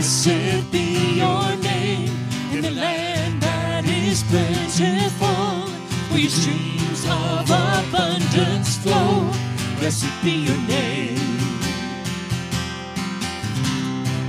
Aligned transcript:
Blessed 0.00 0.72
be 0.72 1.18
your 1.18 1.56
name 1.56 2.08
in 2.52 2.62
the 2.62 2.70
land 2.70 3.42
that 3.42 3.84
is 3.84 4.22
plentiful, 4.22 5.68
where 6.08 6.20
your 6.20 6.30
streams 6.30 7.04
of 7.04 7.44
abundance 7.44 8.78
flow. 8.78 9.30
Blessed 9.78 10.08
be 10.24 10.48
your 10.48 10.56
name. 10.66 11.36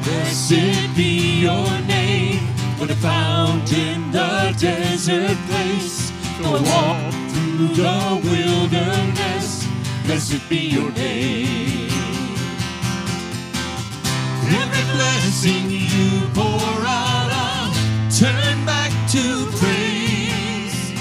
Blessed 0.04 0.94
be 0.94 1.40
your 1.40 1.72
name 1.88 2.44
when 2.78 2.92
I 2.92 2.96
found 2.96 3.72
in 3.72 4.12
the 4.12 4.54
desert 4.60 5.38
place. 5.48 6.12
Though 6.42 6.58
I 6.58 6.62
walk 6.68 7.14
through 7.32 7.68
the 7.80 8.20
wilderness, 8.28 9.66
blessed 10.06 10.50
be 10.50 10.58
your 10.58 10.92
name. 10.92 11.92
Every 14.54 14.84
blessing 14.94 15.71
you 15.94 16.22
pour 16.34 16.86
out, 16.86 17.30
I'll 17.32 17.74
turn 18.10 18.66
back 18.66 18.92
to 19.12 19.46
praise. 19.60 20.92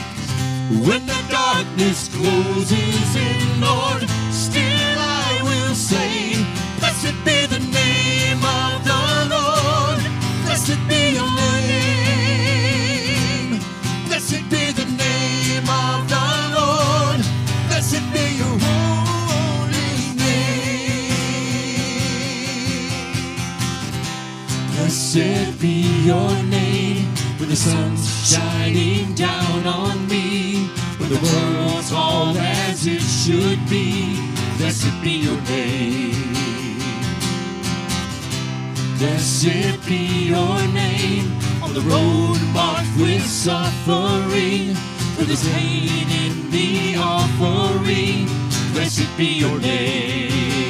When 0.87 1.07
the 1.07 1.23
darkness 1.31 2.09
closes 2.09 3.17
in, 3.17 3.61
Lord, 3.61 4.03
still 4.31 4.99
I 4.99 5.41
will 5.43 5.75
say, 5.75 6.35
Blessed 6.79 7.17
be 7.25 7.50
Blessed 25.13 25.61
be 25.61 26.05
your 26.05 26.31
name 26.45 27.05
when 27.39 27.49
the 27.49 27.57
sun's 27.57 28.31
shining 28.31 29.13
down 29.15 29.67
on 29.67 30.07
me, 30.07 30.69
when 30.99 31.09
the 31.09 31.19
world's 31.19 31.91
all 31.93 32.39
as 32.39 32.87
it 32.87 33.03
should 33.03 33.59
be. 33.69 34.15
Blessed 34.59 35.03
be 35.03 35.11
your 35.27 35.41
name. 35.49 36.33
Blessed 38.99 39.85
be 39.85 40.29
your 40.29 40.59
name 40.69 41.33
on 41.61 41.75
the 41.75 41.81
road 41.81 42.39
marked 42.55 42.97
with 42.97 43.27
suffering, 43.27 44.77
where 45.17 45.27
there's 45.27 45.43
pain 45.49 46.09
in 46.09 46.51
the 46.53 46.95
offering. 46.97 48.27
Blessed 48.73 49.09
be 49.17 49.27
your 49.27 49.59
name. 49.59 50.70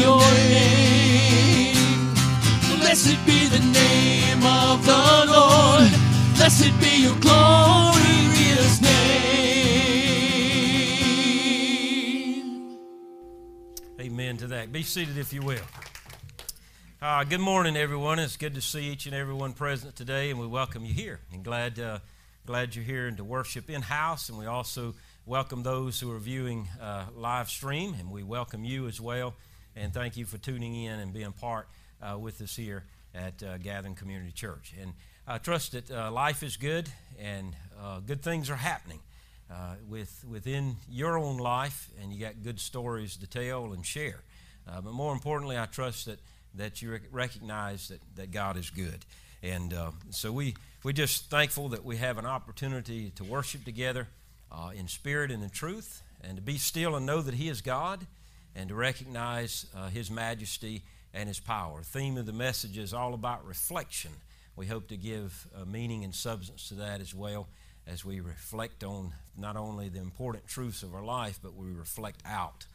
Your 0.00 0.20
name. 0.48 1.76
Blessed 2.80 3.18
be 3.26 3.46
the 3.48 3.60
name 3.60 4.42
of 4.42 4.84
the 4.86 5.26
Lord. 5.28 5.90
Blessed 6.36 6.72
be 6.80 7.02
your 7.02 7.16
glorious 7.20 8.80
name. 8.80 8.90
Amen 14.00 14.38
to 14.38 14.46
that. 14.48 14.72
Be 14.72 14.82
seated 14.82 15.18
if 15.18 15.32
you 15.34 15.42
will. 15.42 15.60
Uh, 17.02 17.24
good 17.24 17.40
morning, 17.40 17.76
everyone. 17.76 18.18
It's 18.18 18.36
good 18.36 18.54
to 18.54 18.60
see 18.60 18.90
each 18.90 19.06
and 19.06 19.14
everyone 19.14 19.52
present 19.52 19.96
today, 19.96 20.30
and 20.30 20.40
we 20.40 20.46
welcome 20.46 20.84
you 20.84 20.94
here. 20.94 21.20
And 21.32 21.44
glad, 21.44 21.78
uh, 21.78 21.98
glad 22.46 22.74
you're 22.74 22.84
here 22.84 23.06
and 23.06 23.16
to 23.18 23.24
worship 23.24 23.68
in 23.68 23.82
house. 23.82 24.30
And 24.30 24.38
we 24.38 24.46
also 24.46 24.94
welcome 25.26 25.62
those 25.62 26.00
who 26.00 26.10
are 26.12 26.18
viewing 26.18 26.68
uh, 26.80 27.04
live 27.14 27.50
stream, 27.50 27.94
and 27.98 28.10
we 28.10 28.22
welcome 28.22 28.64
you 28.64 28.86
as 28.86 29.00
well. 29.00 29.34
And 29.80 29.94
thank 29.94 30.18
you 30.18 30.26
for 30.26 30.36
tuning 30.36 30.74
in 30.74 31.00
and 31.00 31.10
being 31.10 31.32
part 31.32 31.66
uh, 32.02 32.18
with 32.18 32.42
us 32.42 32.54
here 32.54 32.84
at 33.14 33.42
uh, 33.42 33.56
Gathering 33.56 33.94
Community 33.94 34.30
Church. 34.30 34.74
And 34.78 34.92
I 35.26 35.38
trust 35.38 35.72
that 35.72 35.90
uh, 35.90 36.12
life 36.12 36.42
is 36.42 36.58
good 36.58 36.86
and 37.18 37.56
uh, 37.82 38.00
good 38.00 38.20
things 38.20 38.50
are 38.50 38.56
happening 38.56 39.00
uh, 39.50 39.76
with, 39.88 40.22
within 40.30 40.76
your 40.90 41.16
own 41.16 41.38
life, 41.38 41.88
and 42.02 42.12
you 42.12 42.20
got 42.20 42.42
good 42.42 42.60
stories 42.60 43.16
to 43.16 43.26
tell 43.26 43.72
and 43.72 43.86
share. 43.86 44.20
Uh, 44.68 44.82
but 44.82 44.92
more 44.92 45.14
importantly, 45.14 45.56
I 45.56 45.64
trust 45.64 46.04
that, 46.04 46.18
that 46.56 46.82
you 46.82 46.92
rec- 46.92 47.08
recognize 47.10 47.88
that, 47.88 48.02
that 48.16 48.32
God 48.32 48.58
is 48.58 48.68
good. 48.68 49.06
And 49.42 49.72
uh, 49.72 49.92
so 50.10 50.30
we, 50.30 50.56
we're 50.82 50.92
just 50.92 51.30
thankful 51.30 51.70
that 51.70 51.86
we 51.86 51.96
have 51.96 52.18
an 52.18 52.26
opportunity 52.26 53.12
to 53.16 53.24
worship 53.24 53.64
together 53.64 54.08
in 54.76 54.88
spirit 54.88 55.30
and 55.30 55.42
in 55.42 55.48
truth, 55.48 56.02
and 56.22 56.36
to 56.36 56.42
be 56.42 56.58
still 56.58 56.96
and 56.96 57.06
know 57.06 57.22
that 57.22 57.32
He 57.32 57.48
is 57.48 57.62
God, 57.62 58.06
and 58.54 58.68
to 58.68 58.74
recognize 58.74 59.66
uh, 59.76 59.88
His 59.88 60.10
majesty 60.10 60.82
and 61.14 61.28
His 61.28 61.40
power. 61.40 61.80
The 61.80 61.86
theme 61.86 62.16
of 62.16 62.26
the 62.26 62.32
message 62.32 62.78
is 62.78 62.94
all 62.94 63.14
about 63.14 63.44
reflection. 63.46 64.12
We 64.56 64.66
hope 64.66 64.88
to 64.88 64.96
give 64.96 65.46
uh, 65.54 65.64
meaning 65.64 66.04
and 66.04 66.14
substance 66.14 66.68
to 66.68 66.74
that 66.74 67.00
as 67.00 67.14
well 67.14 67.48
as 67.86 68.04
we 68.04 68.20
reflect 68.20 68.84
on 68.84 69.12
not 69.36 69.56
only 69.56 69.88
the 69.88 70.00
important 70.00 70.46
truths 70.46 70.82
of 70.82 70.94
our 70.94 71.04
life, 71.04 71.38
but 71.42 71.54
we 71.54 71.70
reflect 71.70 72.22
out 72.26 72.66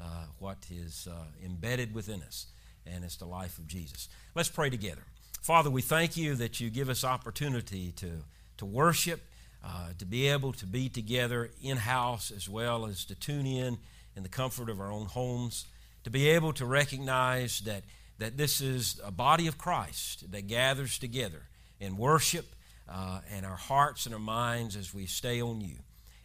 uh, 0.00 0.24
what 0.38 0.58
is 0.70 1.06
uh, 1.10 1.14
embedded 1.44 1.94
within 1.94 2.22
us, 2.22 2.46
and 2.86 3.04
it's 3.04 3.16
the 3.16 3.26
life 3.26 3.58
of 3.58 3.66
Jesus. 3.66 4.08
Let's 4.34 4.48
pray 4.48 4.70
together. 4.70 5.02
Father, 5.40 5.70
we 5.70 5.82
thank 5.82 6.16
you 6.16 6.34
that 6.36 6.60
you 6.60 6.70
give 6.70 6.88
us 6.88 7.04
opportunity 7.04 7.92
to, 7.96 8.10
to 8.56 8.64
worship, 8.64 9.20
uh, 9.62 9.88
to 9.98 10.04
be 10.04 10.28
able 10.28 10.52
to 10.54 10.66
be 10.66 10.88
together 10.88 11.50
in 11.62 11.76
house 11.76 12.32
as 12.34 12.48
well 12.48 12.86
as 12.86 13.04
to 13.04 13.14
tune 13.14 13.46
in 13.46 13.78
in 14.16 14.22
the 14.22 14.28
comfort 14.28 14.68
of 14.68 14.80
our 14.80 14.90
own 14.90 15.06
homes, 15.06 15.66
to 16.04 16.10
be 16.10 16.28
able 16.28 16.52
to 16.52 16.66
recognize 16.66 17.60
that, 17.60 17.82
that 18.18 18.36
this 18.36 18.60
is 18.60 19.00
a 19.04 19.10
body 19.10 19.46
of 19.46 19.58
Christ 19.58 20.30
that 20.30 20.46
gathers 20.46 20.98
together 20.98 21.42
in 21.80 21.96
worship 21.96 22.46
uh, 22.88 23.20
and 23.32 23.44
our 23.46 23.56
hearts 23.56 24.06
and 24.06 24.14
our 24.14 24.20
minds 24.20 24.76
as 24.76 24.94
we 24.94 25.06
stay 25.06 25.40
on 25.40 25.60
you. 25.60 25.76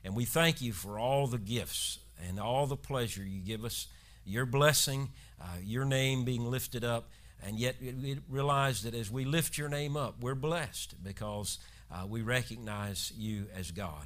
And 0.03 0.16
we 0.16 0.25
thank 0.25 0.61
you 0.61 0.73
for 0.73 1.00
all 1.00 1.27
the 1.27 1.38
gifts 1.38 2.00
and 2.27 2.39
all 2.39 2.67
the 2.67 2.77
pleasure 2.77 3.23
you 3.23 3.41
give 3.41 3.66
us, 3.66 3.88
your 4.25 4.45
blessing, 4.45 5.09
uh, 5.41 5.45
your 5.63 5.85
name 5.85 6.25
being 6.25 6.50
lifted 6.50 6.83
up. 6.83 7.09
And 7.45 7.57
yet 7.57 7.75
we 7.81 8.19
realize 8.29 8.83
that 8.83 8.94
as 8.94 9.09
we 9.09 9.23
lift 9.23 9.57
your 9.57 9.69
name 9.69 9.95
up, 9.95 10.16
we're 10.21 10.35
blessed 10.35 11.01
because 11.01 11.57
uh, 11.91 12.06
we 12.06 12.21
recognize 12.21 13.13
you 13.17 13.47
as 13.56 13.71
God. 13.71 14.06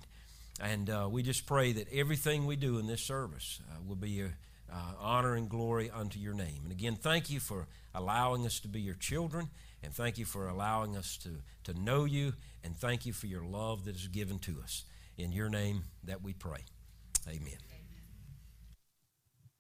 And 0.62 0.90
uh, 0.90 1.08
we 1.12 1.24
just 1.24 1.46
pray 1.46 1.74
that 1.74 1.88
everything 1.92 2.46
we 2.46 2.56
do 2.56 2.78
in 2.78 2.88
this 2.88 3.02
service 3.02 3.60
uh, 3.72 3.78
will 3.88 3.96
be 3.96 4.22
a, 4.22 4.34
uh, 4.72 4.94
honor 5.00 5.36
and 5.36 5.50
glory 5.50 5.90
unto 5.92 6.20
your 6.20 6.34
name. 6.34 6.62
And 6.64 6.72
again, 6.72 6.96
thank 6.96 7.30
you 7.30 7.40
for 7.40 7.68
allowing 7.94 8.46
us 8.46 8.60
to 8.62 8.68
be 8.68 8.82
your 8.82 8.96
children, 8.96 9.50
and 9.84 9.94
thank 9.94 10.18
you 10.18 10.26
for 10.26 10.48
allowing 10.48 10.98
us 10.98 11.18
to, 11.18 11.30
to 11.72 11.80
know 11.80 12.06
you, 12.06 12.34
and 12.64 12.76
thank 12.76 13.06
you 13.06 13.14
for 13.14 13.28
your 13.28 13.44
love 13.44 13.86
that 13.86 13.96
is 13.96 14.08
given 14.08 14.40
to 14.40 14.56
us. 14.64 14.84
In 15.18 15.32
your 15.32 15.50
name 15.50 15.84
that 16.04 16.24
we 16.24 16.34
pray. 16.34 16.62
Amen. 17.28 17.58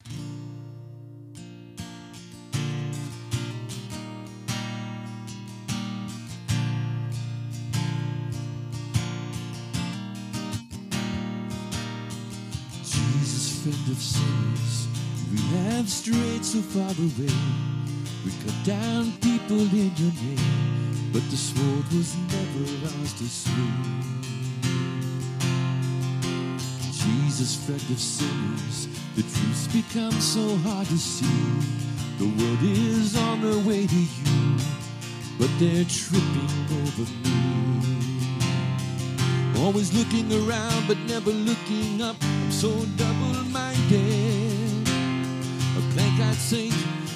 Jesus, 0.10 0.83
friend 13.64 13.92
of 13.92 13.98
sinners, 13.98 14.88
we 15.32 15.40
have 15.56 15.88
strayed 15.88 16.44
so 16.44 16.60
far 16.60 16.92
away. 17.00 17.34
We 18.26 18.32
cut 18.44 18.66
down 18.66 19.14
people 19.22 19.62
in 19.62 19.90
your 19.96 20.12
name, 20.20 21.14
but 21.14 21.24
the 21.32 21.38
sword 21.38 21.88
was 21.96 22.18
never 22.28 22.66
ours 22.92 23.14
to 23.14 23.24
swing. 23.24 24.04
Jesus, 26.92 27.56
friend 27.66 27.88
of 27.90 28.00
sinners, 28.00 28.90
the 29.16 29.22
truth's 29.22 29.68
become 29.68 30.20
so 30.20 30.58
hard 30.68 30.88
to 30.88 30.98
see. 30.98 31.26
The 32.20 32.28
world 32.36 32.60
is 32.64 33.16
on 33.16 33.40
the 33.40 33.60
way 33.60 33.88
to 33.88 33.96
you, 33.96 34.58
but 35.40 35.50
they're 35.58 35.86
tripping 35.86 36.68
over 36.84 37.10
me. 37.24 37.44
Always 39.64 39.94
looking 39.94 40.30
around 40.34 40.86
but 40.90 40.98
never 41.08 41.32
looking 41.32 42.02
up. 42.02 42.18
I'm 42.22 42.52
so 42.52 42.70
dead. 43.94 44.88
A 45.78 45.82
black-eyed 45.94 46.42
saint 46.52 46.74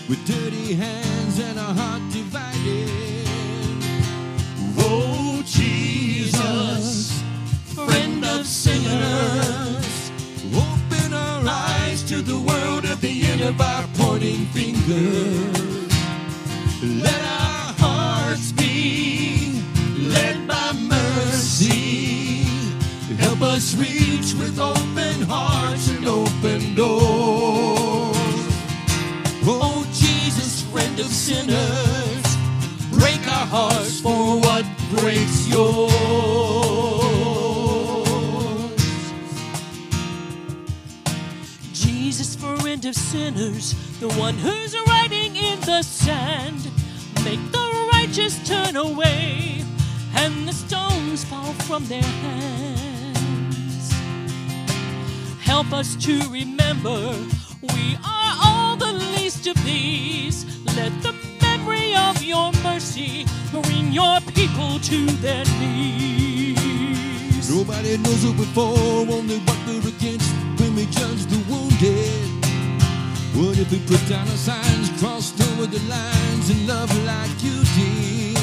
with 0.07 0.21
dirty 0.27 0.75
hands 0.75 1.39
and 1.39 1.57
a 1.57 1.69
heart 1.79 2.03
divided. 2.11 3.25
Oh, 4.77 5.41
Jesus, 5.45 7.23
friend 7.73 8.23
of 8.25 8.45
sinners, 8.45 10.11
open 10.53 11.13
our 11.13 11.43
eyes 11.47 12.03
to 12.11 12.21
the 12.21 12.39
world 12.49 12.85
at 12.85 13.01
the 13.01 13.23
end 13.31 13.41
of 13.41 13.59
our 13.59 13.85
pointing 13.95 14.45
finger. 14.57 15.09
Let 17.03 17.26
reach 23.75 24.33
with 24.35 24.59
open 24.59 25.21
hearts 25.27 25.89
and 25.89 26.05
open 26.07 26.75
doors. 26.75 28.15
Oh, 29.49 29.85
Jesus, 29.93 30.63
friend 30.71 30.99
of 30.99 31.07
sinners, 31.07 32.25
break 32.91 33.21
our 33.27 33.45
hearts 33.45 33.99
for 34.01 34.39
what 34.39 34.65
breaks 34.91 35.47
yours. 35.47 35.91
Jesus, 41.73 42.35
friend 42.35 42.85
of 42.85 42.95
sinners, 42.95 43.73
the 43.99 44.09
one 44.19 44.35
who's 44.35 44.75
writing 44.87 45.35
in 45.35 45.59
the 45.61 45.81
sand. 45.81 46.69
Make 47.25 47.51
the 47.51 47.89
righteous 47.93 48.39
turn 48.47 48.75
away 48.75 49.63
and 50.15 50.47
the 50.47 50.53
stones 50.53 51.23
fall 51.25 51.53
from 51.67 51.85
their 51.85 52.01
hands. 52.01 52.76
Help 55.47 55.71
us 55.71 55.95
to 55.95 56.19
remember 56.29 56.99
we 57.73 57.97
are 58.03 58.33
all 58.43 58.75
the 58.75 58.91
least 59.15 59.47
of 59.47 59.55
these. 59.63 60.45
Let 60.75 60.91
the 61.01 61.13
memory 61.41 61.95
of 61.95 62.21
your 62.21 62.51
mercy 62.63 63.25
bring 63.51 63.93
your 63.93 64.19
people 64.35 64.77
to 64.79 65.05
their 65.23 65.45
knees. 65.59 67.49
Nobody 67.49 67.97
knows 67.97 68.23
it 68.25 68.35
before, 68.35 69.07
only 69.17 69.39
what 69.39 69.57
we're 69.65 69.87
against 69.87 70.29
when 70.59 70.75
we 70.75 70.85
judge 70.87 71.25
the 71.25 71.39
wounded. 71.49 72.45
What 73.33 73.57
if 73.57 73.71
we 73.71 73.79
put 73.87 74.05
down 74.09 74.27
our 74.27 74.37
signs, 74.49 74.89
crossed 74.99 75.39
over 75.49 75.65
the 75.65 75.79
lines, 75.87 76.49
and 76.49 76.67
love 76.67 76.91
like 77.05 77.41
you 77.41 77.63
did? 77.77 78.37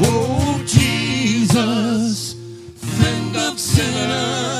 Oh, 0.00 0.62
Jesus, 0.66 2.36
friend 2.74 3.36
of 3.36 3.58
sinners, 3.60 4.57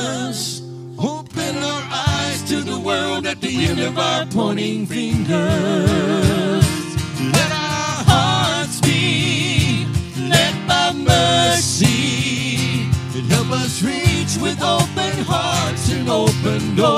end 3.69 3.79
of 3.81 3.97
our 3.97 4.25
pointing 4.25 4.85
fingers. 4.85 5.29
Let 7.37 7.51
our 7.51 8.03
hearts 8.11 8.81
be 8.81 9.85
led 10.17 10.55
by 10.67 10.93
mercy 10.93 12.87
and 13.15 13.25
help 13.31 13.51
us 13.51 13.83
reach 13.83 14.37
with 14.41 14.61
open 14.61 15.13
hearts 15.25 15.91
and 15.91 16.09
open 16.09 16.75
doors. 16.75 16.89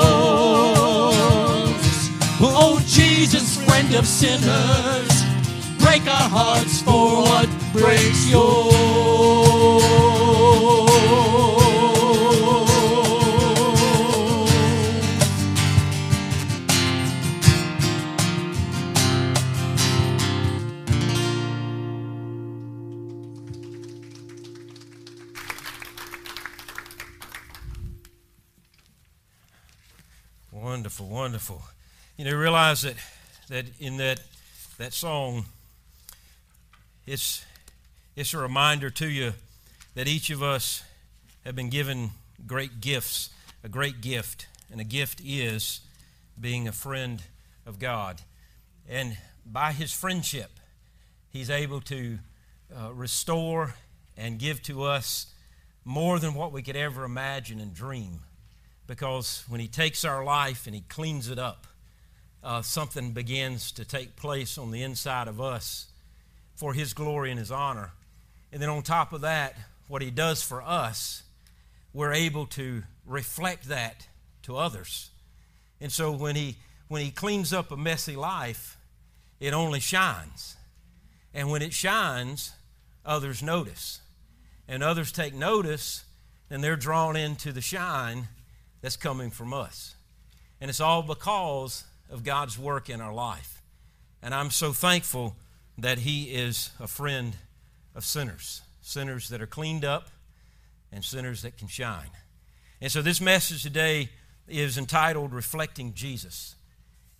Oh, 2.40 2.82
Jesus, 2.86 3.62
friend 3.64 3.94
of 3.94 4.06
sinners, 4.06 5.12
break 5.78 6.06
our 6.06 6.28
hearts 6.38 6.80
for 6.80 7.22
what 7.22 7.48
breaks 7.72 8.30
yours. 8.30 9.51
Wonderful, 30.92 31.16
wonderful. 31.16 31.62
You 32.18 32.26
know, 32.26 32.36
realize 32.36 32.82
that 32.82 32.96
that 33.48 33.64
in 33.80 33.96
that 33.96 34.20
that 34.76 34.92
song, 34.92 35.46
it's 37.06 37.46
it's 38.14 38.34
a 38.34 38.38
reminder 38.38 38.90
to 38.90 39.08
you 39.08 39.32
that 39.94 40.06
each 40.06 40.28
of 40.28 40.42
us 40.42 40.82
have 41.46 41.56
been 41.56 41.70
given 41.70 42.10
great 42.46 42.82
gifts, 42.82 43.30
a 43.64 43.70
great 43.70 44.02
gift, 44.02 44.48
and 44.70 44.82
a 44.82 44.84
gift 44.84 45.22
is 45.24 45.80
being 46.38 46.68
a 46.68 46.72
friend 46.72 47.22
of 47.64 47.78
God. 47.78 48.20
And 48.86 49.16
by 49.46 49.72
his 49.72 49.94
friendship, 49.94 50.50
he's 51.30 51.48
able 51.48 51.80
to 51.82 52.18
uh, 52.76 52.92
restore 52.92 53.76
and 54.14 54.38
give 54.38 54.62
to 54.64 54.82
us 54.82 55.32
more 55.86 56.18
than 56.18 56.34
what 56.34 56.52
we 56.52 56.60
could 56.60 56.76
ever 56.76 57.04
imagine 57.04 57.60
and 57.60 57.72
dream 57.72 58.20
because 58.86 59.44
when 59.48 59.60
he 59.60 59.68
takes 59.68 60.04
our 60.04 60.24
life 60.24 60.66
and 60.66 60.74
he 60.74 60.82
cleans 60.88 61.28
it 61.28 61.38
up, 61.38 61.66
uh, 62.42 62.62
something 62.62 63.12
begins 63.12 63.70
to 63.72 63.84
take 63.84 64.16
place 64.16 64.58
on 64.58 64.70
the 64.70 64.82
inside 64.82 65.28
of 65.28 65.40
us 65.40 65.86
for 66.56 66.74
his 66.74 66.92
glory 66.92 67.30
and 67.30 67.38
his 67.38 67.50
honor. 67.50 67.90
And 68.52 68.60
then 68.60 68.68
on 68.68 68.82
top 68.82 69.12
of 69.12 69.20
that, 69.20 69.56
what 69.88 70.02
he 70.02 70.10
does 70.10 70.42
for 70.42 70.62
us, 70.62 71.22
we're 71.92 72.12
able 72.12 72.46
to 72.46 72.82
reflect 73.06 73.68
that 73.68 74.08
to 74.42 74.56
others. 74.56 75.10
And 75.80 75.92
so 75.92 76.12
when 76.12 76.36
he 76.36 76.56
when 76.88 77.02
he 77.02 77.10
cleans 77.10 77.54
up 77.54 77.70
a 77.70 77.76
messy 77.76 78.16
life, 78.16 78.76
it 79.40 79.54
only 79.54 79.80
shines. 79.80 80.56
And 81.32 81.50
when 81.50 81.62
it 81.62 81.72
shines, 81.72 82.52
others 83.04 83.42
notice. 83.42 84.02
And 84.68 84.82
others 84.82 85.10
take 85.10 85.32
notice, 85.32 86.04
and 86.50 86.62
they're 86.62 86.76
drawn 86.76 87.16
into 87.16 87.50
the 87.50 87.62
shine 87.62 88.28
that's 88.82 88.96
coming 88.96 89.30
from 89.30 89.54
us. 89.54 89.94
And 90.60 90.68
it's 90.68 90.80
all 90.80 91.02
because 91.02 91.84
of 92.10 92.24
God's 92.24 92.58
work 92.58 92.90
in 92.90 93.00
our 93.00 93.14
life. 93.14 93.62
And 94.22 94.34
I'm 94.34 94.50
so 94.50 94.72
thankful 94.72 95.36
that 95.78 95.98
He 95.98 96.24
is 96.24 96.70
a 96.78 96.86
friend 96.86 97.34
of 97.94 98.04
sinners, 98.04 98.60
sinners 98.82 99.28
that 99.30 99.40
are 99.40 99.46
cleaned 99.46 99.84
up 99.84 100.08
and 100.92 101.02
sinners 101.02 101.42
that 101.42 101.56
can 101.56 101.68
shine. 101.68 102.10
And 102.80 102.92
so 102.92 103.00
this 103.00 103.20
message 103.20 103.62
today 103.62 104.10
is 104.46 104.76
entitled 104.76 105.32
Reflecting 105.32 105.94
Jesus. 105.94 106.56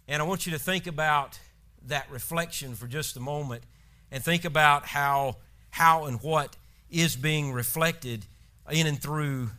And 0.06 0.20
I 0.20 0.24
want 0.24 0.44
you 0.46 0.52
to 0.52 0.58
think 0.58 0.86
about 0.86 1.38
that 1.86 2.10
reflection 2.10 2.74
for 2.74 2.86
just 2.86 3.16
a 3.16 3.20
moment 3.20 3.62
and 4.10 4.22
think 4.22 4.44
about 4.44 4.86
how, 4.86 5.36
how 5.70 6.04
and 6.04 6.20
what 6.22 6.56
is 6.90 7.16
being 7.16 7.52
reflected 7.52 8.26
in 8.70 8.86
and 8.86 9.00
through 9.00 9.50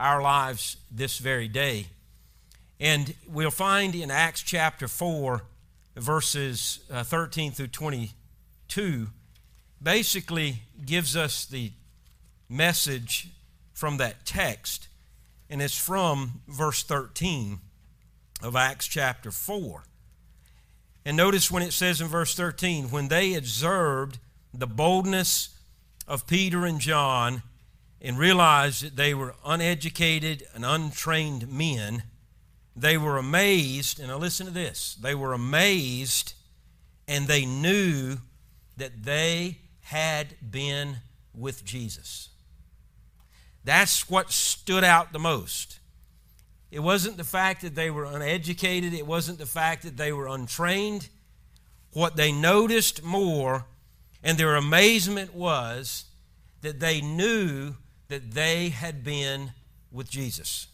our 0.00 0.22
lives 0.22 0.78
this 0.90 1.18
very 1.18 1.46
day. 1.46 1.86
And 2.80 3.14
we'll 3.28 3.50
find 3.50 3.94
in 3.94 4.10
Acts 4.10 4.42
chapter 4.42 4.88
4, 4.88 5.42
verses 5.96 6.80
uh, 6.90 7.04
13 7.04 7.52
through 7.52 7.66
22, 7.66 9.08
basically 9.82 10.62
gives 10.84 11.14
us 11.14 11.44
the 11.44 11.72
message 12.48 13.28
from 13.74 13.98
that 13.98 14.24
text. 14.24 14.88
And 15.50 15.60
it's 15.60 15.78
from 15.78 16.40
verse 16.48 16.82
13 16.82 17.58
of 18.42 18.56
Acts 18.56 18.86
chapter 18.86 19.30
4. 19.30 19.82
And 21.04 21.16
notice 21.16 21.50
when 21.50 21.62
it 21.62 21.72
says 21.72 22.00
in 22.00 22.08
verse 22.08 22.34
13, 22.34 22.90
when 22.90 23.08
they 23.08 23.34
observed 23.34 24.18
the 24.54 24.66
boldness 24.66 25.50
of 26.08 26.26
Peter 26.26 26.64
and 26.64 26.80
John 26.80 27.42
and 28.00 28.18
realized 28.18 28.82
that 28.84 28.96
they 28.96 29.14
were 29.14 29.34
uneducated 29.44 30.44
and 30.54 30.64
untrained 30.64 31.48
men, 31.48 32.02
they 32.74 32.96
were 32.96 33.18
amazed. 33.18 33.98
And 33.98 34.08
now 34.08 34.18
listen 34.18 34.46
to 34.46 34.52
this 34.52 34.96
they 35.00 35.14
were 35.14 35.32
amazed 35.32 36.34
and 37.06 37.26
they 37.26 37.44
knew 37.44 38.18
that 38.76 39.02
they 39.02 39.58
had 39.80 40.34
been 40.50 40.96
with 41.34 41.64
Jesus. 41.64 42.28
That's 43.64 44.08
what 44.08 44.30
stood 44.30 44.84
out 44.84 45.12
the 45.12 45.18
most. 45.18 45.80
It 46.70 46.80
wasn't 46.80 47.16
the 47.16 47.24
fact 47.24 47.62
that 47.62 47.74
they 47.74 47.90
were 47.90 48.04
uneducated, 48.04 48.94
it 48.94 49.06
wasn't 49.06 49.38
the 49.38 49.46
fact 49.46 49.82
that 49.82 49.96
they 49.96 50.12
were 50.12 50.28
untrained. 50.28 51.08
What 51.92 52.14
they 52.14 52.30
noticed 52.30 53.02
more 53.02 53.66
and 54.22 54.38
their 54.38 54.54
amazement 54.54 55.34
was 55.34 56.04
that 56.60 56.78
they 56.78 57.00
knew 57.00 57.74
that 58.10 58.32
they 58.32 58.68
had 58.68 59.02
been 59.02 59.52
with 59.90 60.10
Jesus. 60.10 60.66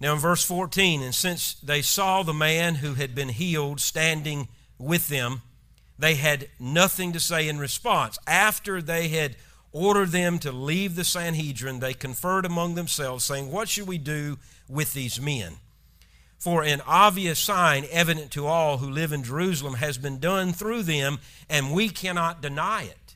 Now, 0.00 0.12
in 0.14 0.20
verse 0.20 0.44
14, 0.44 1.02
and 1.02 1.14
since 1.14 1.54
they 1.54 1.82
saw 1.82 2.22
the 2.22 2.32
man 2.32 2.76
who 2.76 2.94
had 2.94 3.14
been 3.14 3.30
healed 3.30 3.80
standing 3.80 4.48
with 4.78 5.08
them, 5.08 5.42
they 5.98 6.14
had 6.14 6.48
nothing 6.60 7.12
to 7.12 7.20
say 7.20 7.48
in 7.48 7.58
response. 7.58 8.18
After 8.26 8.80
they 8.80 9.08
had 9.08 9.36
ordered 9.72 10.10
them 10.10 10.38
to 10.40 10.52
leave 10.52 10.94
the 10.94 11.04
Sanhedrin, 11.04 11.80
they 11.80 11.94
conferred 11.94 12.46
among 12.46 12.74
themselves, 12.76 13.24
saying, 13.24 13.50
What 13.50 13.68
should 13.68 13.88
we 13.88 13.98
do 13.98 14.38
with 14.68 14.92
these 14.92 15.20
men? 15.20 15.56
For 16.38 16.62
an 16.62 16.80
obvious 16.86 17.40
sign, 17.40 17.84
evident 17.90 18.30
to 18.32 18.46
all 18.46 18.78
who 18.78 18.88
live 18.88 19.12
in 19.12 19.24
Jerusalem, 19.24 19.74
has 19.74 19.98
been 19.98 20.20
done 20.20 20.52
through 20.52 20.84
them, 20.84 21.18
and 21.48 21.72
we 21.72 21.88
cannot 21.88 22.40
deny 22.40 22.84
it. 22.84 23.07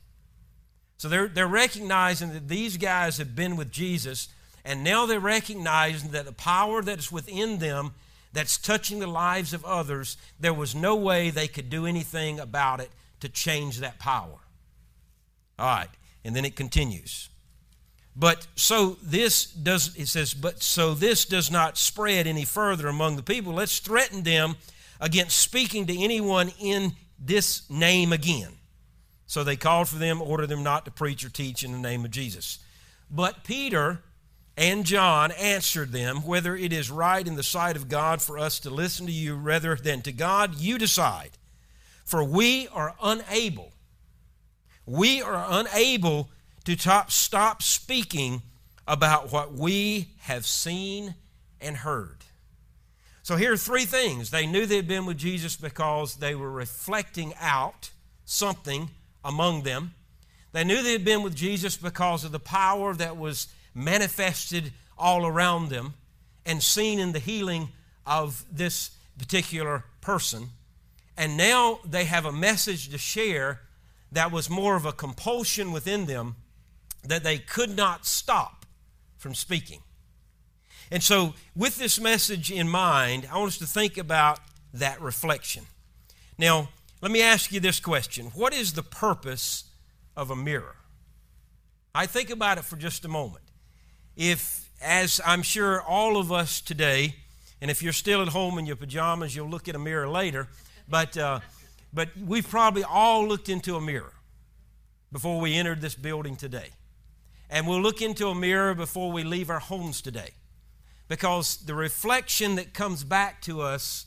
So 1.02 1.09
they're, 1.09 1.26
they're 1.26 1.49
recognizing 1.49 2.32
that 2.32 2.47
these 2.47 2.76
guys 2.76 3.18
have 3.18 3.35
been 3.35 3.56
with 3.56 3.73
Jesus, 3.73 4.28
and 4.64 4.85
now 4.85 5.04
they're 5.04 5.18
recognizing 5.18 6.12
that 6.12 6.26
the 6.26 6.32
power 6.32 6.80
that 6.80 7.00
is 7.00 7.11
within 7.11 7.59
them 7.59 7.94
that's 8.32 8.56
touching 8.56 9.00
the 9.00 9.09
lives 9.09 9.52
of 9.52 9.64
others, 9.64 10.16
there 10.38 10.54
was 10.54 10.76
no 10.76 10.94
way 10.94 11.28
they 11.30 11.49
could 11.49 11.68
do 11.68 11.87
anything 11.87 12.38
about 12.38 12.78
it 12.78 12.88
to 13.18 13.28
change 13.28 13.80
that 13.80 13.99
power. 13.99 14.38
All 15.59 15.76
right, 15.76 15.88
and 16.25 16.37
then 16.37 16.44
it 16.44 16.54
continues. 16.54 17.30
But 18.14 18.47
so 18.54 18.97
this 19.02 19.47
does, 19.47 19.97
it 19.97 20.06
says, 20.06 20.35
but 20.35 20.62
so 20.62 20.94
this 20.94 21.25
does 21.25 21.50
not 21.50 21.76
spread 21.76 22.28
any 22.28 22.44
further 22.44 22.87
among 22.87 23.16
the 23.16 23.25
people. 23.25 23.54
Let's 23.54 23.80
threaten 23.80 24.23
them 24.23 24.54
against 25.00 25.37
speaking 25.40 25.85
to 25.88 25.99
anyone 26.00 26.52
in 26.61 26.92
this 27.18 27.68
name 27.68 28.12
again. 28.12 28.52
So 29.32 29.42
they 29.42 29.56
called 29.56 29.88
for 29.88 29.96
them, 29.96 30.20
ordered 30.20 30.48
them 30.48 30.62
not 30.62 30.84
to 30.84 30.90
preach 30.90 31.24
or 31.24 31.30
teach 31.30 31.64
in 31.64 31.72
the 31.72 31.78
name 31.78 32.04
of 32.04 32.10
Jesus. 32.10 32.58
But 33.10 33.44
Peter 33.44 34.02
and 34.58 34.84
John 34.84 35.30
answered 35.32 35.90
them, 35.90 36.26
Whether 36.26 36.54
it 36.54 36.70
is 36.70 36.90
right 36.90 37.26
in 37.26 37.36
the 37.36 37.42
sight 37.42 37.74
of 37.74 37.88
God 37.88 38.20
for 38.20 38.38
us 38.38 38.60
to 38.60 38.68
listen 38.68 39.06
to 39.06 39.12
you 39.12 39.34
rather 39.34 39.74
than 39.74 40.02
to 40.02 40.12
God, 40.12 40.56
you 40.56 40.76
decide. 40.76 41.30
For 42.04 42.22
we 42.22 42.68
are 42.74 42.94
unable, 43.02 43.72
we 44.84 45.22
are 45.22 45.46
unable 45.48 46.28
to 46.66 46.76
top, 46.76 47.10
stop 47.10 47.62
speaking 47.62 48.42
about 48.86 49.32
what 49.32 49.54
we 49.54 50.08
have 50.18 50.44
seen 50.44 51.14
and 51.58 51.78
heard. 51.78 52.18
So 53.22 53.36
here 53.36 53.54
are 53.54 53.56
three 53.56 53.86
things. 53.86 54.30
They 54.30 54.44
knew 54.44 54.66
they'd 54.66 54.86
been 54.86 55.06
with 55.06 55.16
Jesus 55.16 55.56
because 55.56 56.16
they 56.16 56.34
were 56.34 56.50
reflecting 56.50 57.32
out 57.40 57.92
something 58.26 58.90
among 59.24 59.62
them. 59.62 59.94
They 60.52 60.64
knew 60.64 60.82
they 60.82 60.92
had 60.92 61.04
been 61.04 61.22
with 61.22 61.34
Jesus 61.34 61.76
because 61.76 62.24
of 62.24 62.32
the 62.32 62.38
power 62.38 62.94
that 62.94 63.16
was 63.16 63.48
manifested 63.74 64.72
all 64.98 65.26
around 65.26 65.70
them 65.70 65.94
and 66.44 66.62
seen 66.62 66.98
in 66.98 67.12
the 67.12 67.18
healing 67.18 67.68
of 68.06 68.44
this 68.50 68.90
particular 69.18 69.84
person. 70.00 70.50
And 71.16 71.36
now 71.36 71.80
they 71.84 72.04
have 72.04 72.24
a 72.24 72.32
message 72.32 72.88
to 72.90 72.98
share 72.98 73.60
that 74.10 74.30
was 74.30 74.50
more 74.50 74.76
of 74.76 74.84
a 74.84 74.92
compulsion 74.92 75.72
within 75.72 76.06
them 76.06 76.36
that 77.04 77.24
they 77.24 77.38
could 77.38 77.74
not 77.74 78.06
stop 78.06 78.66
from 79.16 79.34
speaking. 79.34 79.80
And 80.90 81.02
so, 81.02 81.34
with 81.56 81.78
this 81.78 81.98
message 81.98 82.52
in 82.52 82.68
mind, 82.68 83.26
I 83.30 83.38
want 83.38 83.48
us 83.48 83.58
to 83.58 83.66
think 83.66 83.96
about 83.96 84.40
that 84.74 85.00
reflection. 85.00 85.64
Now, 86.36 86.68
let 87.02 87.11
me 87.11 87.21
ask 87.21 87.52
you 87.52 87.61
this 87.61 87.80
question 87.80 88.26
What 88.26 88.54
is 88.54 88.73
the 88.73 88.82
purpose 88.82 89.64
of 90.16 90.30
a 90.30 90.37
mirror? 90.37 90.76
I 91.94 92.06
think 92.06 92.30
about 92.30 92.56
it 92.56 92.64
for 92.64 92.76
just 92.76 93.04
a 93.04 93.09
moment. 93.09 93.44
If, 94.16 94.71
as 94.80 95.21
I'm 95.26 95.42
sure 95.42 95.82
all 95.82 96.16
of 96.16 96.32
us 96.32 96.61
today, 96.61 97.16
and 97.61 97.71
if 97.71 97.82
you're 97.82 97.92
still 97.92 98.23
at 98.23 98.28
home 98.28 98.59
in 98.59 98.64
your 98.64 98.76
pajamas, 98.76 99.37
you'll 99.37 99.50
look 99.50 99.68
at 99.68 99.75
a 99.75 99.78
mirror 99.78 100.09
later, 100.09 100.49
but, 100.88 101.16
uh, 101.18 101.40
but 101.92 102.09
we've 102.26 102.49
probably 102.49 102.82
all 102.82 103.26
looked 103.26 103.49
into 103.49 103.76
a 103.76 103.80
mirror 103.80 104.14
before 105.11 105.38
we 105.40 105.54
entered 105.54 105.80
this 105.82 105.94
building 105.94 106.37
today. 106.37 106.71
And 107.50 107.66
we'll 107.66 107.82
look 107.82 108.00
into 108.00 108.28
a 108.28 108.35
mirror 108.35 108.75
before 108.75 109.12
we 109.12 109.25
leave 109.25 109.50
our 109.50 109.59
homes 109.59 110.00
today. 110.00 110.30
Because 111.09 111.56
the 111.59 111.75
reflection 111.75 112.54
that 112.54 112.73
comes 112.73 113.04
back 113.04 113.42
to 113.42 113.61
us, 113.61 114.06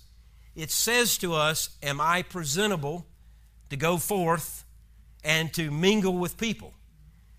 it 0.55 0.71
says 0.71 1.17
to 1.19 1.33
us, 1.33 1.69
Am 1.83 1.99
I 1.99 2.21
presentable 2.21 3.05
to 3.69 3.75
go 3.75 3.97
forth 3.97 4.63
and 5.23 5.53
to 5.53 5.71
mingle 5.71 6.17
with 6.17 6.37
people? 6.37 6.73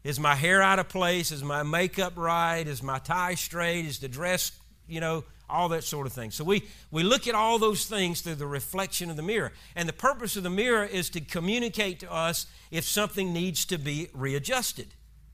Is 0.05 0.21
my 0.21 0.35
hair 0.35 0.63
out 0.63 0.79
of 0.79 0.89
place? 0.89 1.33
Is 1.33 1.43
my 1.43 1.63
makeup 1.63 2.13
right? 2.17 2.67
Is 2.67 2.83
my 2.83 2.99
tie 2.99 3.35
straight? 3.35 3.87
Is 3.87 3.99
the 3.99 4.09
dress, 4.09 4.53
you 4.87 5.01
know, 5.01 5.25
all 5.49 5.69
that 5.71 5.85
sort 5.85 6.07
of 6.07 6.13
thing. 6.13 6.31
So 6.31 6.45
we, 6.45 6.65
we 6.91 7.03
look 7.03 7.29
at 7.29 7.35
all 7.35 7.59
those 7.59 7.87
things 7.87 8.21
through 8.21 8.35
the 8.37 8.47
reflection 8.47 9.11
of 9.11 9.17
the 9.17 9.23
mirror. 9.23 9.53
And 9.75 9.89
the 9.89 9.93
purpose 9.93 10.37
of 10.37 10.43
the 10.43 10.51
mirror 10.51 10.85
is 10.85 11.11
to 11.11 11.21
communicate 11.21 12.01
to 12.01 12.13
us 12.13 12.47
if 12.71 12.85
something 12.85 13.33
needs 13.33 13.65
to 13.67 13.79
be 13.79 14.09
readjusted 14.13 14.89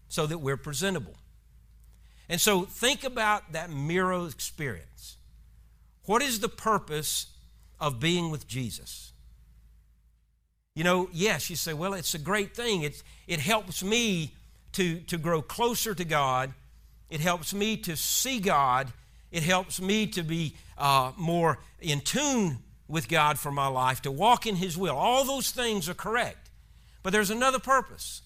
so 0.09 0.27
that 0.27 0.39
we're 0.39 0.57
presentable. 0.57 1.15
And 2.29 2.41
so 2.41 2.62
think 2.62 3.05
about 3.05 3.53
that 3.53 3.71
mirror 3.71 4.27
experience. 4.27 5.17
What 6.05 6.23
is 6.23 6.41
the 6.41 6.49
purpose 6.49 7.27
of 7.83 8.01
being 8.01 8.31
with 8.31 8.47
Jesus? 8.47 9.12
You 10.75 10.85
know, 10.85 11.11
yes, 11.12 11.51
you 11.51 11.57
say, 11.57 11.75
well, 11.75 11.93
it's 11.93 12.15
a 12.15 12.19
great 12.19 12.55
thing. 12.55 12.83
It's, 12.83 13.03
it 13.27 13.41
helps 13.41 13.83
me 13.83 14.33
to, 14.73 15.01
to 15.01 15.19
grow 15.19 15.43
closer 15.43 15.95
to 15.95 16.05
God. 16.05 16.55
It 17.11 17.21
helps 17.21 17.53
me 17.53 17.77
to 17.79 17.97
see 17.97 18.39
God. 18.39 18.93
It 19.31 19.43
helps 19.43 19.83
me 19.83 20.07
to 20.07 20.23
be 20.23 20.55
uh, 20.79 21.12
more 21.19 21.59
in 21.81 22.01
tune 22.01 22.59
with 22.89 23.09
God 23.09 23.39
for 23.39 23.51
my 23.51 23.67
life, 23.67 24.01
to 24.03 24.11
walk 24.11 24.47
in 24.47 24.57
His 24.57 24.79
will. 24.79 24.97
All 24.97 25.25
those 25.25 25.51
things 25.51 25.89
are 25.89 25.95
correct. 25.95 26.51
But 27.03 27.12
there's 27.12 27.31
another 27.31 27.59
purpose. 27.59 28.23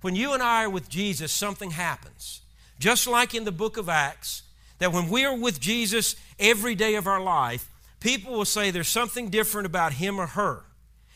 When 0.00 0.16
you 0.16 0.34
and 0.34 0.42
I 0.42 0.64
are 0.64 0.70
with 0.70 0.88
Jesus, 0.88 1.32
something 1.32 1.70
happens. 1.70 2.42
Just 2.78 3.06
like 3.06 3.34
in 3.34 3.44
the 3.44 3.52
book 3.52 3.76
of 3.76 3.88
Acts, 3.88 4.42
that 4.78 4.92
when 4.92 5.08
we 5.08 5.24
are 5.24 5.36
with 5.36 5.60
Jesus 5.60 6.16
every 6.38 6.74
day 6.74 6.96
of 6.96 7.06
our 7.06 7.22
life, 7.22 7.70
people 8.00 8.32
will 8.32 8.44
say 8.44 8.70
there's 8.70 8.88
something 8.88 9.30
different 9.30 9.66
about 9.66 9.94
him 9.94 10.18
or 10.18 10.26
her. 10.26 10.64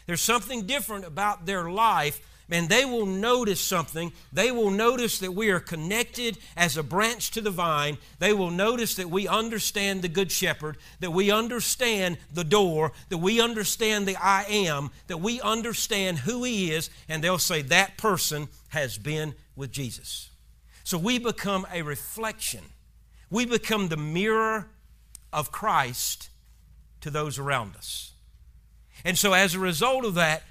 There's 0.07 0.21
something 0.21 0.67
different 0.67 1.05
about 1.05 1.47
their 1.47 1.71
life 1.71 2.21
and 2.51 2.69
they 2.69 2.85
will 2.85 3.07
notice 3.07 3.61
something. 3.61 4.13
They 4.33 4.51
will 4.51 4.71
notice 4.71 5.21
that 5.21 5.35
we 5.35 5.51
are 5.51 5.61
connected 5.61 6.39
as 6.57 6.77
a 6.77 6.83
branch 6.83 7.31
to 7.33 7.41
the 7.41 7.51
vine. 7.51 7.99
They 8.19 8.33
will 8.33 8.51
notice 8.51 8.97
that 8.97 9.09
we 9.09 9.29
understand 9.29 10.03
the 10.03 10.09
Good 10.09 10.33
Shepherd, 10.33 10.77
that 10.99 11.13
we 11.13 11.31
understand 11.31 12.19
the 12.33 12.45
door, 12.45 12.93
that 13.09 13.19
we 13.19 13.41
understand 13.41 14.07
the 14.07 14.17
I 14.17 14.45
am, 14.49 14.91
that 15.07 15.19
we 15.19 15.41
understand 15.41 16.19
who 16.19 16.43
He 16.43 16.73
is, 16.73 16.91
and 17.09 17.23
they'll 17.23 17.39
say, 17.39 17.63
That 17.63 17.97
person 17.97 18.49
has 18.71 18.99
been 18.99 19.35
with 19.55 19.71
Jesus. 19.71 20.31
So 20.83 20.99
we 20.99 21.19
become 21.19 21.67
a 21.73 21.83
reflection. 21.83 22.65
We 23.31 23.47
become 23.47 23.89
the 23.89 23.97
mirror 23.97 24.71
of 25.33 25.53
Christ 25.53 26.30
to 27.01 27.11
those 27.11 27.39
around 27.39 27.77
us. 27.77 28.13
And 29.05 29.17
so, 29.17 29.33
as 29.33 29.55
a 29.55 29.59
result 29.59 30.05
of 30.05 30.15
that, 30.15 30.43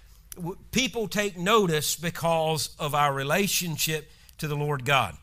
people 0.71 1.07
take 1.07 1.37
notice 1.37 1.95
because 1.95 2.75
of 2.79 2.95
our 2.95 3.13
relationship 3.13 4.11
to 4.37 4.47
the 4.47 4.55
Lord 4.55 4.85
God. 4.85 5.15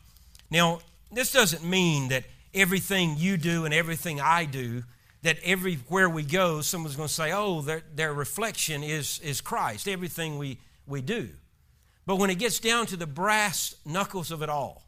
Now, 0.49 0.79
this 1.11 1.31
doesn't 1.31 1.63
mean 1.63 2.09
that 2.09 2.25
everything 2.53 3.15
you 3.17 3.37
do 3.37 3.65
and 3.65 3.73
everything 3.73 4.21
I 4.21 4.45
do, 4.45 4.83
that 5.23 5.37
everywhere 5.43 6.09
we 6.09 6.23
go, 6.23 6.61
someone's 6.61 6.95
going 6.95 7.07
to 7.07 7.13
say, 7.13 7.31
oh, 7.31 7.61
their, 7.61 7.83
their 7.93 8.13
reflection 8.13 8.83
is, 8.83 9.19
is 9.19 9.41
Christ, 9.41 9.87
everything 9.87 10.37
we, 10.37 10.59
we 10.85 11.01
do. 11.01 11.29
But 12.05 12.17
when 12.17 12.29
it 12.29 12.39
gets 12.39 12.59
down 12.59 12.85
to 12.87 12.97
the 12.97 13.07
brass 13.07 13.75
knuckles 13.85 14.31
of 14.31 14.41
it 14.41 14.49
all, 14.49 14.83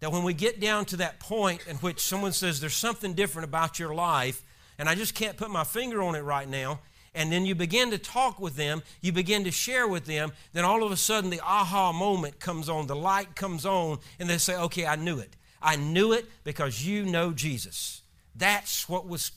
that 0.00 0.12
when 0.12 0.22
we 0.22 0.34
get 0.34 0.60
down 0.60 0.84
to 0.86 0.98
that 0.98 1.18
point 1.18 1.66
in 1.66 1.76
which 1.76 2.00
someone 2.00 2.32
says 2.32 2.60
there's 2.60 2.74
something 2.74 3.14
different 3.14 3.48
about 3.48 3.78
your 3.78 3.94
life, 3.94 4.42
and 4.78 4.88
I 4.88 4.94
just 4.94 5.14
can't 5.14 5.36
put 5.36 5.50
my 5.50 5.64
finger 5.64 6.02
on 6.02 6.14
it 6.14 6.20
right 6.20 6.48
now, 6.48 6.80
and 7.14 7.30
then 7.30 7.46
you 7.46 7.54
begin 7.54 7.90
to 7.90 7.98
talk 7.98 8.40
with 8.40 8.56
them, 8.56 8.82
you 9.00 9.12
begin 9.12 9.44
to 9.44 9.50
share 9.50 9.86
with 9.86 10.04
them, 10.04 10.32
then 10.52 10.64
all 10.64 10.82
of 10.82 10.90
a 10.90 10.96
sudden 10.96 11.30
the 11.30 11.40
aha 11.40 11.92
moment 11.92 12.40
comes 12.40 12.68
on, 12.68 12.86
the 12.86 12.96
light 12.96 13.36
comes 13.36 13.64
on, 13.64 13.98
and 14.18 14.28
they 14.28 14.38
say, 14.38 14.56
Okay, 14.56 14.86
I 14.86 14.96
knew 14.96 15.18
it. 15.18 15.36
I 15.62 15.76
knew 15.76 16.12
it 16.12 16.26
because 16.42 16.86
you 16.86 17.04
know 17.04 17.32
Jesus. 17.32 18.02
That's 18.34 18.88
what 18.88 19.08
was 19.08 19.32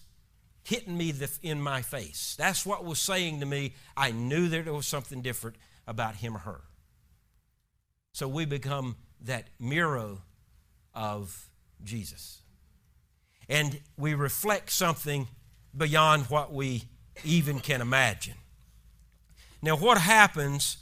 hitting 0.64 0.98
me 0.98 1.14
in 1.42 1.62
my 1.62 1.82
face. 1.82 2.36
That's 2.38 2.66
what 2.66 2.84
was 2.84 3.00
saying 3.00 3.40
to 3.40 3.46
me, 3.46 3.74
I 3.96 4.12
knew 4.12 4.50
there 4.50 4.74
was 4.74 4.86
something 4.86 5.22
different 5.22 5.56
about 5.88 6.16
him 6.16 6.36
or 6.36 6.40
her. 6.40 6.62
So 8.12 8.28
we 8.28 8.44
become 8.46 8.98
that 9.22 9.48
mirror 9.60 10.18
of 10.94 11.50
Jesus. 11.84 12.42
And 13.50 13.80
we 13.98 14.14
reflect 14.14 14.72
something 14.72 15.28
beyond 15.76 16.26
what 16.26 16.54
we 16.54 16.84
even 17.24 17.60
can 17.60 17.82
imagine. 17.82 18.36
Now, 19.62 19.76
what 19.76 19.98
happens 20.00 20.78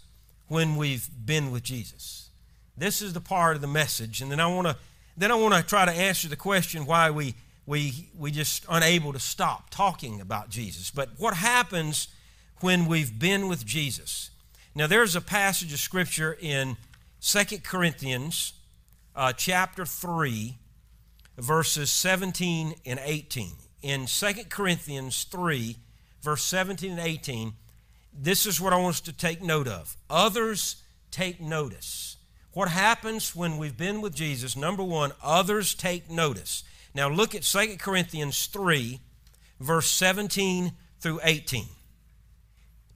when 0.48 0.76
we've 0.76 1.08
been 1.26 1.52
with 1.52 1.64
Jesus? 1.64 2.30
This 2.78 3.02
is 3.02 3.14
the 3.14 3.22
part 3.22 3.56
of 3.56 3.62
the 3.62 3.68
message, 3.68 4.22
and 4.22 4.32
then 4.32 4.40
I 4.40 4.48
want 4.48 4.68
to 4.68 4.78
then 5.18 5.32
I 5.32 5.36
want 5.36 5.54
to 5.54 5.64
try 5.64 5.86
to 5.86 5.92
answer 5.92 6.28
the 6.28 6.36
question 6.36 6.86
why 6.86 7.10
we 7.10 7.36
we 7.66 8.10
we 8.18 8.32
just 8.32 8.66
unable 8.70 9.14
to 9.14 9.20
stop 9.20 9.70
talking 9.70 10.20
about 10.20 10.50
Jesus. 10.50 10.92
But 10.92 11.10
what 11.18 11.36
happens 11.36 12.10
when 12.60 12.86
we've 12.86 13.18
been 13.18 13.48
with 13.48 13.66
Jesus? 13.66 14.32
Now, 14.78 14.88
there's 14.88 15.16
a 15.16 15.22
passage 15.22 15.72
of 15.72 15.80
scripture 15.80 16.38
in 16.40 16.76
Second 17.22 17.64
Corinthians 17.64 18.54
uh, 19.16 19.32
chapter 19.32 19.86
3, 19.86 20.58
verses 21.38 21.92
17 21.92 22.76
and 22.86 23.00
18 23.04 23.52
in 23.86 24.08
2 24.08 24.34
Corinthians 24.50 25.26
3, 25.26 25.78
verse 26.22 26.44
17 26.44 26.92
and 26.92 27.00
18, 27.00 27.54
this 28.12 28.48
is 28.48 28.60
what 28.60 28.74
I 28.74 28.78
want 28.78 28.96
us 28.96 29.02
to 29.02 29.14
take 29.14 29.44
note 29.44 29.68
of. 29.68 29.96
Others 30.10 30.78
take 31.12 31.40
notice. 31.40 32.18
What 32.54 32.70
happens 32.70 33.36
when 33.36 33.58
we've 33.58 33.78
been 33.78 34.02
with 34.02 34.16
Jesus? 34.16 34.56
Number 34.56 34.84
one, 34.84 35.12
others 35.22 35.76
take 35.76 36.10
notice. 36.10 36.64
Now 36.96 37.10
look 37.10 37.36
at 37.36 37.44
2 37.44 37.76
Corinthians 37.78 38.48
3, 38.48 39.02
verse 39.60 39.92
17 39.92 40.72
through 41.00 41.20
18. 41.24 41.66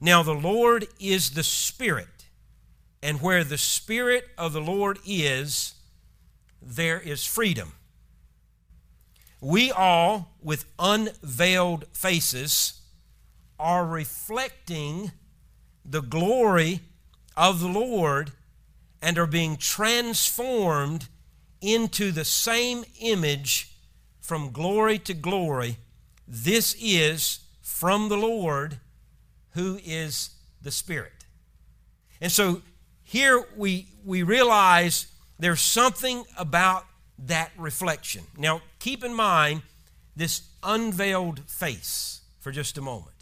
Now 0.00 0.22
the 0.22 0.34
Lord 0.34 0.88
is 0.98 1.32
the 1.32 1.44
Spirit, 1.44 2.26
and 3.02 3.20
where 3.20 3.44
the 3.44 3.58
Spirit 3.58 4.24
of 4.36 4.52
the 4.54 4.60
Lord 4.60 4.98
is, 5.06 5.74
there 6.60 6.98
is 6.98 7.24
freedom. 7.24 7.74
We 9.40 9.72
all, 9.72 10.36
with 10.42 10.66
unveiled 10.78 11.86
faces, 11.92 12.80
are 13.58 13.86
reflecting 13.86 15.12
the 15.84 16.02
glory 16.02 16.80
of 17.36 17.60
the 17.60 17.68
Lord 17.68 18.32
and 19.00 19.18
are 19.18 19.26
being 19.26 19.56
transformed 19.56 21.08
into 21.60 22.12
the 22.12 22.24
same 22.24 22.84
image 23.00 23.72
from 24.20 24.52
glory 24.52 24.98
to 24.98 25.14
glory. 25.14 25.76
This 26.28 26.76
is 26.80 27.40
from 27.62 28.08
the 28.08 28.16
Lord 28.16 28.78
who 29.52 29.78
is 29.84 30.30
the 30.62 30.70
Spirit. 30.70 31.12
And 32.20 32.30
so 32.30 32.62
here 33.02 33.46
we, 33.56 33.88
we 34.04 34.22
realize 34.22 35.06
there's 35.38 35.60
something 35.60 36.24
about 36.36 36.84
that 37.18 37.50
reflection. 37.56 38.24
Now, 38.36 38.62
keep 38.80 39.04
in 39.04 39.14
mind 39.14 39.62
this 40.16 40.42
unveiled 40.62 41.40
face 41.48 42.22
for 42.40 42.50
just 42.50 42.76
a 42.76 42.82
moment. 42.82 43.14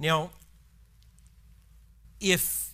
Now, 0.00 0.30
if 2.20 2.72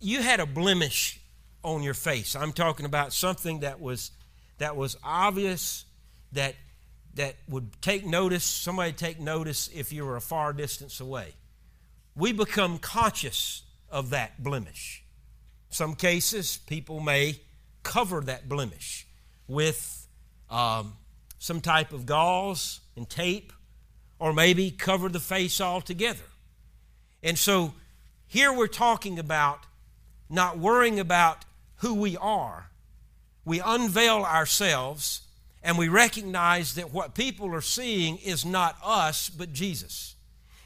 you 0.00 0.22
had 0.22 0.38
a 0.38 0.46
blemish 0.46 1.20
on 1.64 1.82
your 1.82 1.94
face, 1.94 2.36
I'm 2.36 2.52
talking 2.52 2.86
about 2.86 3.12
something 3.12 3.60
that 3.60 3.80
was 3.80 4.12
that 4.58 4.76
was 4.76 4.96
obvious 5.02 5.84
that 6.32 6.54
that 7.14 7.34
would 7.48 7.82
take 7.82 8.06
notice, 8.06 8.44
somebody 8.44 8.92
take 8.92 9.18
notice 9.18 9.68
if 9.74 9.92
you 9.92 10.04
were 10.04 10.16
a 10.16 10.20
far 10.20 10.52
distance 10.52 11.00
away. 11.00 11.34
We 12.14 12.32
become 12.32 12.78
conscious 12.78 13.62
of 13.90 14.10
that 14.10 14.42
blemish. 14.42 15.02
Some 15.70 15.94
cases, 15.94 16.58
people 16.58 17.00
may 17.00 17.40
cover 17.82 18.20
that 18.22 18.48
blemish 18.48 19.06
with 19.48 20.06
um, 20.50 20.94
some 21.40 21.60
type 21.60 21.92
of 21.92 22.04
gauze 22.04 22.80
and 22.94 23.08
tape, 23.08 23.52
or 24.18 24.32
maybe 24.32 24.70
cover 24.70 25.08
the 25.08 25.18
face 25.18 25.58
altogether. 25.58 26.22
And 27.22 27.36
so 27.38 27.72
here 28.26 28.52
we're 28.52 28.68
talking 28.68 29.18
about 29.18 29.64
not 30.28 30.58
worrying 30.58 31.00
about 31.00 31.46
who 31.76 31.94
we 31.94 32.16
are. 32.18 32.70
We 33.46 33.58
unveil 33.58 34.22
ourselves 34.22 35.22
and 35.62 35.78
we 35.78 35.88
recognize 35.88 36.74
that 36.74 36.92
what 36.92 37.14
people 37.14 37.54
are 37.54 37.62
seeing 37.62 38.18
is 38.18 38.44
not 38.44 38.76
us, 38.84 39.30
but 39.30 39.54
Jesus. 39.54 40.16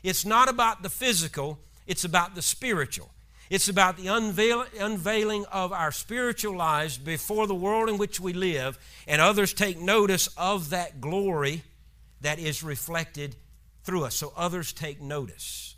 It's 0.02 0.26
not 0.26 0.48
about 0.48 0.82
the 0.82 0.90
physical, 0.90 1.60
it's 1.86 2.04
about 2.04 2.34
the 2.34 2.42
spiritual. 2.42 3.13
It's 3.54 3.68
about 3.68 3.96
the 3.96 4.08
unveil, 4.08 4.64
unveiling 4.80 5.44
of 5.52 5.72
our 5.72 5.92
spiritual 5.92 6.56
lives 6.56 6.98
before 6.98 7.46
the 7.46 7.54
world 7.54 7.88
in 7.88 7.98
which 7.98 8.18
we 8.18 8.32
live, 8.32 8.76
and 9.06 9.22
others 9.22 9.54
take 9.54 9.78
notice 9.78 10.26
of 10.36 10.70
that 10.70 11.00
glory 11.00 11.62
that 12.20 12.40
is 12.40 12.64
reflected 12.64 13.36
through 13.84 14.06
us. 14.06 14.16
So 14.16 14.32
others 14.36 14.72
take 14.72 15.00
notice. 15.00 15.76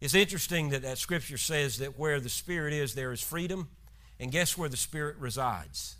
It's 0.00 0.14
interesting 0.14 0.68
that 0.68 0.82
that 0.82 0.96
scripture 0.96 1.38
says 1.38 1.78
that 1.78 1.98
where 1.98 2.20
the 2.20 2.28
Spirit 2.28 2.72
is, 2.72 2.94
there 2.94 3.10
is 3.10 3.20
freedom. 3.20 3.68
And 4.20 4.30
guess 4.30 4.56
where 4.56 4.68
the 4.68 4.76
Spirit 4.76 5.16
resides? 5.18 5.96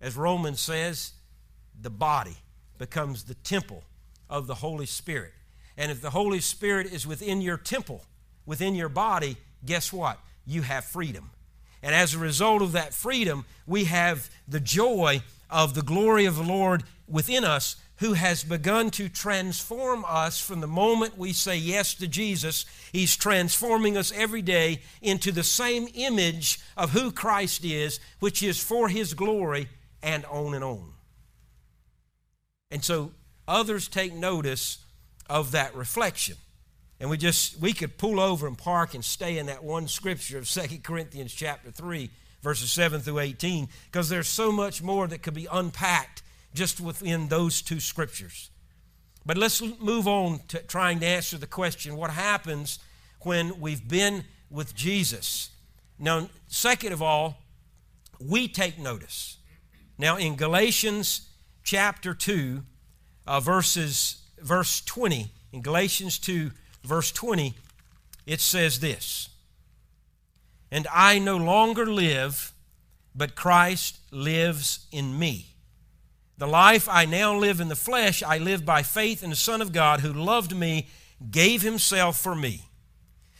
As 0.00 0.16
Romans 0.16 0.60
says, 0.60 1.14
the 1.80 1.90
body 1.90 2.36
becomes 2.78 3.24
the 3.24 3.34
temple 3.34 3.82
of 4.30 4.46
the 4.46 4.54
Holy 4.54 4.86
Spirit. 4.86 5.32
And 5.76 5.90
if 5.90 6.00
the 6.00 6.10
Holy 6.10 6.38
Spirit 6.38 6.92
is 6.92 7.08
within 7.08 7.40
your 7.40 7.56
temple, 7.56 8.04
within 8.46 8.76
your 8.76 8.88
body, 8.88 9.36
guess 9.64 9.92
what? 9.92 10.18
You 10.46 10.62
have 10.62 10.84
freedom. 10.84 11.30
And 11.82 11.94
as 11.94 12.14
a 12.14 12.18
result 12.18 12.62
of 12.62 12.72
that 12.72 12.94
freedom, 12.94 13.44
we 13.66 13.84
have 13.84 14.30
the 14.46 14.60
joy 14.60 15.22
of 15.50 15.74
the 15.74 15.82
glory 15.82 16.24
of 16.24 16.36
the 16.36 16.42
Lord 16.42 16.84
within 17.08 17.44
us 17.44 17.76
who 18.02 18.14
has 18.14 18.42
begun 18.42 18.90
to 18.90 19.08
transform 19.08 20.04
us 20.08 20.40
from 20.40 20.60
the 20.60 20.66
moment 20.66 21.16
we 21.16 21.32
say 21.32 21.56
yes 21.56 21.94
to 21.94 22.08
Jesus. 22.08 22.64
He's 22.90 23.16
transforming 23.16 23.96
us 23.96 24.12
every 24.12 24.42
day 24.42 24.80
into 25.00 25.30
the 25.30 25.44
same 25.44 25.86
image 25.94 26.58
of 26.76 26.90
who 26.90 27.12
Christ 27.12 27.64
is, 27.64 28.00
which 28.18 28.42
is 28.42 28.62
for 28.62 28.88
His 28.88 29.14
glory, 29.14 29.68
and 30.02 30.24
on 30.24 30.54
and 30.54 30.64
on. 30.64 30.94
And 32.72 32.82
so 32.82 33.12
others 33.46 33.86
take 33.86 34.14
notice 34.14 34.78
of 35.30 35.52
that 35.52 35.72
reflection. 35.74 36.36
And 37.02 37.10
we 37.10 37.16
just 37.16 37.58
we 37.58 37.72
could 37.72 37.98
pull 37.98 38.20
over 38.20 38.46
and 38.46 38.56
park 38.56 38.94
and 38.94 39.04
stay 39.04 39.36
in 39.36 39.46
that 39.46 39.64
one 39.64 39.88
scripture 39.88 40.38
of 40.38 40.48
Second 40.48 40.84
Corinthians 40.84 41.34
chapter 41.34 41.72
3 41.72 42.08
verses 42.42 42.70
7 42.70 43.00
through 43.00 43.18
18 43.18 43.68
because 43.86 44.08
there's 44.08 44.28
so 44.28 44.52
much 44.52 44.84
more 44.84 45.08
that 45.08 45.20
could 45.20 45.34
be 45.34 45.48
unpacked 45.50 46.22
just 46.54 46.80
within 46.80 47.26
those 47.26 47.60
two 47.60 47.80
scriptures. 47.80 48.50
But 49.26 49.36
let's 49.36 49.60
move 49.80 50.06
on 50.06 50.42
to 50.46 50.58
trying 50.60 51.00
to 51.00 51.06
answer 51.06 51.36
the 51.36 51.46
question 51.48 51.96
what 51.96 52.10
happens 52.12 52.78
when 53.22 53.58
we've 53.58 53.88
been 53.88 54.22
with 54.48 54.72
Jesus? 54.72 55.50
Now, 55.98 56.28
second 56.46 56.92
of 56.92 57.02
all, 57.02 57.42
we 58.20 58.46
take 58.46 58.78
notice. 58.78 59.38
Now, 59.98 60.18
in 60.18 60.36
Galatians 60.36 61.28
chapter 61.64 62.14
2, 62.14 62.62
uh, 63.26 63.40
verses, 63.40 64.22
verse 64.38 64.80
20, 64.82 65.32
in 65.52 65.62
Galatians 65.62 66.20
2, 66.20 66.52
verse 66.84 67.10
20, 67.12 67.54
it 68.26 68.40
says 68.40 68.80
this 68.80 69.28
And 70.70 70.86
I 70.92 71.18
no 71.18 71.36
longer 71.36 71.86
live, 71.86 72.52
but 73.14 73.34
Christ 73.34 73.98
lives 74.10 74.86
in 74.90 75.18
me. 75.18 75.46
The 76.38 76.46
life 76.46 76.88
I 76.88 77.04
now 77.04 77.36
live 77.36 77.60
in 77.60 77.68
the 77.68 77.76
flesh, 77.76 78.22
I 78.22 78.38
live 78.38 78.64
by 78.64 78.82
faith 78.82 79.22
in 79.22 79.30
the 79.30 79.36
Son 79.36 79.62
of 79.62 79.72
God 79.72 80.00
who 80.00 80.12
loved 80.12 80.56
me, 80.56 80.88
gave 81.30 81.62
himself 81.62 82.18
for 82.18 82.34
me. 82.34 82.62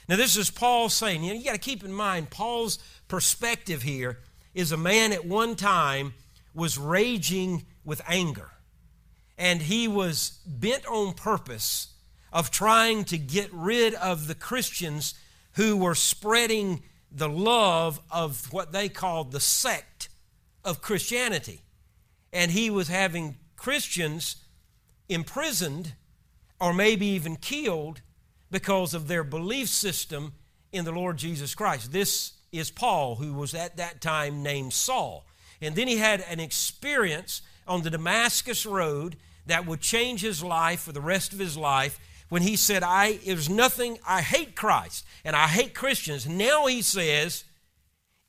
Now, 0.09 0.17
this 0.17 0.37
is 0.37 0.51
Paul 0.51 0.89
saying, 0.89 1.25
you 1.25 1.33
know, 1.33 1.39
you 1.39 1.45
got 1.45 1.53
to 1.53 1.59
keep 1.59 1.83
in 1.85 1.93
mind, 1.93 2.31
Paul's 2.31 2.79
perspective 3.09 3.83
here 3.83 4.19
is 4.55 4.73
a 4.73 4.77
man 4.77 5.13
at 5.13 5.25
one 5.25 5.57
time 5.57 6.15
was 6.55 6.77
raging 6.77 7.65
with 7.85 8.03
anger. 8.07 8.51
And 9.39 9.63
he 9.63 9.89
was 9.89 10.41
bent 10.47 10.87
on 10.87 11.15
purpose 11.15 11.92
of 12.33 12.51
trying 12.51 13.05
to 13.05 13.19
get 13.19 13.53
rid 13.53 13.95
of 13.95 14.27
the 14.27 14.35
Christians 14.35 15.15
who 15.53 15.77
were 15.77 15.95
spreading 15.95 16.83
the 17.11 17.29
love 17.29 18.01
of 18.11 18.53
what 18.53 18.73
they 18.73 18.89
called 18.89 19.33
the 19.33 19.41
sect 19.41 20.09
of 20.65 20.81
Christianity 20.81 21.63
and 22.33 22.51
he 22.51 22.71
was 22.71 22.89
having 22.89 23.37
Christians 23.57 24.37
imprisoned 25.09 25.93
or 26.61 26.73
maybe 26.73 27.07
even 27.07 27.37
killed 27.37 28.01
because 28.51 28.95
of 28.95 29.09
their 29.09 29.25
belief 29.25 29.69
system 29.69 30.33
in 30.73 30.85
the 30.85 30.93
Lord 30.93 31.19
Jesus 31.19 31.55
Christ. 31.55 31.93
This 31.93 32.33
is 32.51 32.71
Paul, 32.71 33.17
who 33.17 33.35
was 33.35 33.55
at 33.55 33.77
that 33.77 34.01
time 34.01 34.43
named 34.43 34.73
Saul. 34.73 35.27
And 35.61 35.75
then 35.75 35.89
he 35.89 35.99
had 35.99 36.21
an 36.23 36.41
experience 36.41 37.43
on 37.67 37.83
the 37.83 37.91
Damascus 37.91 38.65
Road 38.65 39.17
that 39.47 39.67
would 39.67 39.81
change 39.81 40.23
his 40.23 40.43
life 40.43 40.81
for 40.81 40.93
the 40.93 41.01
rest 41.01 41.33
of 41.33 41.39
his 41.39 41.57
life 41.57 41.99
when 42.33 42.41
he 42.41 42.57
said, 42.57 42.83
I 42.83 43.19
there's 43.27 43.51
nothing, 43.51 43.99
I 44.09 44.23
hate 44.23 44.57
Christ 44.57 45.05
and 45.23 45.37
I 45.37 45.49
hate 45.49 45.75
Christians. 45.75 46.27
Now 46.27 46.65
he 46.65 46.81
says, 46.81 47.45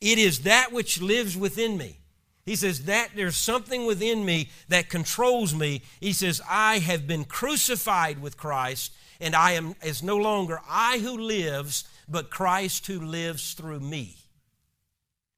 It 0.01 0.17
is 0.17 0.39
that 0.41 0.73
which 0.73 1.01
lives 1.01 1.37
within 1.37 1.77
me. 1.77 1.99
He 2.45 2.57
says 2.57 2.83
that 2.83 3.11
there's 3.15 3.37
something 3.37 3.85
within 3.85 4.25
me 4.25 4.49
that 4.67 4.89
controls 4.89 5.55
me. 5.55 5.83
He 6.01 6.11
says, 6.11 6.41
I 6.49 6.79
have 6.79 7.07
been 7.07 7.23
crucified 7.23 8.21
with 8.21 8.35
Christ, 8.35 8.91
and 9.21 9.37
I 9.37 9.51
am 9.51 9.73
is 9.81 10.03
no 10.03 10.17
longer 10.17 10.59
I 10.69 10.97
who 10.97 11.17
lives, 11.17 11.85
but 12.09 12.29
Christ 12.29 12.87
who 12.87 12.99
lives 12.99 13.53
through 13.53 13.79
me. 13.79 14.17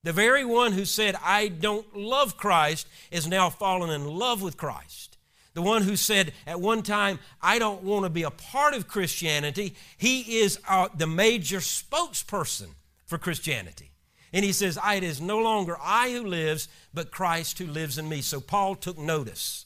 The 0.01 0.11
very 0.11 0.43
one 0.43 0.71
who 0.71 0.85
said, 0.85 1.15
I 1.23 1.49
don't 1.49 1.95
love 1.95 2.35
Christ, 2.35 2.87
is 3.11 3.27
now 3.27 3.51
fallen 3.51 3.91
in 3.91 4.07
love 4.07 4.41
with 4.41 4.57
Christ. 4.57 5.14
The 5.55 5.61
one 5.61 5.83
who 5.83 5.95
said 5.95 6.33
at 6.45 6.59
one 6.59 6.83
time, 6.83 7.17
I 7.41 7.59
don't 7.59 7.81
want 7.81 8.03
to 8.03 8.09
be 8.09 8.23
a 8.23 8.29
part 8.29 8.73
of 8.73 8.89
Christianity, 8.89 9.73
he 9.97 10.39
is 10.39 10.59
uh, 10.67 10.89
the 10.95 11.07
major 11.07 11.59
spokesperson 11.59 12.67
for 13.05 13.17
Christianity. 13.17 13.91
And 14.33 14.43
he 14.43 14.51
says, 14.51 14.77
It 14.85 15.03
is 15.03 15.21
no 15.21 15.39
longer 15.39 15.77
I 15.81 16.11
who 16.11 16.25
lives, 16.25 16.67
but 16.93 17.09
Christ 17.09 17.57
who 17.57 17.67
lives 17.67 17.97
in 17.97 18.09
me. 18.09 18.21
So 18.21 18.41
Paul 18.41 18.75
took 18.75 18.97
notice 18.97 19.65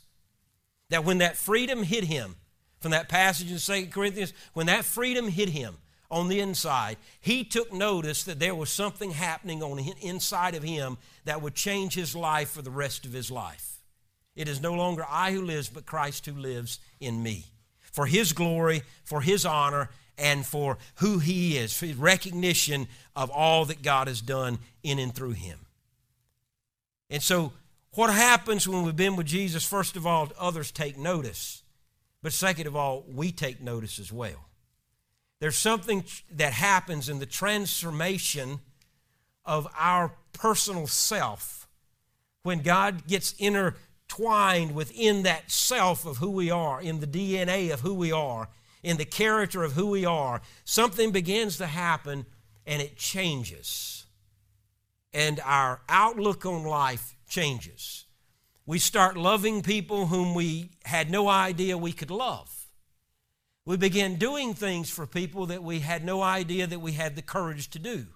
that 0.92 1.04
when 1.04 1.18
that 1.18 1.36
freedom 1.36 1.82
hit 1.82 2.04
him, 2.04 2.36
from 2.80 2.92
that 2.92 3.10
passage 3.10 3.52
in 3.52 3.58
2 3.58 3.90
Corinthians, 3.90 4.32
when 4.54 4.68
that 4.68 4.86
freedom 4.86 5.28
hit 5.28 5.50
him 5.50 5.78
on 6.12 6.28
the 6.28 6.40
inside, 6.40 6.98
he 7.20 7.44
took 7.44 7.74
notice 7.74 8.24
that 8.24 8.40
there 8.40 8.56
was 8.56 8.70
something 8.70 9.12
happening 9.12 9.62
on 9.64 9.80
inside 10.02 10.54
of 10.54 10.64
him 10.64 10.98
that 11.26 11.42
would 11.42 11.56
change 11.56 11.96
his 11.96 12.16
life 12.16 12.52
for 12.52 12.62
the 12.62 12.72
rest 12.72 13.06
of 13.06 13.12
his 13.12 13.30
life. 13.30 13.79
It 14.40 14.48
is 14.48 14.62
no 14.62 14.74
longer 14.74 15.06
I 15.10 15.34
who 15.34 15.42
lives, 15.42 15.68
but 15.68 15.86
Christ 15.86 16.26
who 16.26 16.32
lives 16.32 16.80
in 17.02 17.22
me. 17.22 17.48
For 17.92 18.06
his 18.06 18.32
glory, 18.32 18.84
for 19.04 19.20
his 19.20 19.46
honor, 19.46 19.90
and 20.18 20.46
for 20.46 20.78
who 20.96 21.20
he 21.20 21.58
is, 21.58 21.76
for 21.76 21.88
his 21.88 21.98
recognition 21.98 22.88
of 23.18 23.30
all 23.30 23.66
that 23.66 23.82
God 23.82 24.08
has 24.08 24.22
done 24.22 24.60
in 24.82 24.98
and 24.98 25.14
through 25.14 25.32
him. 25.32 25.60
And 27.10 27.22
so, 27.22 27.52
what 27.96 28.14
happens 28.14 28.66
when 28.66 28.84
we've 28.84 28.96
been 28.96 29.18
with 29.18 29.28
Jesus? 29.28 29.66
First 29.66 29.98
of 29.98 30.08
all, 30.08 30.32
others 30.40 30.72
take 30.72 30.98
notice. 30.98 31.62
But 32.24 32.32
second 32.32 32.66
of 32.66 32.78
all, 32.78 33.04
we 33.14 33.34
take 33.34 33.60
notice 33.60 34.00
as 34.00 34.10
well. 34.10 34.46
There's 35.42 35.58
something 35.58 36.06
that 36.32 36.54
happens 36.54 37.10
in 37.10 37.20
the 37.20 37.26
transformation 37.26 38.62
of 39.44 39.68
our 39.78 40.14
personal 40.32 40.88
self 40.88 41.68
when 42.44 42.62
God 42.62 43.06
gets 43.06 43.34
intertwined 44.10 44.74
within 44.74 45.24
that 45.24 45.52
self 45.52 46.06
of 46.06 46.18
who 46.18 46.32
we 46.32 46.50
are, 46.50 46.82
in 46.82 47.00
the 47.00 47.08
DNA 47.08 47.72
of 47.72 47.82
who 47.82 47.94
we 47.94 48.12
are, 48.12 48.50
in 48.84 48.98
the 48.98 49.06
character 49.06 49.64
of 49.64 49.74
who 49.74 49.88
we 49.88 50.06
are. 50.06 50.42
Something 50.64 51.12
begins 51.12 51.58
to 51.58 51.68
happen 51.68 52.26
and 52.66 52.82
it 52.82 52.98
changes. 52.98 54.06
And 55.14 55.40
our 55.44 55.82
outlook 55.90 56.46
on 56.46 56.64
life 56.64 57.16
changes. 57.28 58.06
We 58.66 58.80
start 58.80 59.18
loving 59.18 59.62
people 59.62 60.08
whom 60.08 60.36
we 60.36 60.72
had 60.86 61.10
no 61.10 61.28
idea 61.28 61.78
we 61.78 61.92
could 61.92 62.12
love. 62.12 62.68
We 63.66 63.78
begin 63.78 64.18
doing 64.18 64.54
things 64.54 64.90
for 64.90 65.06
people 65.06 65.48
that 65.48 65.64
we 65.64 65.80
had 65.80 66.04
no 66.04 66.22
idea 66.22 66.68
that 66.68 66.80
we 66.80 66.94
had 66.94 67.16
the 67.16 67.22
courage 67.22 67.70
to 67.72 67.80
do. 67.80 68.08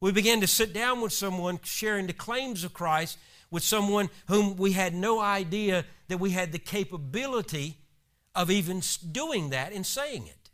We 0.00 0.12
begin 0.12 0.40
to 0.42 0.46
sit 0.46 0.72
down 0.72 1.00
with 1.00 1.12
someone 1.12 1.60
sharing 1.62 2.06
the 2.06 2.12
claims 2.12 2.64
of 2.64 2.74
Christ 2.74 3.18
with 3.54 3.62
someone 3.62 4.10
whom 4.26 4.56
we 4.56 4.72
had 4.72 4.92
no 4.92 5.20
idea 5.20 5.84
that 6.08 6.18
we 6.18 6.30
had 6.30 6.50
the 6.50 6.58
capability 6.58 7.78
of 8.34 8.50
even 8.50 8.82
doing 9.12 9.50
that 9.50 9.72
and 9.72 9.86
saying 9.86 10.26
it. 10.26 10.50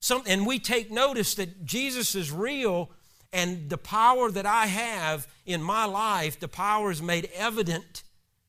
Some, 0.00 0.24
and 0.26 0.44
we 0.44 0.58
take 0.58 0.90
notice 0.90 1.36
that 1.36 1.64
Jesus 1.64 2.16
is 2.16 2.32
real 2.32 2.90
and 3.32 3.70
the 3.70 3.78
power 3.78 4.28
that 4.32 4.44
I 4.44 4.66
have 4.66 5.28
in 5.46 5.62
my 5.62 5.84
life, 5.84 6.40
the 6.40 6.48
power 6.48 6.90
is 6.90 7.00
made 7.00 7.30
evident 7.32 8.02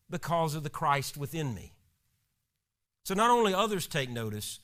because 0.10 0.56
of 0.56 0.64
the 0.64 0.70
Christ 0.72 1.16
within 1.16 1.54
me. 1.54 1.74
So 3.04 3.14
not 3.14 3.30
only 3.30 3.54
others 3.54 3.86
take 3.86 4.10
notice, 4.10 4.60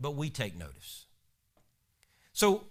but 0.00 0.16
we 0.16 0.28
take 0.28 0.58
notice. 0.58 1.06
So 2.32 2.64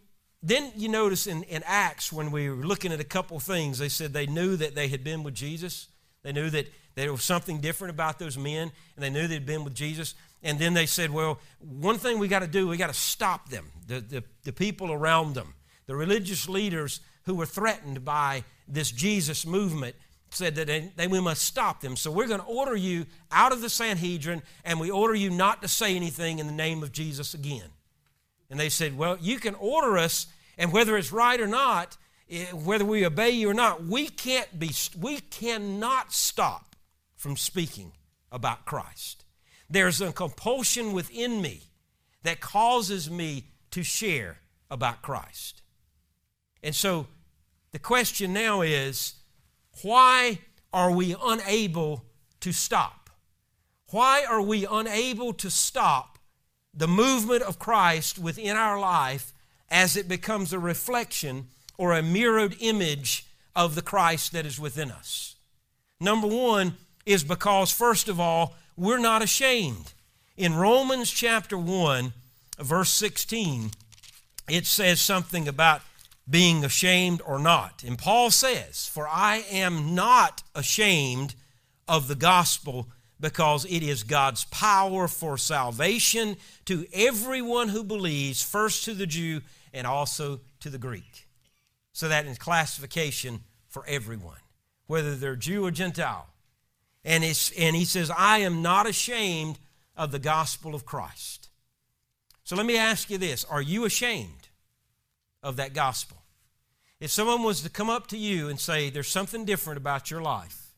then 0.44 0.74
you 0.76 0.90
notice 0.90 1.26
in, 1.26 1.44
in 1.44 1.64
Acts, 1.66 2.12
when 2.12 2.30
we 2.30 2.50
were 2.50 2.66
looking 2.66 2.92
at 2.92 3.00
a 3.00 3.06
couple 3.06 3.40
things, 3.40 3.80
they 3.80 3.88
said 3.88 4.12
they 4.12 4.28
knew 4.28 4.58
that 4.58 4.76
they 4.76 4.90
had 4.90 5.04
been 5.04 5.24
with 5.24 5.34
Jesus. 5.34 5.88
They 6.22 6.34
knew 6.34 6.50
that 6.50 6.68
there 6.96 7.12
was 7.12 7.24
something 7.24 7.62
different 7.62 7.92
about 7.92 8.20
those 8.20 8.38
men, 8.38 8.72
and 8.96 9.04
they 9.04 9.10
knew 9.10 9.26
they'd 9.26 9.46
been 9.46 9.64
with 9.64 9.74
Jesus. 9.74 10.16
And 10.44 10.60
then 10.60 10.74
they 10.74 10.86
said, 10.86 11.12
well, 11.12 11.40
one 11.60 11.98
thing 11.98 12.20
we 12.20 12.28
got 12.28 12.40
to 12.40 12.48
do, 12.48 12.68
we 12.68 12.76
got 12.76 12.88
to 12.88 12.94
stop 12.94 13.50
them, 13.50 13.72
the, 13.88 14.02
the, 14.02 14.24
the 14.44 14.54
people 14.54 14.92
around 14.92 15.34
them, 15.34 15.54
the 15.86 15.96
religious 15.96 16.50
leaders 16.50 17.00
who 17.24 17.36
were 17.36 17.46
threatened 17.46 18.04
by 18.04 18.44
this 18.68 18.92
Jesus 18.92 19.46
movement 19.46 19.96
said 20.30 20.56
that 20.56 20.68
they, 20.68 20.92
they, 20.96 21.08
we 21.08 21.22
must 21.22 21.44
stop 21.44 21.80
them. 21.80 21.96
So 21.96 22.12
we're 22.12 22.28
going 22.28 22.42
to 22.42 22.46
order 22.46 22.76
you 22.76 23.06
out 23.32 23.54
of 23.54 23.62
the 23.62 23.70
Sanhedrin, 23.70 24.42
and 24.66 24.80
we 24.80 24.92
order 24.92 25.16
you 25.16 25.30
not 25.30 25.62
to 25.62 25.68
say 25.68 25.96
anything 25.96 26.40
in 26.40 26.48
the 26.48 26.54
name 26.54 26.84
of 26.84 26.92
Jesus 26.92 27.34
again. 27.34 27.70
And 28.50 28.60
they 28.60 28.70
said, 28.70 28.98
Well, 28.98 29.18
you 29.20 29.40
can 29.40 29.56
order 29.56 29.98
us, 29.98 30.28
and 30.58 30.72
whether 30.72 30.98
it's 30.98 31.12
right 31.12 31.40
or 31.40 31.48
not, 31.48 31.98
eh, 32.30 32.46
whether 32.52 32.86
we 32.86 33.06
obey 33.06 33.32
you 33.32 33.50
or 33.50 33.54
not, 33.54 33.84
we 33.84 34.08
can't 34.08 34.60
be, 34.60 34.72
we 35.00 35.20
cannot 35.20 36.14
stop 36.14 36.76
from 37.16 37.38
speaking 37.38 37.94
about 38.32 38.66
Christ. 38.66 39.26
There's 39.70 40.02
a 40.02 40.12
compulsion 40.12 40.94
within 40.94 41.42
me 41.42 41.64
that 42.24 42.40
causes 42.40 43.10
me 43.10 43.46
to 43.72 43.84
share 43.84 44.40
about 44.70 45.02
Christ. 45.02 45.62
And 46.62 46.76
so 46.76 47.08
the 47.72 47.80
question 47.80 48.34
now 48.34 48.62
is 48.62 49.16
why 49.82 50.40
are 50.72 50.92
we 50.92 51.16
unable 51.22 52.06
to 52.40 52.52
stop? 52.52 53.10
Why 53.90 54.26
are 54.28 54.42
we 54.42 54.66
unable 54.70 55.34
to 55.34 55.50
stop 55.50 56.18
the 56.74 56.88
movement 56.88 57.44
of 57.44 57.60
Christ 57.60 58.18
within 58.18 58.56
our 58.56 58.80
life 58.80 59.34
as 59.74 59.98
it 59.98 60.08
becomes 60.08 60.54
a 60.54 60.60
reflection 60.60 61.48
or 61.78 61.94
a 61.94 62.04
mirrored 62.04 62.56
image 62.60 63.26
of 63.56 63.74
the 63.74 63.82
Christ 63.82 64.32
that 64.32 64.46
is 64.46 64.60
within 64.60 64.92
us? 64.92 65.36
Number 66.00 66.28
one 66.28 66.78
is 67.08 67.24
because, 67.24 67.72
first 67.72 68.08
of 68.08 68.20
all, 68.20 68.56
we're 68.78 69.00
not 69.00 69.24
ashamed. 69.24 69.94
In 70.38 70.56
Romans 70.56 71.10
chapter 71.10 71.58
1, 71.58 72.14
verse 72.60 72.92
16, 72.92 73.72
it 74.48 74.68
says 74.68 75.02
something 75.02 75.48
about 75.48 75.82
being 76.30 76.64
ashamed 76.64 77.22
or 77.26 77.40
not. 77.40 77.84
And 77.86 77.98
Paul 77.98 78.30
says, 78.30 78.88
For 78.88 79.08
I 79.08 79.44
am 79.52 79.96
not 79.96 80.44
ashamed 80.54 81.34
of 81.88 82.08
the 82.08 82.16
gospel 82.16 82.88
because 83.20 83.66
it 83.66 83.82
is 83.82 84.04
God's 84.04 84.46
power 84.46 85.08
for 85.08 85.38
salvation 85.38 86.38
to 86.66 86.86
everyone 86.94 87.70
who 87.70 87.84
believes, 87.84 88.44
first 88.44 88.86
to 88.86 88.94
the 88.94 89.08
Jew 89.08 89.42
and 89.74 89.88
also 89.88 90.42
to 90.60 90.70
the 90.70 90.78
Greek. 90.78 91.28
So 91.92 92.08
that 92.08 92.26
is 92.26 92.38
classification 92.38 93.42
for 93.68 93.86
everyone, 93.88 94.40
whether 94.88 95.16
they're 95.16 95.36
Jew 95.36 95.66
or 95.66 95.72
Gentile. 95.72 96.28
And, 97.04 97.24
it's, 97.24 97.52
and 97.52 97.76
he 97.76 97.86
says, 97.86 98.12
I 98.16 98.40
am 98.40 98.62
not 98.62 98.88
ashamed 98.88 99.60
of 99.96 100.12
the 100.12 100.20
gospel 100.20 100.74
of 100.74 100.86
Christ. 100.86 101.50
So 102.44 102.56
let 102.56 102.66
me 102.66 102.78
ask 102.78 103.10
you 103.10 103.18
this 103.18 103.44
Are 103.46 103.62
you 103.62 103.86
ashamed 103.86 104.44
of 105.44 105.58
that 105.58 105.74
gospel. 105.74 106.18
If 107.00 107.12
someone 107.12 107.44
was 107.44 107.62
to 107.62 107.70
come 107.70 107.90
up 107.90 108.08
to 108.08 108.18
you 108.18 108.48
and 108.48 108.60
say, 108.60 108.90
There's 108.90 109.10
something 109.10 109.46
different 109.46 109.78
about 109.78 110.10
your 110.10 110.22
life, 110.22 110.74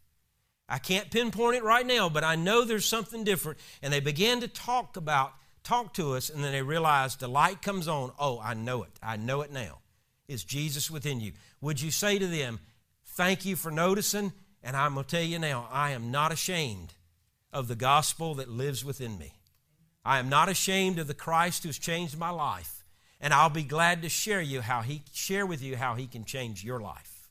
I 0.67 0.79
can't 0.79 1.11
pinpoint 1.11 1.57
it 1.57 1.63
right 1.63 1.85
now, 1.85 2.09
but 2.09 2.23
I 2.23 2.35
know 2.35 2.65
there's 2.65 2.85
something 2.85 3.23
different, 3.23 3.59
and 3.81 3.93
they 3.93 3.99
began 3.99 4.41
to 4.41 4.47
talk 4.47 4.97
about, 4.97 5.33
talk 5.65 5.93
to 5.95 6.13
us, 6.13 6.29
and 6.29 6.43
then 6.43 6.51
they 6.51 6.61
realize 6.61 7.15
the 7.15 7.27
light 7.27 7.61
comes 7.61 7.87
on. 7.87 8.11
Oh, 8.19 8.39
I 8.39 8.53
know 8.53 8.83
it. 8.83 8.91
I 9.01 9.17
know 9.17 9.41
it 9.41 9.51
now. 9.51 9.79
Is 10.27 10.43
Jesus 10.43 10.89
within 10.89 11.19
you? 11.19 11.33
Would 11.61 11.81
you 11.81 11.91
say 11.91 12.19
to 12.19 12.27
them, 12.27 12.59
Thank 13.05 13.45
you 13.45 13.55
for 13.55 13.71
noticing, 13.71 14.33
and 14.61 14.75
I'm 14.75 14.95
going 14.95 15.05
to 15.05 15.09
tell 15.09 15.23
you 15.23 15.39
now, 15.39 15.69
I 15.71 15.91
am 15.91 16.11
not 16.11 16.31
ashamed 16.31 16.93
of 17.53 17.67
the 17.67 17.75
gospel 17.75 18.35
that 18.35 18.49
lives 18.49 18.83
within 18.83 19.17
me. 19.17 19.33
I 20.03 20.19
am 20.19 20.27
not 20.27 20.49
ashamed 20.49 20.99
of 20.99 21.07
the 21.07 21.13
Christ 21.13 21.63
who's 21.63 21.79
changed 21.79 22.17
my 22.17 22.29
life 22.29 22.75
and 23.25 23.33
I'll 23.33 23.49
be 23.49 23.63
glad 23.63 24.01
to 24.01 24.09
share 24.09 24.41
you 24.41 24.61
how 24.61 24.81
he 24.81 25.01
share 25.13 25.45
with 25.45 25.61
you 25.63 25.75
how 25.77 25.95
he 25.95 26.07
can 26.07 26.25
change 26.25 26.63
your 26.63 26.79
life. 26.79 27.29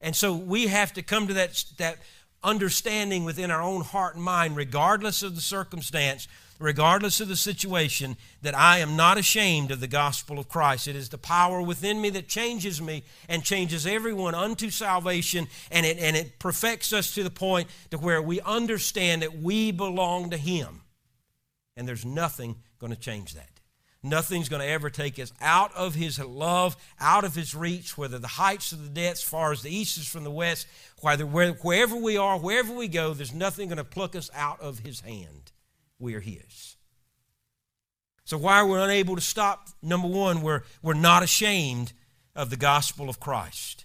And 0.00 0.14
so 0.14 0.34
we 0.34 0.68
have 0.68 0.92
to 0.94 1.02
come 1.02 1.28
to 1.28 1.34
that 1.34 1.64
that 1.78 1.98
understanding 2.42 3.24
within 3.24 3.50
our 3.50 3.62
own 3.62 3.82
heart 3.82 4.14
and 4.14 4.24
mind 4.24 4.56
regardless 4.56 5.22
of 5.22 5.34
the 5.34 5.40
circumstance, 5.40 6.28
regardless 6.58 7.20
of 7.20 7.28
the 7.28 7.36
situation 7.36 8.16
that 8.42 8.56
I 8.56 8.78
am 8.78 8.96
not 8.96 9.18
ashamed 9.18 9.70
of 9.70 9.80
the 9.80 9.86
gospel 9.86 10.38
of 10.38 10.48
Christ. 10.48 10.88
It 10.88 10.96
is 10.96 11.08
the 11.08 11.18
power 11.18 11.62
within 11.62 12.00
me 12.00 12.10
that 12.10 12.28
changes 12.28 12.80
me 12.82 13.04
and 13.28 13.44
changes 13.44 13.86
everyone 13.86 14.34
unto 14.34 14.70
salvation 14.70 15.46
and 15.70 15.86
it 15.86 15.98
and 15.98 16.16
it 16.16 16.38
perfects 16.38 16.92
us 16.92 17.14
to 17.14 17.22
the 17.22 17.30
point 17.30 17.68
to 17.90 17.98
where 17.98 18.20
we 18.20 18.40
understand 18.40 19.22
that 19.22 19.38
we 19.38 19.70
belong 19.70 20.30
to 20.30 20.36
him. 20.36 20.82
And 21.76 21.86
there's 21.86 22.04
nothing 22.04 22.56
going 22.78 22.92
to 22.92 22.98
change 22.98 23.34
that. 23.34 23.58
Nothing's 24.02 24.48
going 24.48 24.62
to 24.62 24.68
ever 24.68 24.90
take 24.90 25.18
us 25.18 25.32
out 25.40 25.74
of 25.74 25.94
His 25.96 26.20
love, 26.20 26.76
out 27.00 27.24
of 27.24 27.34
His 27.34 27.54
reach, 27.54 27.98
whether 27.98 28.18
the 28.18 28.28
heights 28.28 28.70
of 28.70 28.82
the 28.82 28.88
depths, 28.88 29.22
far 29.22 29.50
as 29.50 29.62
the 29.62 29.74
east 29.74 29.98
is 29.98 30.06
from 30.06 30.22
the 30.22 30.30
west, 30.30 30.68
whether 31.00 31.26
wherever 31.26 31.96
we 31.96 32.16
are, 32.16 32.38
wherever 32.38 32.72
we 32.72 32.86
go, 32.86 33.12
there's 33.12 33.34
nothing 33.34 33.68
going 33.68 33.78
to 33.78 33.84
pluck 33.84 34.14
us 34.14 34.30
out 34.34 34.60
of 34.60 34.80
His 34.80 35.00
hand. 35.00 35.47
We 35.98 36.14
are 36.14 36.20
His. 36.20 36.76
So, 38.24 38.36
why 38.36 38.58
are 38.58 38.66
we 38.66 38.78
unable 38.78 39.16
to 39.16 39.22
stop? 39.22 39.68
Number 39.82 40.08
one, 40.08 40.42
we're, 40.42 40.62
we're 40.82 40.94
not 40.94 41.22
ashamed 41.22 41.92
of 42.36 42.50
the 42.50 42.56
gospel 42.56 43.08
of 43.08 43.20
Christ. 43.20 43.84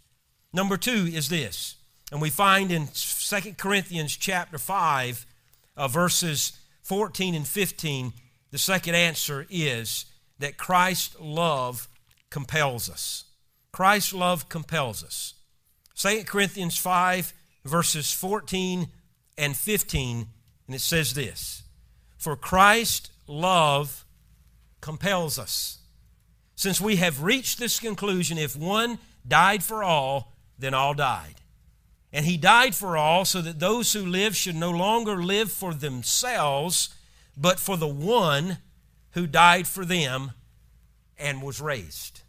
Number 0.51 0.77
two 0.77 1.09
is 1.11 1.29
this, 1.29 1.75
and 2.11 2.21
we 2.21 2.29
find 2.29 2.71
in 2.71 2.89
2 2.93 3.53
Corinthians 3.57 4.15
chapter 4.15 4.57
5, 4.57 5.25
uh, 5.75 5.87
verses 5.87 6.59
14 6.83 7.33
and 7.35 7.47
15 7.47 8.13
the 8.53 8.59
second 8.59 8.93
answer 8.93 9.47
is 9.49 10.05
that 10.37 10.57
Christ's 10.57 11.19
love 11.19 11.87
compels 12.29 12.87
us. 12.87 13.23
Christ's 13.71 14.13
love 14.13 14.47
compels 14.47 15.03
us. 15.03 15.33
2 15.95 16.23
Corinthians 16.25 16.77
5, 16.77 17.33
verses 17.65 18.13
14 18.13 18.89
and 19.39 19.57
15, 19.57 20.27
and 20.67 20.75
it 20.75 20.81
says 20.81 21.15
this 21.15 21.62
For 22.23 22.37
Christ's 22.37 23.09
love 23.27 24.05
compels 24.79 25.37
us. 25.37 25.79
Since 26.55 26.79
we 26.79 26.95
have 26.95 27.21
reached 27.21 27.59
this 27.59 27.81
conclusion, 27.81 28.37
if 28.37 28.55
one 28.55 28.99
died 29.27 29.61
for 29.61 29.83
all, 29.83 30.31
then 30.57 30.73
all 30.73 30.93
died. 30.93 31.41
And 32.13 32.25
he 32.25 32.37
died 32.37 32.75
for 32.75 32.95
all 32.95 33.25
so 33.25 33.41
that 33.41 33.59
those 33.59 33.91
who 33.91 34.05
live 34.05 34.37
should 34.37 34.55
no 34.55 34.71
longer 34.71 35.21
live 35.21 35.51
for 35.51 35.73
themselves, 35.73 36.95
but 37.35 37.59
for 37.59 37.75
the 37.75 37.89
one 37.89 38.59
who 39.11 39.27
died 39.27 39.67
for 39.67 39.83
them 39.83 40.31
and 41.17 41.41
was 41.41 41.59
raised. 41.59 42.21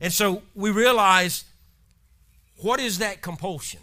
And 0.00 0.10
so 0.10 0.40
we 0.54 0.70
realize 0.70 1.44
what 2.62 2.80
is 2.80 2.96
that 2.96 3.20
compulsion? 3.20 3.80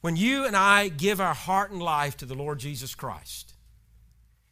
When 0.00 0.16
you 0.16 0.46
and 0.46 0.56
I 0.56 0.88
give 0.88 1.20
our 1.20 1.32
heart 1.34 1.70
and 1.70 1.80
life 1.80 2.16
to 2.16 2.26
the 2.26 2.34
Lord 2.34 2.58
Jesus 2.58 2.96
Christ. 2.96 3.54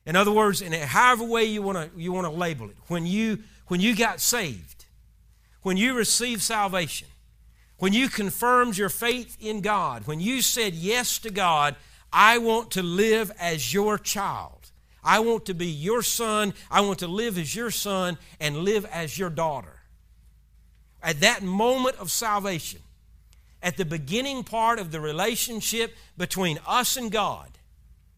In 0.08 0.16
other 0.16 0.32
words, 0.32 0.62
in 0.62 0.72
however 0.72 1.22
way 1.22 1.44
you 1.44 1.60
want 1.60 1.92
to 1.92 2.00
you 2.00 2.12
want 2.12 2.24
to 2.24 2.32
label 2.32 2.70
it, 2.70 2.76
when 2.86 3.04
you 3.04 3.40
when 3.66 3.78
you 3.78 3.94
got 3.94 4.20
saved, 4.20 4.86
when 5.60 5.76
you 5.76 5.92
received 5.92 6.40
salvation, 6.40 7.08
when 7.76 7.92
you 7.92 8.08
confirmed 8.08 8.78
your 8.78 8.88
faith 8.88 9.36
in 9.38 9.60
God, 9.60 10.06
when 10.06 10.18
you 10.18 10.40
said 10.40 10.72
yes 10.72 11.18
to 11.18 11.30
God, 11.30 11.76
I 12.10 12.38
want 12.38 12.70
to 12.70 12.82
live 12.82 13.30
as 13.38 13.74
your 13.74 13.98
child. 13.98 14.70
I 15.04 15.18
want 15.20 15.44
to 15.44 15.54
be 15.54 15.66
your 15.66 16.00
son. 16.00 16.54
I 16.70 16.80
want 16.80 17.00
to 17.00 17.06
live 17.06 17.36
as 17.36 17.54
your 17.54 17.70
son 17.70 18.16
and 18.40 18.56
live 18.56 18.86
as 18.86 19.18
your 19.18 19.28
daughter. 19.28 19.82
At 21.02 21.20
that 21.20 21.42
moment 21.42 21.96
of 21.96 22.10
salvation, 22.10 22.80
at 23.62 23.76
the 23.76 23.84
beginning 23.84 24.42
part 24.42 24.78
of 24.78 24.90
the 24.90 25.02
relationship 25.02 25.94
between 26.16 26.58
us 26.66 26.96
and 26.96 27.12
God, 27.12 27.57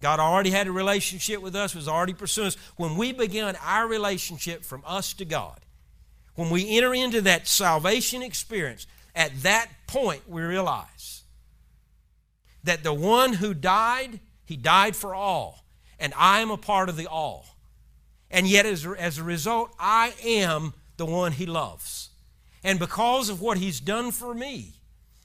God 0.00 0.18
already 0.18 0.50
had 0.50 0.66
a 0.66 0.72
relationship 0.72 1.42
with 1.42 1.54
us, 1.54 1.74
was 1.74 1.88
already 1.88 2.14
pursuing 2.14 2.48
us. 2.48 2.56
When 2.76 2.96
we 2.96 3.12
began 3.12 3.56
our 3.62 3.86
relationship 3.86 4.64
from 4.64 4.82
us 4.86 5.12
to 5.14 5.24
God, 5.24 5.60
when 6.34 6.48
we 6.48 6.76
enter 6.76 6.94
into 6.94 7.20
that 7.22 7.46
salvation 7.46 8.22
experience, 8.22 8.86
at 9.14 9.42
that 9.42 9.68
point 9.86 10.22
we 10.28 10.40
realize 10.42 11.22
that 12.64 12.82
the 12.82 12.94
one 12.94 13.34
who 13.34 13.52
died, 13.52 14.20
he 14.44 14.56
died 14.56 14.96
for 14.96 15.14
all, 15.14 15.64
and 15.98 16.14
I 16.16 16.40
am 16.40 16.50
a 16.50 16.56
part 16.56 16.88
of 16.88 16.96
the 16.96 17.06
all. 17.06 17.46
And 18.30 18.46
yet, 18.46 18.64
as, 18.64 18.86
as 18.86 19.18
a 19.18 19.24
result, 19.24 19.74
I 19.78 20.14
am 20.24 20.72
the 20.96 21.06
one 21.06 21.32
he 21.32 21.46
loves. 21.46 22.10
And 22.62 22.78
because 22.78 23.28
of 23.28 23.40
what 23.40 23.58
he's 23.58 23.80
done 23.80 24.12
for 24.12 24.34
me, 24.34 24.74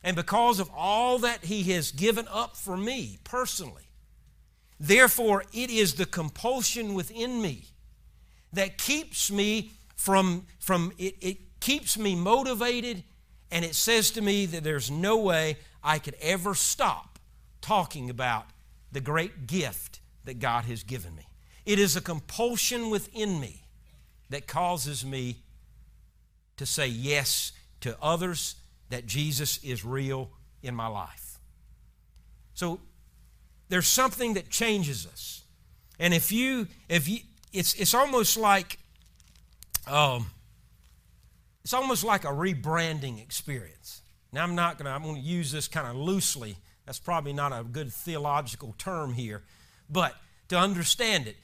and 0.04 0.16
because 0.16 0.60
of 0.60 0.70
all 0.76 1.20
that 1.20 1.46
he 1.46 1.64
has 1.74 1.92
given 1.92 2.28
up 2.30 2.56
for 2.56 2.76
me 2.76 3.20
personally, 3.24 3.84
therefore, 4.80 5.44
it 5.54 5.70
is 5.70 5.96
the 5.96 6.06
compulsion 6.06 6.94
within 6.94 7.42
me 7.42 7.66
that 8.54 8.78
keeps 8.78 9.32
me 9.32 9.72
from, 9.96 10.46
from 10.60 10.92
it, 10.98 11.16
it 11.22 11.60
keeps 11.60 11.98
me 11.98 12.16
motivated 12.16 13.04
and 13.52 13.64
it 13.64 13.76
says 13.76 14.12
to 14.12 14.22
me 14.22 14.46
that 14.48 14.64
there's 14.64 14.92
no 14.92 15.18
way 15.18 15.58
I 15.84 16.00
could 16.00 16.16
ever 16.22 16.56
stop 16.56 17.20
talking 17.62 18.10
about 18.10 18.46
the 18.92 19.02
great 19.02 19.48
gift 19.48 20.00
that 20.26 20.40
God 20.40 20.66
has 20.66 20.84
given 20.84 21.16
me. 21.16 21.26
It 21.66 21.80
is 21.80 21.96
a 21.96 22.02
compulsion 22.02 22.90
within 22.90 23.40
me 23.40 23.64
that 24.30 24.48
causes 24.48 25.06
me 25.06 25.38
to 26.58 26.66
say 26.66 26.88
yes 26.88 27.52
to 27.82 27.98
others 28.02 28.56
that 28.90 29.06
Jesus 29.06 29.64
is 29.64 29.84
real 29.84 30.32
in 30.62 30.76
my 30.76 30.88
life. 30.88 31.40
So 32.54 32.80
there's 33.70 33.88
something 33.88 34.36
that 34.36 34.50
changes 34.50 35.06
us. 35.06 35.44
And 36.00 36.14
if 36.14 36.32
you, 36.32 36.68
if 36.90 37.08
you, 37.08 37.20
it's, 37.54 37.74
it's 37.76 37.94
almost 37.94 38.38
like, 38.38 38.80
um, 39.88 40.28
it's 41.64 41.74
almost 41.74 42.04
like 42.04 42.26
a 42.26 42.30
rebranding 42.30 43.22
experience. 43.22 44.02
Now, 44.32 44.44
I'm 44.44 44.56
not 44.56 44.78
to, 44.80 44.88
I'm 44.88 45.04
to 45.04 45.20
use 45.20 45.52
this 45.52 45.68
kind 45.68 45.88
of 45.88 45.96
loosely. 45.96 46.58
That's 46.86 47.00
probably 47.00 47.34
not 47.34 47.54
a 47.54 47.64
good 47.64 47.92
theological 47.92 48.76
term 48.78 49.14
here. 49.14 49.44
But 49.90 50.16
to 50.50 50.58
understand 50.58 51.28
it, 51.28 51.38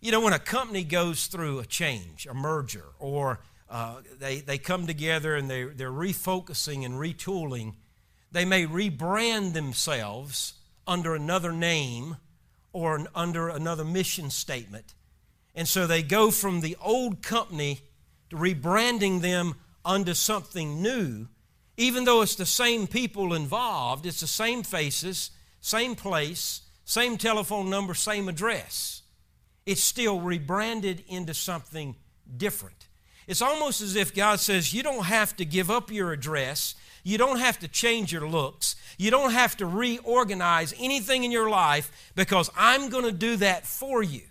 you 0.00 0.12
know, 0.12 0.20
when 0.20 0.34
a 0.34 0.38
company 0.38 0.84
goes 0.84 1.26
through 1.26 1.60
a 1.60 1.66
change, 1.66 2.26
a 2.26 2.34
merger, 2.34 2.84
or 2.98 3.40
uh, 3.70 4.02
they, 4.18 4.40
they 4.40 4.58
come 4.58 4.86
together 4.86 5.34
and 5.34 5.50
they, 5.50 5.64
they're 5.64 5.90
refocusing 5.90 6.84
and 6.84 6.94
retooling, 6.94 7.74
they 8.30 8.44
may 8.44 8.66
rebrand 8.66 9.54
themselves 9.54 10.54
under 10.86 11.14
another 11.14 11.52
name 11.52 12.16
or 12.72 13.06
under 13.14 13.48
another 13.48 13.84
mission 13.84 14.30
statement. 14.30 14.94
And 15.54 15.68
so 15.68 15.86
they 15.86 16.02
go 16.02 16.30
from 16.30 16.60
the 16.60 16.76
old 16.80 17.22
company 17.22 17.80
to 18.30 18.36
rebranding 18.36 19.20
them 19.20 19.54
unto 19.84 20.14
something 20.14 20.82
new, 20.82 21.28
even 21.76 22.04
though 22.04 22.22
it's 22.22 22.34
the 22.34 22.46
same 22.46 22.86
people 22.86 23.34
involved, 23.34 24.06
it's 24.06 24.20
the 24.20 24.26
same 24.26 24.62
faces, 24.62 25.30
same 25.60 25.94
place, 25.94 26.62
same 26.84 27.16
telephone 27.16 27.70
number, 27.70 27.94
same 27.94 28.28
address. 28.28 29.02
It's 29.66 29.82
still 29.82 30.20
rebranded 30.20 31.04
into 31.08 31.34
something 31.34 31.96
different. 32.36 32.88
It's 33.26 33.42
almost 33.42 33.80
as 33.80 33.96
if 33.96 34.14
God 34.14 34.40
says, 34.40 34.74
You 34.74 34.82
don't 34.82 35.04
have 35.04 35.36
to 35.36 35.44
give 35.44 35.70
up 35.70 35.90
your 35.90 36.12
address. 36.12 36.74
You 37.04 37.18
don't 37.18 37.38
have 37.38 37.60
to 37.60 37.68
change 37.68 38.12
your 38.12 38.28
looks. 38.28 38.74
You 38.98 39.10
don't 39.10 39.32
have 39.32 39.56
to 39.58 39.66
reorganize 39.66 40.74
anything 40.78 41.22
in 41.22 41.30
your 41.30 41.48
life 41.48 42.12
because 42.16 42.50
I'm 42.56 42.88
going 42.88 43.04
to 43.04 43.12
do 43.12 43.36
that 43.36 43.66
for 43.66 44.02
you 44.02 44.22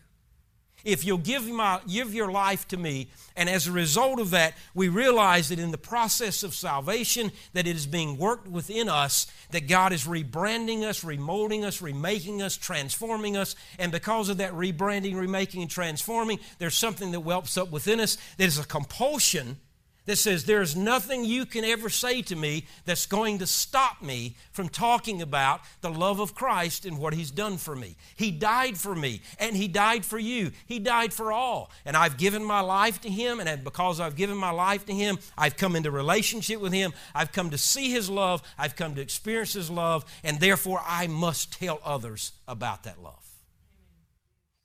if 0.83 1.05
you'll 1.05 1.17
give, 1.17 1.47
my, 1.47 1.79
give 1.87 2.13
your 2.13 2.31
life 2.31 2.67
to 2.69 2.77
me. 2.77 3.07
And 3.35 3.49
as 3.49 3.67
a 3.67 3.71
result 3.71 4.19
of 4.19 4.31
that, 4.31 4.53
we 4.73 4.89
realize 4.89 5.49
that 5.49 5.59
in 5.59 5.71
the 5.71 5.77
process 5.77 6.43
of 6.43 6.53
salvation, 6.53 7.31
that 7.53 7.67
it 7.67 7.75
is 7.75 7.87
being 7.87 8.17
worked 8.17 8.47
within 8.47 8.89
us, 8.89 9.27
that 9.51 9.67
God 9.67 9.93
is 9.93 10.05
rebranding 10.05 10.83
us, 10.83 11.03
remolding 11.03 11.63
us, 11.63 11.81
remaking 11.81 12.41
us, 12.41 12.57
transforming 12.57 13.37
us. 13.37 13.55
And 13.79 13.91
because 13.91 14.29
of 14.29 14.37
that 14.37 14.53
rebranding, 14.53 15.15
remaking, 15.15 15.61
and 15.61 15.71
transforming, 15.71 16.39
there's 16.59 16.75
something 16.75 17.11
that 17.11 17.21
whelps 17.21 17.57
up 17.57 17.71
within 17.71 17.99
us 17.99 18.17
that 18.37 18.45
is 18.45 18.59
a 18.59 18.65
compulsion 18.65 19.57
that 20.05 20.17
says 20.17 20.43
there's 20.43 20.75
nothing 20.75 21.23
you 21.23 21.45
can 21.45 21.63
ever 21.63 21.89
say 21.89 22.21
to 22.23 22.35
me 22.35 22.65
that's 22.85 23.05
going 23.05 23.39
to 23.39 23.47
stop 23.47 24.01
me 24.01 24.35
from 24.51 24.67
talking 24.67 25.21
about 25.21 25.61
the 25.81 25.89
love 25.89 26.19
of 26.19 26.35
Christ 26.35 26.85
and 26.85 26.97
what 26.97 27.13
He's 27.13 27.31
done 27.31 27.57
for 27.57 27.75
me. 27.75 27.95
He 28.15 28.31
died 28.31 28.77
for 28.77 28.95
me, 28.95 29.21
and 29.39 29.55
He 29.55 29.67
died 29.67 30.05
for 30.05 30.19
you. 30.19 30.51
He 30.65 30.79
died 30.79 31.13
for 31.13 31.31
all. 31.31 31.71
And 31.85 31.95
I've 31.95 32.17
given 32.17 32.43
my 32.43 32.59
life 32.59 33.01
to 33.01 33.09
Him, 33.09 33.39
and 33.39 33.63
because 33.63 33.99
I've 33.99 34.15
given 34.15 34.37
my 34.37 34.51
life 34.51 34.85
to 34.87 34.93
Him, 34.93 35.19
I've 35.37 35.57
come 35.57 35.75
into 35.75 35.91
relationship 35.91 36.59
with 36.59 36.73
Him. 36.73 36.93
I've 37.15 37.31
come 37.31 37.49
to 37.51 37.57
see 37.57 37.91
His 37.91 38.09
love. 38.09 38.41
I've 38.57 38.75
come 38.75 38.95
to 38.95 39.01
experience 39.01 39.53
His 39.53 39.69
love, 39.69 40.05
and 40.23 40.39
therefore 40.39 40.81
I 40.85 41.07
must 41.07 41.53
tell 41.53 41.79
others 41.83 42.33
about 42.47 42.83
that 42.83 43.01
love. 43.01 43.19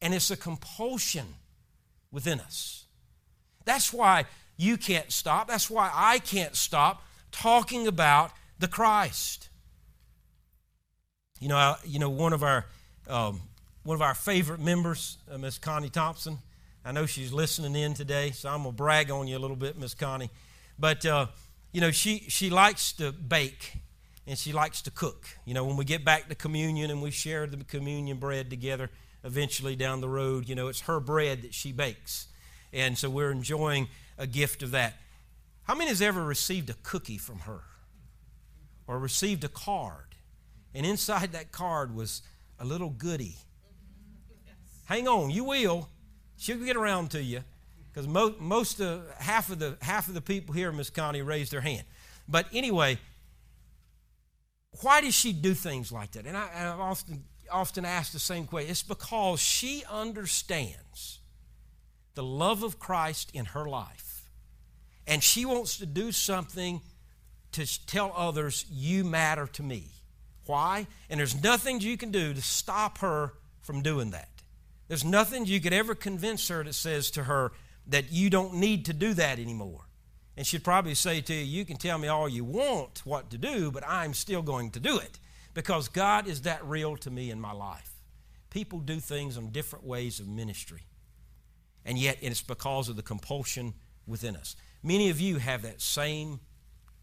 And 0.00 0.14
it's 0.14 0.30
a 0.30 0.36
compulsion 0.36 1.26
within 2.10 2.40
us. 2.40 2.84
That's 3.64 3.92
why 3.92 4.24
you 4.58 4.76
can't 4.76 5.10
stop. 5.10 5.48
That's 5.48 5.70
why 5.70 5.90
I 5.94 6.18
can't 6.18 6.54
stop 6.54 7.02
talking 7.32 7.86
about 7.86 8.32
the 8.58 8.68
Christ. 8.68 9.48
You 11.40 11.48
know, 11.48 11.76
you 11.84 11.98
know 11.98 12.10
one 12.10 12.32
of 12.34 12.42
our 12.42 12.66
um, 13.06 13.40
one 13.84 13.94
of 13.94 14.02
our 14.02 14.14
favorite 14.14 14.60
members, 14.60 15.16
uh, 15.32 15.38
Miss 15.38 15.56
Connie 15.56 15.88
Thompson. 15.88 16.38
I 16.84 16.92
know 16.92 17.06
she's 17.06 17.32
listening 17.32 17.74
in 17.80 17.94
today, 17.94 18.32
so 18.32 18.48
I'm 18.48 18.58
gonna 18.58 18.72
brag 18.72 19.10
on 19.10 19.28
you 19.28 19.38
a 19.38 19.40
little 19.40 19.56
bit, 19.56 19.78
Miss 19.78 19.94
Connie. 19.94 20.30
But 20.78 21.06
uh, 21.06 21.26
you 21.72 21.80
know, 21.80 21.92
she 21.92 22.24
she 22.28 22.50
likes 22.50 22.92
to 22.94 23.12
bake 23.12 23.74
and 24.26 24.36
she 24.36 24.52
likes 24.52 24.82
to 24.82 24.90
cook. 24.90 25.26
You 25.44 25.54
know, 25.54 25.64
when 25.64 25.76
we 25.76 25.84
get 25.84 26.04
back 26.04 26.28
to 26.28 26.34
communion 26.34 26.90
and 26.90 27.00
we 27.00 27.12
share 27.12 27.46
the 27.46 27.62
communion 27.64 28.18
bread 28.18 28.50
together, 28.50 28.90
eventually 29.22 29.76
down 29.76 30.00
the 30.00 30.08
road, 30.08 30.48
you 30.48 30.56
know, 30.56 30.66
it's 30.66 30.80
her 30.82 30.98
bread 30.98 31.42
that 31.42 31.54
she 31.54 31.70
bakes, 31.70 32.26
and 32.72 32.98
so 32.98 33.08
we're 33.08 33.30
enjoying 33.30 33.86
a 34.18 34.26
gift 34.26 34.62
of 34.62 34.72
that. 34.72 34.94
How 35.62 35.74
many 35.74 35.88
has 35.88 36.02
ever 36.02 36.24
received 36.24 36.70
a 36.70 36.74
cookie 36.82 37.18
from 37.18 37.40
her? 37.40 37.60
Or 38.86 38.98
received 38.98 39.44
a 39.44 39.48
card? 39.48 40.16
And 40.74 40.84
inside 40.84 41.32
that 41.32 41.52
card 41.52 41.94
was 41.94 42.22
a 42.58 42.64
little 42.64 42.90
goodie. 42.90 43.36
Hang 44.86 45.06
on, 45.06 45.30
you 45.30 45.44
will. 45.44 45.88
She'll 46.36 46.58
get 46.64 46.76
around 46.76 47.10
to 47.10 47.22
you. 47.22 47.44
Because 47.92 48.08
mo- 48.08 48.34
most 48.38 48.80
of 48.80 49.02
half 49.18 49.50
of 49.50 49.58
the 49.58 49.76
half 49.82 50.08
of 50.08 50.14
the 50.14 50.20
people 50.20 50.54
here, 50.54 50.72
Miss 50.72 50.88
Connie, 50.88 51.20
raised 51.20 51.52
their 51.52 51.60
hand. 51.60 51.84
But 52.28 52.46
anyway, 52.52 52.98
why 54.82 55.00
does 55.00 55.14
she 55.14 55.32
do 55.32 55.52
things 55.52 55.90
like 55.90 56.12
that? 56.12 56.26
And 56.26 56.36
I, 56.36 56.46
have 56.48 56.80
often 56.80 57.24
often 57.50 57.84
asked 57.84 58.12
the 58.12 58.18
same 58.18 58.46
question. 58.46 58.70
It's 58.70 58.82
because 58.82 59.40
she 59.40 59.84
understands 59.90 61.20
the 62.14 62.22
love 62.22 62.62
of 62.62 62.78
Christ 62.78 63.30
in 63.34 63.46
her 63.46 63.66
life 63.66 64.07
and 65.08 65.24
she 65.24 65.44
wants 65.46 65.78
to 65.78 65.86
do 65.86 66.12
something 66.12 66.82
to 67.52 67.86
tell 67.86 68.12
others, 68.14 68.66
You 68.70 69.02
matter 69.02 69.46
to 69.48 69.62
me. 69.62 69.86
Why? 70.46 70.86
And 71.10 71.18
there's 71.18 71.42
nothing 71.42 71.80
you 71.80 71.96
can 71.96 72.10
do 72.10 72.32
to 72.34 72.42
stop 72.42 72.98
her 72.98 73.32
from 73.62 73.82
doing 73.82 74.10
that. 74.10 74.28
There's 74.86 75.04
nothing 75.04 75.46
you 75.46 75.60
could 75.60 75.72
ever 75.72 75.94
convince 75.94 76.48
her 76.48 76.62
that 76.62 76.74
says 76.74 77.10
to 77.12 77.24
her 77.24 77.52
that 77.86 78.12
you 78.12 78.30
don't 78.30 78.54
need 78.54 78.84
to 78.86 78.92
do 78.92 79.14
that 79.14 79.38
anymore. 79.38 79.86
And 80.36 80.46
she'd 80.46 80.62
probably 80.62 80.94
say 80.94 81.20
to 81.22 81.34
you, 81.34 81.58
You 81.58 81.64
can 81.64 81.78
tell 81.78 81.98
me 81.98 82.08
all 82.08 82.28
you 82.28 82.44
want 82.44 83.02
what 83.04 83.30
to 83.30 83.38
do, 83.38 83.70
but 83.70 83.84
I'm 83.86 84.14
still 84.14 84.42
going 84.42 84.70
to 84.72 84.80
do 84.80 84.98
it 84.98 85.18
because 85.54 85.88
God 85.88 86.28
is 86.28 86.42
that 86.42 86.64
real 86.64 86.96
to 86.98 87.10
me 87.10 87.30
in 87.30 87.40
my 87.40 87.52
life. 87.52 87.94
People 88.50 88.78
do 88.78 89.00
things 89.00 89.36
on 89.36 89.50
different 89.50 89.84
ways 89.84 90.20
of 90.20 90.28
ministry, 90.28 90.82
and 91.84 91.98
yet 91.98 92.18
it's 92.20 92.42
because 92.42 92.88
of 92.88 92.96
the 92.96 93.02
compulsion 93.02 93.74
within 94.06 94.36
us. 94.36 94.54
Many 94.88 95.10
of 95.10 95.20
you 95.20 95.36
have 95.36 95.60
that 95.62 95.82
same 95.82 96.40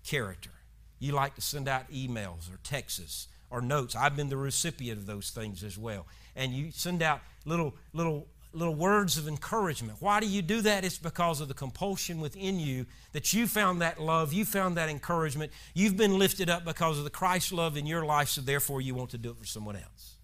character. 0.03 0.49
You 0.97 1.11
like 1.11 1.35
to 1.35 1.41
send 1.41 1.67
out 1.67 1.91
emails 1.91 2.51
or 2.51 2.57
texts 2.63 3.27
or 3.51 3.61
notes. 3.61 3.95
I've 3.95 4.15
been 4.15 4.29
the 4.29 4.37
recipient 4.37 4.97
of 4.97 5.05
those 5.05 5.29
things 5.29 5.63
as 5.63 5.77
well. 5.77 6.07
And 6.35 6.51
you 6.51 6.71
send 6.71 7.03
out 7.03 7.21
little 7.45 7.75
little 7.93 8.25
little 8.53 8.73
words 8.73 9.19
of 9.19 9.27
encouragement. 9.27 10.01
Why 10.01 10.19
do 10.19 10.25
you 10.25 10.41
do 10.41 10.61
that? 10.61 10.83
It's 10.83 10.97
because 10.97 11.41
of 11.41 11.47
the 11.47 11.53
compulsion 11.53 12.19
within 12.19 12.59
you 12.59 12.87
that 13.11 13.33
you 13.33 13.45
found 13.45 13.81
that 13.81 14.01
love, 14.01 14.33
you 14.33 14.45
found 14.45 14.77
that 14.77 14.89
encouragement. 14.89 15.51
You've 15.75 15.95
been 15.95 16.17
lifted 16.17 16.49
up 16.49 16.65
because 16.65 16.97
of 16.97 17.03
the 17.03 17.11
Christ 17.11 17.51
love 17.51 17.77
in 17.77 17.85
your 17.85 18.03
life, 18.03 18.29
so 18.29 18.41
therefore 18.41 18.81
you 18.81 18.95
want 18.95 19.11
to 19.11 19.19
do 19.19 19.29
it 19.29 19.37
for 19.37 19.45
someone 19.45 19.75
else. 19.75 20.15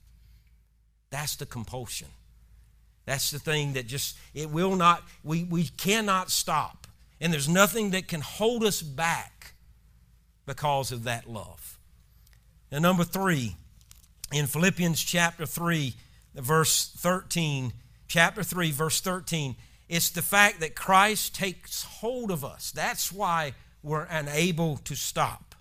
That's 1.12 1.36
the 1.36 1.46
compulsion. 1.46 2.08
That's 3.06 3.30
the 3.30 3.40
thing 3.40 3.74
that 3.74 3.86
just, 3.86 4.18
it 4.34 4.50
will 4.50 4.76
not, 4.76 5.04
we, 5.24 5.44
we 5.44 5.66
cannot 5.66 6.32
stop. 6.32 6.81
And 7.22 7.32
there's 7.32 7.48
nothing 7.48 7.92
that 7.92 8.08
can 8.08 8.22
hold 8.22 8.64
us 8.64 8.82
back 8.82 9.54
because 10.46 10.92
of 10.92 11.04
that 11.04 11.30
love. 11.30 11.80
Now, 12.72 12.80
number 12.80 13.04
three, 13.04 13.56
in 14.34 14.48
Philippians 14.48 15.02
chapter 15.02 15.46
3, 15.46 15.94
verse 16.36 16.92
13, 16.98 17.74
chapter 18.08 18.44
3, 18.44 18.72
verse 18.72 19.00
13, 19.02 19.56
it's 19.88 20.10
the 20.10 20.22
fact 20.22 20.62
that 20.62 20.76
Christ 20.76 21.36
takes 21.36 21.84
hold 21.84 22.32
of 22.32 22.44
us. 22.44 22.72
That's 22.72 23.12
why 23.12 23.54
we're 23.84 24.08
unable 24.10 24.78
to 24.78 24.96
stop. 24.96 25.54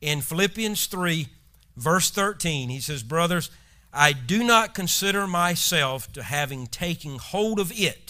In 0.00 0.20
Philippians 0.20 0.86
3, 0.86 1.28
verse 1.76 2.10
13, 2.10 2.68
he 2.68 2.80
says, 2.80 3.02
Brothers, 3.02 3.50
I 3.92 4.12
do 4.12 4.44
not 4.44 4.74
consider 4.74 5.26
myself 5.26 6.12
to 6.12 6.22
having 6.22 6.66
taken 6.66 7.18
hold 7.18 7.58
of 7.58 7.72
it. 7.74 8.03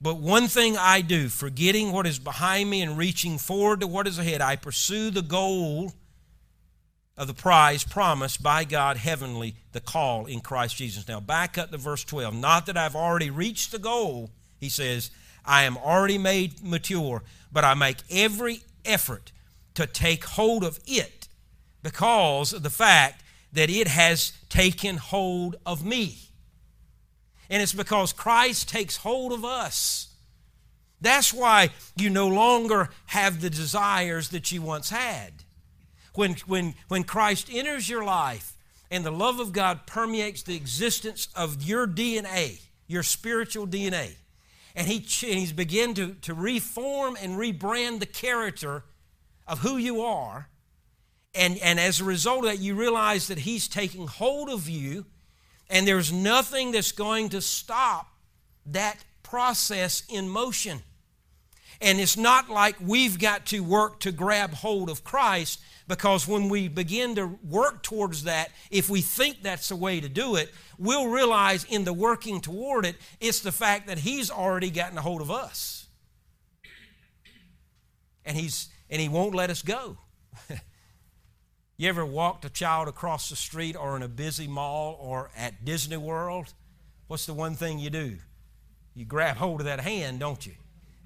But 0.00 0.18
one 0.18 0.46
thing 0.46 0.76
I 0.76 1.00
do, 1.00 1.28
forgetting 1.28 1.92
what 1.92 2.06
is 2.06 2.18
behind 2.18 2.70
me 2.70 2.82
and 2.82 2.96
reaching 2.96 3.36
forward 3.36 3.80
to 3.80 3.86
what 3.86 4.06
is 4.06 4.18
ahead, 4.18 4.40
I 4.40 4.56
pursue 4.56 5.10
the 5.10 5.22
goal 5.22 5.92
of 7.16 7.26
the 7.26 7.34
prize 7.34 7.82
promised 7.82 8.40
by 8.40 8.62
God 8.62 8.96
heavenly, 8.96 9.56
the 9.72 9.80
call 9.80 10.26
in 10.26 10.40
Christ 10.40 10.76
Jesus. 10.76 11.08
Now, 11.08 11.18
back 11.18 11.58
up 11.58 11.72
to 11.72 11.76
verse 11.76 12.04
12. 12.04 12.32
Not 12.32 12.66
that 12.66 12.76
I've 12.76 12.94
already 12.94 13.28
reached 13.28 13.72
the 13.72 13.80
goal, 13.80 14.30
he 14.60 14.68
says, 14.68 15.10
I 15.44 15.64
am 15.64 15.76
already 15.76 16.18
made 16.18 16.62
mature, 16.62 17.24
but 17.50 17.64
I 17.64 17.74
make 17.74 17.96
every 18.08 18.60
effort 18.84 19.32
to 19.74 19.86
take 19.86 20.24
hold 20.24 20.62
of 20.62 20.78
it 20.86 21.26
because 21.82 22.52
of 22.52 22.62
the 22.62 22.70
fact 22.70 23.24
that 23.52 23.70
it 23.70 23.88
has 23.88 24.32
taken 24.48 24.96
hold 24.98 25.56
of 25.66 25.84
me. 25.84 26.27
And 27.50 27.62
it's 27.62 27.72
because 27.72 28.12
Christ 28.12 28.68
takes 28.68 28.98
hold 28.98 29.32
of 29.32 29.44
us. 29.44 30.08
That's 31.00 31.32
why 31.32 31.70
you 31.96 32.10
no 32.10 32.28
longer 32.28 32.90
have 33.06 33.40
the 33.40 33.50
desires 33.50 34.30
that 34.30 34.50
you 34.50 34.62
once 34.62 34.90
had 34.90 35.32
when, 36.14 36.34
when, 36.46 36.74
when 36.88 37.04
Christ 37.04 37.48
enters 37.52 37.88
your 37.88 38.04
life 38.04 38.54
and 38.90 39.04
the 39.04 39.12
love 39.12 39.38
of 39.38 39.52
God 39.52 39.86
permeates 39.86 40.42
the 40.42 40.56
existence 40.56 41.28
of 41.36 41.62
your 41.62 41.86
DNA, 41.86 42.60
your 42.88 43.04
spiritual 43.04 43.66
DNA, 43.66 44.14
and, 44.74 44.86
he, 44.88 44.98
he's 44.98 45.52
begin 45.52 45.94
to, 45.94 46.14
to 46.22 46.34
reform 46.34 47.16
and 47.20 47.38
rebrand 47.38 48.00
the 48.00 48.06
character 48.06 48.82
of 49.46 49.60
who 49.60 49.76
you 49.76 50.02
are, 50.02 50.48
and, 51.34 51.58
and 51.58 51.78
as 51.78 52.00
a 52.00 52.04
result 52.04 52.44
of 52.44 52.50
that, 52.50 52.58
you 52.58 52.74
realize 52.74 53.28
that 53.28 53.38
he's 53.38 53.68
taking 53.68 54.06
hold 54.06 54.48
of 54.48 54.68
you, 54.68 55.06
and 55.70 55.86
there's 55.86 56.12
nothing 56.12 56.72
that's 56.72 56.92
going 56.92 57.30
to 57.30 57.40
stop 57.40 58.08
that 58.66 58.96
process 59.22 60.02
in 60.08 60.28
motion. 60.28 60.80
And 61.80 62.00
it's 62.00 62.16
not 62.16 62.50
like 62.50 62.76
we've 62.80 63.18
got 63.18 63.46
to 63.46 63.60
work 63.60 64.00
to 64.00 64.10
grab 64.10 64.52
hold 64.52 64.90
of 64.90 65.04
Christ 65.04 65.60
because 65.86 66.26
when 66.26 66.48
we 66.48 66.68
begin 66.68 67.14
to 67.14 67.38
work 67.42 67.82
towards 67.82 68.24
that, 68.24 68.50
if 68.70 68.90
we 68.90 69.00
think 69.00 69.42
that's 69.42 69.68
the 69.68 69.76
way 69.76 70.00
to 70.00 70.08
do 70.08 70.36
it, 70.36 70.52
we'll 70.76 71.08
realize 71.08 71.64
in 71.64 71.84
the 71.84 71.92
working 71.92 72.40
toward 72.40 72.84
it, 72.84 72.96
it's 73.20 73.40
the 73.40 73.52
fact 73.52 73.86
that 73.86 73.98
He's 73.98 74.30
already 74.30 74.70
gotten 74.70 74.98
a 74.98 75.02
hold 75.02 75.20
of 75.20 75.30
us. 75.30 75.86
And 78.24 78.36
He's 78.36 78.68
and 78.90 79.00
He 79.00 79.08
won't 79.08 79.34
let 79.34 79.50
us 79.50 79.62
go. 79.62 79.98
You 81.78 81.88
ever 81.88 82.04
walked 82.04 82.44
a 82.44 82.50
child 82.50 82.88
across 82.88 83.30
the 83.30 83.36
street 83.36 83.76
or 83.76 83.96
in 83.96 84.02
a 84.02 84.08
busy 84.08 84.46
mall 84.46 84.98
or 85.00 85.30
at 85.36 85.64
Disney 85.64 85.96
World? 85.96 86.52
What's 87.06 87.24
the 87.24 87.34
one 87.34 87.54
thing 87.54 87.78
you 87.78 87.88
do? 87.88 88.18
You 88.94 89.06
grab 89.06 89.36
hold 89.36 89.60
of 89.60 89.66
that 89.66 89.80
hand, 89.80 90.20
don't 90.20 90.44
you? 90.44 90.52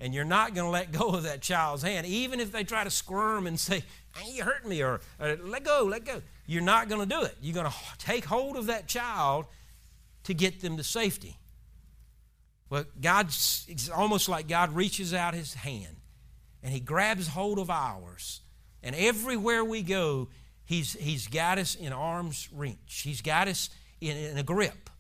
and 0.03 0.13
you're 0.13 0.25
not 0.25 0.53
going 0.53 0.67
to 0.67 0.71
let 0.71 0.91
go 0.91 1.11
of 1.11 1.23
that 1.23 1.41
child's 1.41 1.85
hand, 1.85 2.05
even 2.07 2.41
if 2.41 2.51
they 2.51 2.65
try 2.65 2.83
to 2.83 2.91
squirm 2.91 3.47
and 3.47 3.59
say, 3.59 3.85
you 4.27 4.43
hurt 4.43 4.67
me, 4.67 4.83
or, 4.83 5.01
or 5.21 5.37
let 5.37 5.65
go, 5.65 5.85
let 5.89 6.05
go. 6.05 6.21
You're 6.45 6.61
not 6.61 6.89
going 6.89 7.01
to 7.01 7.07
do 7.07 7.23
it. 7.23 7.37
You're 7.41 7.55
going 7.55 7.71
to 7.71 7.77
take 7.99 8.25
hold 8.25 8.57
of 8.57 8.67
that 8.67 8.89
child 8.89 9.47
to 10.25 10.35
get 10.35 10.61
them 10.61 10.77
to 10.77 10.83
safety. 10.83 11.39
Well, 12.69 12.85
God's 13.01 13.65
it's 13.69 13.89
almost 13.89 14.29
like 14.29 14.49
God 14.49 14.75
reaches 14.75 15.15
out 15.15 15.35
his 15.35 15.55
hand 15.55 15.97
and 16.65 16.73
he 16.73 16.81
grabs 16.81 17.29
hold 17.29 17.61
of 17.61 17.71
ours. 17.71 18.41
And 18.83 18.97
everywhere 18.97 19.65
we 19.65 19.83
go, 19.83 20.29
he's, 20.73 20.95
he's 20.95 21.29
got 21.29 21.59
us 21.59 21.75
in 21.75 21.93
arm's 21.93 22.49
reach. 22.53 23.03
He's 23.05 23.21
got 23.21 23.49
us 23.49 23.69
in, 24.01 24.17
in 24.17 24.39
a 24.39 24.43
grip. 24.43 24.91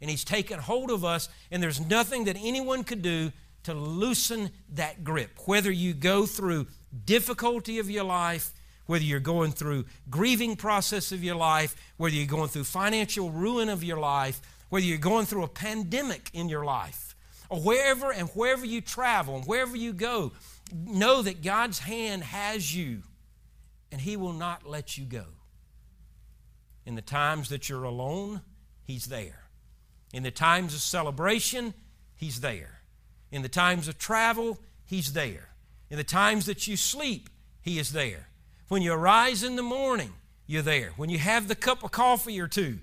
And 0.00 0.10
he's 0.10 0.24
taken 0.24 0.58
hold 0.58 0.90
of 0.90 1.04
us, 1.04 1.28
and 1.50 1.62
there's 1.62 1.80
nothing 1.80 2.24
that 2.24 2.36
anyone 2.36 2.84
could 2.84 3.02
do 3.02 3.32
to 3.64 3.74
loosen 3.74 4.50
that 4.70 5.04
grip. 5.04 5.38
Whether 5.44 5.70
you 5.70 5.92
go 5.92 6.24
through 6.26 6.66
difficulty 7.04 7.78
of 7.78 7.90
your 7.90 8.04
life, 8.04 8.52
whether 8.86 9.04
you're 9.04 9.20
going 9.20 9.52
through 9.52 9.84
grieving 10.08 10.56
process 10.56 11.12
of 11.12 11.22
your 11.22 11.36
life, 11.36 11.76
whether 11.98 12.14
you're 12.14 12.26
going 12.26 12.48
through 12.48 12.64
financial 12.64 13.30
ruin 13.30 13.68
of 13.68 13.84
your 13.84 13.98
life, 13.98 14.40
whether 14.70 14.86
you're 14.86 14.98
going 14.98 15.26
through 15.26 15.44
a 15.44 15.48
pandemic 15.48 16.30
in 16.32 16.48
your 16.48 16.64
life, 16.64 17.14
or 17.50 17.60
wherever 17.60 18.10
and 18.10 18.28
wherever 18.30 18.64
you 18.64 18.80
travel 18.80 19.36
and 19.36 19.44
wherever 19.44 19.76
you 19.76 19.92
go, 19.92 20.32
know 20.72 21.20
that 21.20 21.42
God's 21.42 21.80
hand 21.80 22.24
has 22.24 22.74
you 22.74 23.02
and 23.92 24.00
He 24.00 24.16
will 24.16 24.32
not 24.32 24.66
let 24.66 24.96
you 24.96 25.04
go. 25.04 25.24
In 26.86 26.94
the 26.94 27.02
times 27.02 27.48
that 27.50 27.68
you're 27.68 27.84
alone, 27.84 28.42
He's 28.82 29.06
there. 29.06 29.44
In 30.12 30.22
the 30.22 30.30
times 30.30 30.74
of 30.74 30.80
celebration, 30.80 31.74
He's 32.16 32.40
there. 32.40 32.80
In 33.30 33.42
the 33.42 33.48
times 33.48 33.88
of 33.88 33.98
travel, 33.98 34.58
He's 34.84 35.12
there. 35.12 35.50
In 35.88 35.96
the 35.96 36.04
times 36.04 36.46
that 36.46 36.66
you 36.66 36.76
sleep, 36.76 37.28
He 37.62 37.78
is 37.78 37.92
there. 37.92 38.28
When 38.68 38.82
you 38.82 38.92
arise 38.92 39.42
in 39.42 39.56
the 39.56 39.62
morning, 39.62 40.12
you're 40.46 40.62
there. 40.62 40.92
When 40.96 41.10
you 41.10 41.18
have 41.18 41.48
the 41.48 41.54
cup 41.54 41.84
of 41.84 41.90
coffee 41.90 42.40
or 42.40 42.48
two, 42.48 42.78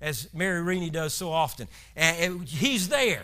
as 0.00 0.32
Mary 0.34 0.60
Reaney 0.62 0.90
does 0.90 1.14
so 1.14 1.30
often, 1.30 1.68
and 1.96 2.46
He's 2.48 2.88
there. 2.88 3.22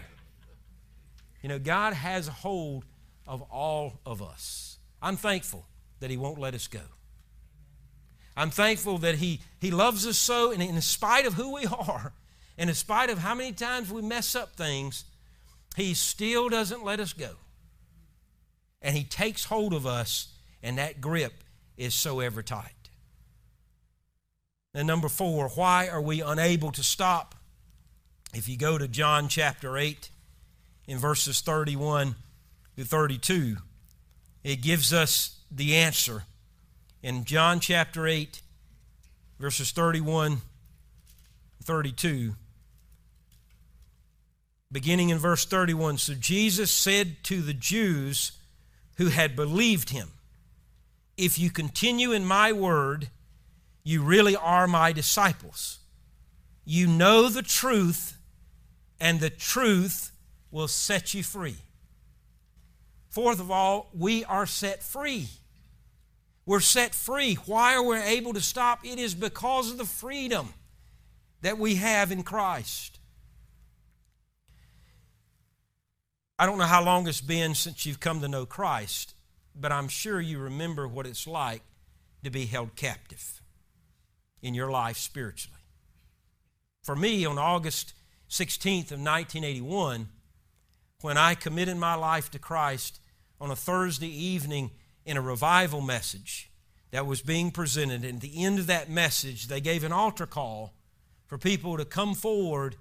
You 1.43 1.49
know, 1.49 1.59
God 1.59 1.93
has 1.93 2.29
a 2.29 2.33
hold 2.33 2.85
of 3.27 3.43
all 3.43 4.01
of 4.07 4.23
us. 4.23 4.79
I'm 5.03 5.17
thankful 5.17 5.67
that 6.01 6.11
He 6.11 6.17
won't 6.17 6.39
let 6.39 6.55
us 6.55 6.67
go. 6.67 6.81
I'm 8.39 8.51
thankful 8.51 8.99
that 8.99 9.17
He, 9.17 9.41
he 9.61 9.71
loves 9.71 10.07
us 10.07 10.17
so, 10.17 10.53
and 10.53 10.63
in 10.63 10.81
spite 10.81 11.27
of 11.27 11.35
who 11.35 11.55
we 11.55 11.67
are, 11.67 12.13
and 12.57 12.71
in 12.71 12.77
spite 12.77 13.11
of 13.11 13.19
how 13.19 13.35
many 13.35 13.53
times 13.53 13.91
we 13.91 14.01
mess 14.01 14.35
up 14.35 14.55
things, 14.55 15.05
he 15.77 15.95
still 15.95 16.49
doesn't 16.49 16.85
let 16.85 17.01
us 17.01 17.13
go. 17.13 17.31
And 18.81 18.97
He 18.97 19.05
takes 19.05 19.45
hold 19.45 19.75
of 19.75 19.87
us, 19.87 20.29
and 20.63 20.79
that 20.79 21.01
grip 21.01 21.33
is 21.77 21.95
so 21.95 22.21
ever 22.21 22.43
tight. 22.43 22.73
And 24.73 24.87
number 24.87 25.09
four, 25.09 25.49
why 25.49 25.89
are 25.89 26.01
we 26.01 26.21
unable 26.21 26.73
to 26.73 26.83
stop? 26.83 27.35
If 28.35 28.49
you 28.49 28.57
go 28.57 28.79
to 28.79 28.87
John 28.87 29.29
chapter 29.29 29.77
8, 29.77 30.11
in 30.87 30.99
verses 30.99 31.41
31 31.41 32.15
to 32.77 32.85
32, 32.85 33.57
it 34.43 34.63
gives 34.63 34.93
us 34.93 35.39
the 35.51 35.77
answer. 35.77 36.25
In 37.03 37.25
John 37.25 37.61
chapter 37.61 38.09
8, 38.09 38.41
verses 39.39 39.71
31 39.71 40.39
32, 41.63 42.35
beginning 44.73 45.11
in 45.11 45.19
verse 45.19 45.45
31. 45.45 45.99
So 45.99 46.15
Jesus 46.15 46.71
said 46.71 47.23
to 47.25 47.43
the 47.43 47.55
Jews 47.55 48.33
who 48.97 49.09
had 49.09 49.37
believed 49.37 49.91
him, 49.91 50.13
If 51.17 51.39
you 51.39 51.51
continue 51.51 52.13
in 52.13 52.25
my 52.25 52.53
word, 52.53 53.11
you 53.85 54.03
really 54.03 54.35
are 54.35 54.67
my 54.67 54.93
disciples. 54.93 55.79
You 56.65 56.87
know 56.87 57.29
the 57.29 57.43
truth, 57.43 58.17
and 58.99 59.21
the 59.21 59.31
truth 59.31 60.11
will 60.51 60.69
set 60.69 61.15
you 61.15 61.23
free. 61.23 61.59
Fourth 63.09 63.41
of 63.41 63.51
all, 63.51 63.89
we 63.97 64.25
are 64.25 64.47
set 64.47 64.83
free. 64.83 65.29
We're 66.49 66.61
set 66.61 66.95
free. 66.95 67.35
Why 67.35 67.75
are 67.75 67.83
we 67.83 67.99
able 67.99 68.33
to 68.33 68.41
stop? 68.41 68.83
It 68.83 68.99
is 68.99 69.15
because 69.15 69.71
of 69.71 69.77
the 69.77 69.85
freedom 69.85 70.55
that 71.43 71.59
we 71.59 71.75
have 71.75 72.11
in 72.11 72.23
Christ. 72.23 73.01
I 76.39 76.47
don't 76.47 76.57
know 76.57 76.65
how 76.65 76.83
long 76.83 77.07
it's 77.07 77.21
been 77.21 77.55
since 77.55 77.85
you've 77.85 78.01
come 78.01 78.23
to 78.23 78.29
know 78.29 78.47
Christ, 78.47 79.13
but 79.55 79.73
I'm 79.73 79.89
sure 79.89 80.23
you 80.23 80.39
remember 80.39 80.89
what 80.89 81.07
it's 81.07 81.27
like 81.27 81.61
to 82.25 82.31
be 82.31 82.47
held 82.47 82.77
captive 82.77 83.43
in 84.41 84.55
your 84.55 84.71
life 84.71 84.97
spiritually. 84.97 85.61
For 86.83 86.97
me, 86.97 87.27
on 87.27 87.37
August 87.37 87.93
16th 88.31 88.91
of 88.91 89.01
1981, 89.01 90.09
when 91.03 91.19
I 91.19 91.35
committed 91.35 91.77
my 91.77 91.95
life 91.95 92.31
to 92.31 92.39
Christ 92.39 93.01
on 93.39 93.51
a 93.51 93.57
Thursday 93.57 94.09
evening 94.09 94.71
in 95.09 95.17
a 95.17 95.23
revival 95.23 95.81
message 95.81 96.51
that 96.91 97.07
was 97.07 97.23
being 97.23 97.51
presented, 97.51 98.05
and 98.05 98.17
at 98.17 98.21
the 98.21 98.45
end 98.45 98.59
of 98.59 98.67
that 98.67 98.91
message, 98.91 99.49
they 99.49 99.61
gave 99.61 99.83
an 99.83 99.93
altar 99.93 100.27
call 100.27 100.75
for 101.27 101.39
people 101.39 101.79
to 101.79 101.85
come 101.87 102.15
forward 102.15 102.77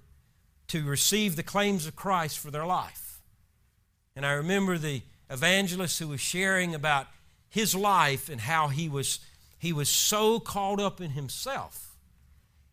to 0.67 0.83
receive 0.83 1.37
the 1.37 1.43
claims 1.43 1.87
of 1.87 1.95
Christ 1.95 2.37
for 2.37 2.51
their 2.51 2.65
life. 2.65 3.21
And 4.13 4.25
I 4.25 4.33
remember 4.33 4.77
the 4.77 5.03
evangelist 5.29 5.99
who 5.99 6.09
was 6.09 6.19
sharing 6.19 6.75
about 6.75 7.07
his 7.49 7.73
life 7.73 8.27
and 8.27 8.41
how 8.41 8.67
he 8.67 8.89
was, 8.89 9.19
he 9.57 9.71
was 9.71 9.87
so 9.87 10.41
caught 10.41 10.81
up 10.81 10.99
in 10.99 11.11
himself, 11.11 11.95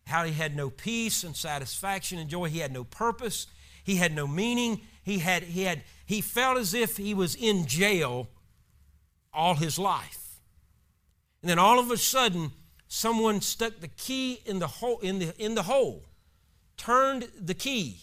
how 0.05 0.25
he 0.25 0.33
had 0.33 0.53
no 0.53 0.69
peace 0.69 1.23
and 1.23 1.33
satisfaction 1.33 2.19
and 2.19 2.29
joy. 2.29 2.49
He 2.49 2.59
had 2.59 2.73
no 2.73 2.83
purpose, 2.83 3.47
he 3.85 3.95
had 3.95 4.13
no 4.13 4.27
meaning. 4.27 4.81
He, 5.01 5.19
had, 5.19 5.43
he, 5.43 5.63
had, 5.63 5.83
he 6.05 6.19
felt 6.19 6.57
as 6.57 6.73
if 6.73 6.97
he 6.97 7.13
was 7.13 7.35
in 7.35 7.67
jail 7.67 8.27
all 9.35 9.55
his 9.55 9.77
life. 9.77 10.39
And 11.41 11.49
then 11.49 11.59
all 11.59 11.79
of 11.79 11.91
a 11.91 11.97
sudden, 11.97 12.51
someone 12.87 13.41
stuck 13.41 13.79
the 13.79 13.87
key 13.87 14.41
in 14.45 14.59
the 14.59 14.67
hole, 14.67 14.99
in 14.99 15.19
the, 15.19 15.33
in 15.37 15.55
the 15.55 15.63
hole 15.63 16.05
turned 16.77 17.27
the 17.39 17.53
key, 17.53 17.97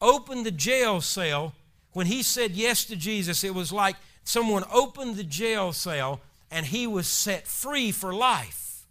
opened 0.00 0.46
the 0.46 0.50
jail 0.50 1.00
cell. 1.00 1.54
When 1.92 2.06
he 2.06 2.22
said 2.22 2.52
yes 2.52 2.84
to 2.86 2.96
Jesus, 2.96 3.44
it 3.44 3.54
was 3.54 3.72
like 3.72 3.96
someone 4.24 4.64
opened 4.72 5.16
the 5.16 5.24
jail 5.24 5.72
cell 5.72 6.20
and 6.50 6.66
he 6.66 6.86
was 6.86 7.06
set 7.06 7.46
free 7.46 7.92
for 7.92 8.14
life. 8.14 8.86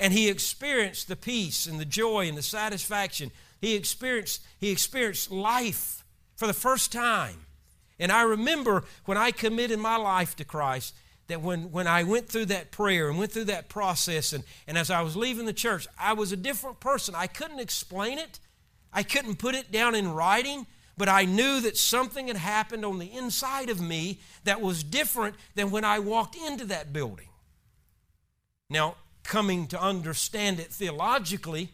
And 0.00 0.12
he 0.12 0.28
experienced 0.28 1.08
the 1.08 1.16
peace 1.16 1.66
and 1.66 1.78
the 1.78 1.84
joy 1.84 2.28
and 2.28 2.36
the 2.36 2.42
satisfaction. 2.42 3.30
He 3.60 3.74
experienced, 3.74 4.42
he 4.58 4.70
experienced 4.70 5.30
life 5.30 6.04
for 6.36 6.46
the 6.46 6.52
first 6.52 6.92
time. 6.92 7.46
And 7.98 8.10
I 8.10 8.22
remember 8.22 8.84
when 9.04 9.16
I 9.16 9.30
committed 9.30 9.78
my 9.78 9.96
life 9.96 10.36
to 10.36 10.44
Christ, 10.44 10.94
that 11.28 11.40
when, 11.40 11.70
when 11.70 11.86
I 11.86 12.02
went 12.02 12.28
through 12.28 12.46
that 12.46 12.70
prayer 12.70 13.08
and 13.08 13.18
went 13.18 13.32
through 13.32 13.44
that 13.44 13.68
process, 13.68 14.32
and, 14.32 14.44
and 14.66 14.76
as 14.76 14.90
I 14.90 15.00
was 15.00 15.16
leaving 15.16 15.46
the 15.46 15.52
church, 15.52 15.86
I 15.98 16.12
was 16.12 16.32
a 16.32 16.36
different 16.36 16.80
person. 16.80 17.14
I 17.14 17.26
couldn't 17.26 17.60
explain 17.60 18.18
it, 18.18 18.40
I 18.92 19.02
couldn't 19.02 19.38
put 19.38 19.54
it 19.54 19.72
down 19.72 19.94
in 19.94 20.12
writing, 20.12 20.66
but 20.96 21.08
I 21.08 21.24
knew 21.24 21.60
that 21.60 21.76
something 21.76 22.28
had 22.28 22.36
happened 22.36 22.84
on 22.84 22.98
the 22.98 23.12
inside 23.12 23.68
of 23.68 23.80
me 23.80 24.20
that 24.44 24.60
was 24.60 24.84
different 24.84 25.34
than 25.54 25.70
when 25.70 25.84
I 25.84 25.98
walked 25.98 26.36
into 26.36 26.64
that 26.66 26.92
building. 26.92 27.28
Now, 28.70 28.96
coming 29.24 29.66
to 29.68 29.80
understand 29.80 30.60
it 30.60 30.72
theologically, 30.72 31.70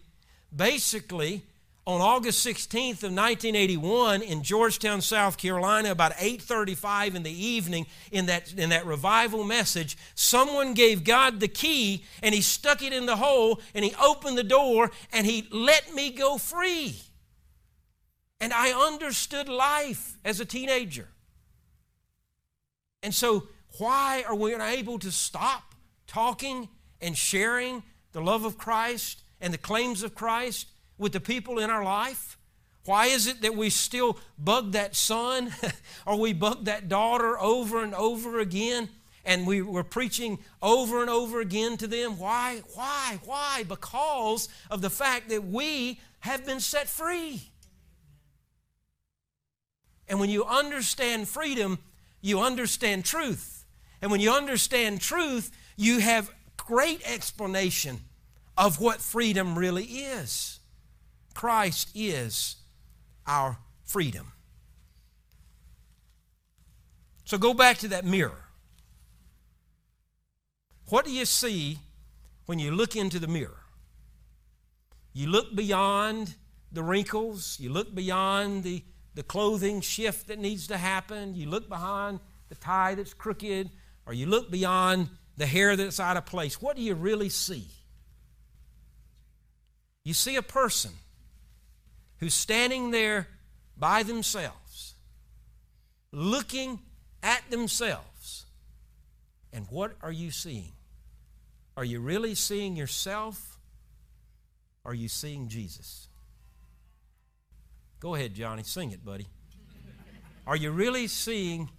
basically, 0.55 1.43
on 1.87 2.01
August 2.01 2.47
16th 2.47 3.03
of 3.03 3.13
1981 3.13 4.23
in 4.23 4.43
Georgetown, 4.43 5.01
South 5.01 5.39
Carolina, 5.39 5.91
about 5.91 6.13
8:35 6.17 7.15
in 7.15 7.23
the 7.23 7.33
evening 7.33 7.87
in 8.13 8.27
that 8.27 8.53
in 8.53 8.69
that 8.71 8.85
revival 8.87 9.45
message, 9.45 9.97
someone 10.15 10.75
gave 10.75 11.05
God 11.05 11.41
the 11.41 11.49
key 11.49 12.05
and 12.23 12.35
he 12.35 12.43
stuck 12.43 12.83
it 12.83 12.93
in 12.93 13.07
the 13.07 13.17
hole 13.17 13.61
and 13.75 13.85
he 13.85 13.95
opened 13.95 14.37
the 14.37 14.45
door 14.45 14.91
and 15.13 15.27
he 15.27 15.49
let 15.51 15.95
me 15.95 16.11
go 16.11 16.37
free. 16.39 17.01
And 18.41 18.53
I 18.53 18.73
understood 18.73 19.49
life 19.49 20.19
as 20.25 20.41
a 20.41 20.45
teenager. 20.45 21.09
And 23.03 23.15
so 23.15 23.49
why 23.79 24.25
are 24.27 24.35
we 24.35 24.53
unable 24.53 24.99
to 24.99 25.11
stop 25.11 25.75
talking 26.07 26.69
and 27.01 27.17
sharing 27.17 27.83
the 28.13 28.21
love 28.21 28.45
of 28.45 28.59
Christ 28.59 29.23
and 29.41 29.55
the 29.55 29.59
claims 29.59 30.03
of 30.03 30.15
Christ? 30.15 30.69
With 31.01 31.13
the 31.13 31.21
people 31.21 31.59
in 31.59 31.71
our 31.71 31.83
life? 31.83 32.39
Why 32.85 33.07
is 33.07 33.27
it 33.27 33.43
that 33.43 33.57
we 33.57 33.71
still 33.71 34.19
bug 34.39 34.73
that 34.73 34.95
son 34.95 35.53
or 36.07 36.17
we 36.19 36.33
bug 36.33 36.67
that 36.67 36.89
daughter 36.89 37.39
over 37.39 37.83
and 37.83 37.95
over 37.95 38.39
again 38.39 38.89
and 39.25 39.47
we 39.47 39.63
were 39.63 39.85
preaching 39.85 40.39
over 40.63 41.01
and 41.01 41.11
over 41.11 41.41
again 41.41 41.77
to 41.79 41.87
them? 41.87 42.19
Why? 42.19 42.63
Why? 42.75 43.19
Why? 43.25 43.65
Because 43.67 44.49
of 44.71 44.83
the 44.83 44.91
fact 44.91 45.29
that 45.31 45.47
we 45.47 46.01
have 46.21 46.47
been 46.47 46.61
set 46.61 46.89
free. 46.89 47.43
And 50.09 50.21
when 50.21 50.31
you 50.31 50.45
understand 50.45 51.29
freedom, 51.29 51.79
you 52.21 52.41
understand 52.41 53.05
truth. 53.05 53.65
And 54.03 54.11
when 54.11 54.21
you 54.21 54.33
understand 54.33 55.01
truth, 55.01 55.51
you 55.77 56.01
have 56.01 56.31
great 56.57 57.03
explanation 57.11 58.01
of 58.57 58.81
what 58.81 59.01
freedom 59.01 59.59
really 59.59 59.85
is. 59.85 60.60
Christ 61.41 61.93
is 61.95 62.57
our 63.27 63.57
freedom. 63.83 64.33
So 67.25 67.39
go 67.39 67.55
back 67.55 67.79
to 67.79 67.89
that 67.89 68.05
mirror. 68.05 68.45
What 70.91 71.07
do 71.07 71.11
you 71.11 71.25
see 71.25 71.79
when 72.45 72.59
you 72.59 72.73
look 72.73 72.95
into 72.95 73.19
the 73.19 73.27
mirror? 73.27 73.63
You 75.15 75.29
look 75.29 75.57
beyond 75.57 76.35
the 76.73 76.83
wrinkles, 76.83 77.57
you 77.59 77.71
look 77.71 77.95
beyond 77.95 78.63
the, 78.63 78.85
the 79.15 79.23
clothing 79.23 79.81
shift 79.81 80.27
that 80.27 80.39
needs 80.39 80.67
to 80.67 80.77
happen, 80.77 81.35
you 81.35 81.49
look 81.49 81.71
behind 81.71 82.21
the 82.51 82.55
tie 82.55 82.95
that's 82.95 83.15
crooked, 83.15 83.71
or 84.05 84.13
you 84.13 84.27
look 84.27 84.51
beyond 84.51 85.09
the 85.39 85.47
hair 85.47 85.75
that's 85.75 86.01
out 86.01 86.19
of 86.19 86.27
place. 86.27 86.61
What 86.61 86.77
do 86.77 86.83
you 86.83 86.95
really 86.95 87.31
see? 87.31 87.67
You 90.05 90.13
see 90.13 90.37
a 90.37 90.43
person 90.43 90.91
who's 92.21 92.35
standing 92.35 92.91
there 92.91 93.27
by 93.77 94.03
themselves, 94.03 94.95
looking 96.13 96.79
at 97.23 97.43
themselves. 97.51 98.45
And 99.53 99.67
what 99.71 99.93
are 100.03 100.13
you 100.13 100.31
seeing? 100.31 100.73
Are 101.77 101.85
you 101.85 102.01
really 102.01 102.35
seeing 102.35 102.77
yourself? 102.77 103.59
Are 104.85 104.95
you 104.95 105.09
seeing 105.09 105.49
Jesus? 105.49 106.09
Go 108.01 108.15
ahead, 108.15 108.35
Johnny, 108.35 108.63
sing 108.63 108.93
it, 108.93 109.05
buddy. 109.05 109.27
Are 110.47 110.57
you 110.57 110.71
really 110.71 111.07
seeing 111.07 111.71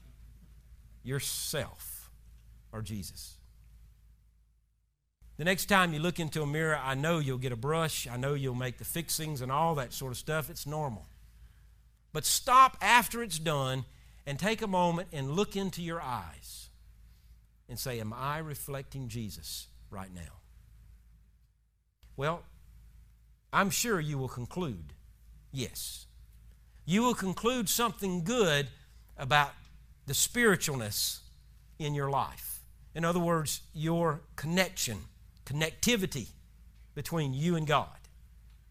yourself 1.04 2.12
or 2.72 2.82
Jesus? 2.82 3.38
The 5.42 5.46
next 5.46 5.66
time 5.66 5.92
you 5.92 6.00
look 6.00 6.20
into 6.20 6.44
a 6.44 6.46
mirror, 6.46 6.80
I 6.80 6.94
know 6.94 7.18
you'll 7.18 7.40
get 7.40 7.52
a 7.52 7.56
brush, 7.56 8.08
I 8.08 8.16
know 8.16 8.36
you'll 8.36 8.54
make 8.54 8.78
the 8.78 8.86
fixings 8.86 9.42
and 9.42 9.52
all 9.52 9.74
that 9.74 9.92
sort 9.92 10.12
of 10.12 10.20
stuff. 10.20 10.52
It's 10.52 10.68
normal. 10.68 11.08
But 12.14 12.26
stop 12.26 12.78
after 12.80 13.24
it's 13.24 13.40
done 13.40 13.86
and 14.28 14.38
take 14.38 14.62
a 14.62 14.68
moment 14.68 15.08
and 15.12 15.32
look 15.32 15.56
into 15.56 15.82
your 15.82 16.00
eyes 16.00 16.70
and 17.68 17.80
say, 17.80 18.00
Am 18.00 18.14
I 18.14 18.38
reflecting 18.38 19.08
Jesus 19.08 19.66
right 19.90 20.14
now? 20.14 20.42
Well, 22.16 22.44
I'm 23.52 23.72
sure 23.72 24.00
you 24.00 24.20
will 24.20 24.30
conclude 24.30 24.94
yes. 25.52 26.06
You 26.86 27.02
will 27.02 27.16
conclude 27.16 27.68
something 27.68 28.24
good 28.24 28.68
about 29.18 29.54
the 30.06 30.14
spiritualness 30.14 31.22
in 31.80 31.96
your 31.96 32.12
life. 32.12 32.60
In 32.94 33.04
other 33.04 33.20
words, 33.20 33.62
your 33.74 34.22
connection 34.36 35.06
connectivity 35.46 36.28
between 36.96 37.34
you 37.34 37.56
and 37.56 37.66
God. 37.66 37.88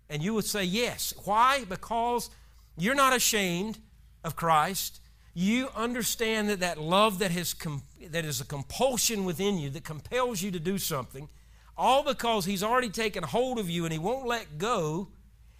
And 0.09 0.23
you 0.23 0.35
would 0.35 0.45
say 0.45 0.64
yes. 0.64 1.14
Why? 1.25 1.64
Because 1.64 2.31
you're 2.77 2.95
not 2.95 3.14
ashamed 3.14 3.79
of 4.25 4.37
Christ. 4.37 5.01
You 5.35 5.68
understand 5.77 6.49
that 6.49 6.61
that 6.61 6.79
love 6.79 7.21
that, 7.21 7.31
has 7.31 7.55
com- 7.55 7.83
that 8.09 8.25
is 8.25 8.41
a 8.41 8.45
compulsion 8.45 9.25
within 9.25 9.59
you 9.59 9.71
that 9.71 9.85
compels 9.85 10.43
you 10.43 10.51
to 10.51 10.59
do 10.59 10.79
something, 10.79 11.29
all 11.77 12.03
because 12.03 12.45
He's 12.45 12.62
already 12.62 12.91
taken 12.91 13.23
hold 13.23 13.59
of 13.59 13.71
you 13.71 13.85
and 13.85 13.93
He 13.93 13.99
won't 13.99 14.27
let 14.27 14.59
go. 14.59 15.09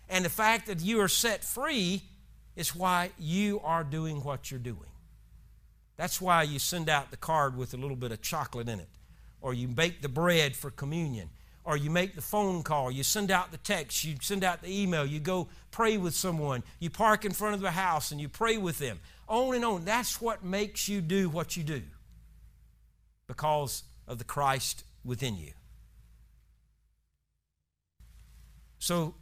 And 0.09 0.25
the 0.25 0.31
fact 0.31 0.67
that 0.67 0.81
you 0.81 1.01
are 1.01 1.09
set 1.09 1.45
free 1.45 2.03
is 2.57 2.75
why 2.75 3.11
you 3.19 3.61
are 3.63 3.85
doing 3.85 4.25
what 4.25 4.51
you're 4.51 4.59
doing. 4.59 4.79
That's 5.97 6.21
why 6.21 6.43
you 6.43 6.59
send 6.59 6.89
out 6.89 7.13
the 7.13 7.17
card 7.17 7.57
with 7.57 7.73
a 7.73 7.77
little 7.77 7.97
bit 7.97 8.11
of 8.11 8.21
chocolate 8.21 8.69
in 8.69 8.81
it 8.81 8.89
or 9.41 9.55
you 9.55 9.68
bake 9.68 10.03
the 10.03 10.09
bread 10.09 10.55
for 10.57 10.70
communion, 10.70 11.30
or 11.64 11.76
you 11.76 11.91
make 11.91 12.14
the 12.14 12.22
phone 12.22 12.62
call, 12.62 12.91
you 12.91 13.03
send 13.03 13.30
out 13.30 13.53
the 13.53 13.59
text, 13.59 14.05
you 14.05 14.16
send 14.20 14.43
out 14.45 14.62
the 14.62 14.82
email, 14.82 15.05
you 15.05 15.20
go 15.20 15.49
pray 15.70 15.97
with 15.97 16.14
someone, 16.14 16.62
you 16.78 16.91
park 16.91 17.24
in 17.24 17.32
front 17.32 17.55
of 17.55 17.61
the 17.61 17.70
house 17.70 18.11
and 18.11 18.20
you 18.20 18.28
pray 18.28 18.57
with 18.57 18.78
them. 18.78 18.99
On 19.28 19.55
and 19.55 19.64
on. 19.64 19.84
That's 19.84 20.20
what 20.20 20.45
makes 20.45 20.88
you 20.88 21.01
do 21.01 21.28
what 21.28 21.57
you 21.57 21.62
do 21.62 21.82
because 23.26 23.84
of 24.09 24.18
the 24.18 24.24
Christ 24.24 24.84
within 25.05 25.36
you. 25.36 25.53
So 28.80 29.14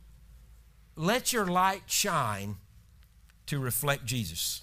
let 0.97 1.33
your 1.33 1.47
light 1.47 1.83
shine 1.87 2.57
to 3.47 3.59
reflect 3.59 4.07
Jesus. 4.07 4.63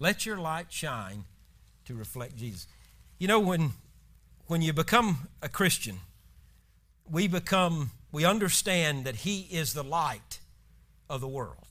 Let 0.00 0.26
your 0.26 0.38
light 0.38 0.72
shine 0.72 1.24
to 1.84 1.94
reflect 1.94 2.36
Jesus. 2.36 2.66
You 3.18 3.26
know, 3.28 3.40
when, 3.40 3.72
when 4.46 4.62
you 4.62 4.72
become 4.72 5.28
a 5.42 5.48
Christian, 5.48 6.00
we 7.10 7.26
become, 7.26 7.90
we 8.12 8.24
understand 8.24 9.04
that 9.04 9.16
He 9.16 9.40
is 9.50 9.74
the 9.74 9.82
light 9.82 10.40
of 11.10 11.20
the 11.20 11.28
world. 11.28 11.66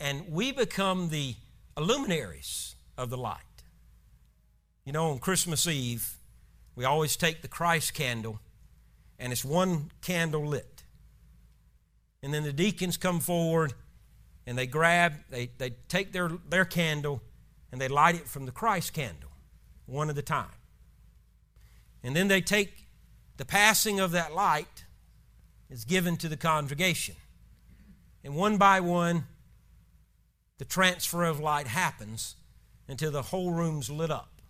And 0.00 0.30
we 0.30 0.50
become 0.50 1.10
the 1.10 1.36
illuminaries 1.76 2.74
of 2.96 3.10
the 3.10 3.16
light. 3.16 3.38
You 4.84 4.92
know, 4.92 5.10
on 5.10 5.18
Christmas 5.18 5.66
Eve, 5.66 6.16
we 6.74 6.84
always 6.84 7.16
take 7.16 7.42
the 7.42 7.48
Christ 7.48 7.94
candle, 7.94 8.40
and 9.18 9.32
it's 9.32 9.44
one 9.44 9.90
candle 10.00 10.46
lit. 10.46 10.82
And 12.22 12.32
then 12.32 12.44
the 12.44 12.52
deacons 12.52 12.96
come 12.96 13.20
forward 13.20 13.74
and 14.46 14.56
they 14.56 14.66
grab, 14.66 15.14
they, 15.30 15.50
they 15.58 15.70
take 15.88 16.12
their, 16.12 16.30
their 16.48 16.64
candle 16.64 17.20
and 17.70 17.80
they 17.80 17.88
light 17.88 18.14
it 18.14 18.28
from 18.28 18.46
the 18.46 18.52
Christ 18.52 18.92
candle, 18.92 19.31
one 19.86 20.10
at 20.10 20.18
a 20.18 20.22
time. 20.22 20.46
And 22.02 22.16
then 22.16 22.28
they 22.28 22.40
take 22.40 22.88
the 23.36 23.44
passing 23.44 24.00
of 24.00 24.12
that 24.12 24.34
light 24.34 24.84
is 25.70 25.84
given 25.84 26.16
to 26.18 26.28
the 26.28 26.36
congregation. 26.36 27.16
And 28.24 28.36
one 28.36 28.56
by 28.56 28.80
one, 28.80 29.24
the 30.58 30.64
transfer 30.64 31.24
of 31.24 31.40
light 31.40 31.66
happens 31.66 32.36
until 32.86 33.10
the 33.10 33.22
whole 33.22 33.50
room's 33.50 33.90
lit 33.90 34.10
up. 34.10 34.40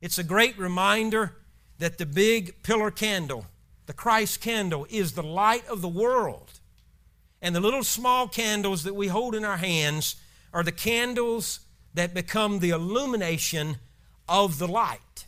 It's 0.00 0.18
a 0.18 0.24
great 0.24 0.58
reminder 0.58 1.36
that 1.78 1.98
the 1.98 2.06
big 2.06 2.62
pillar 2.62 2.90
candle, 2.90 3.46
the 3.86 3.92
Christ 3.92 4.40
candle, 4.40 4.86
is 4.90 5.12
the 5.12 5.22
light 5.22 5.66
of 5.68 5.80
the 5.80 5.88
world. 5.88 6.60
And 7.40 7.54
the 7.54 7.60
little 7.60 7.84
small 7.84 8.28
candles 8.28 8.82
that 8.84 8.94
we 8.94 9.08
hold 9.08 9.34
in 9.34 9.44
our 9.44 9.56
hands 9.56 10.16
are 10.52 10.62
the 10.62 10.72
candles 10.72 11.60
that 11.94 12.14
become 12.14 12.58
the 12.58 12.70
illumination 12.70 13.76
of 14.28 14.58
the 14.58 14.68
light. 14.68 15.26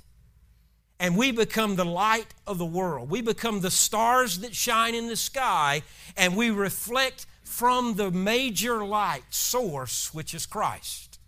And 1.01 1.17
we 1.17 1.33
become 1.33 1.77
the 1.77 1.85
light 1.85 2.29
of 2.47 2.59
the 2.59 2.65
world. 2.65 3.11
We 3.11 3.21
become 3.21 3.61
the 3.61 3.71
stars 3.71 4.39
that 4.41 4.55
shine 4.55 4.95
in 4.95 5.09
the 5.09 5.17
sky, 5.17 5.83
and 6.17 6.37
we 6.37 6.51
reflect 6.51 7.27
from 7.43 7.95
the 7.95 8.11
major 8.11 8.85
light 8.85 9.25
source, 9.31 10.15
which 10.15 10.35
is 10.35 10.47
Christ. 10.47 11.19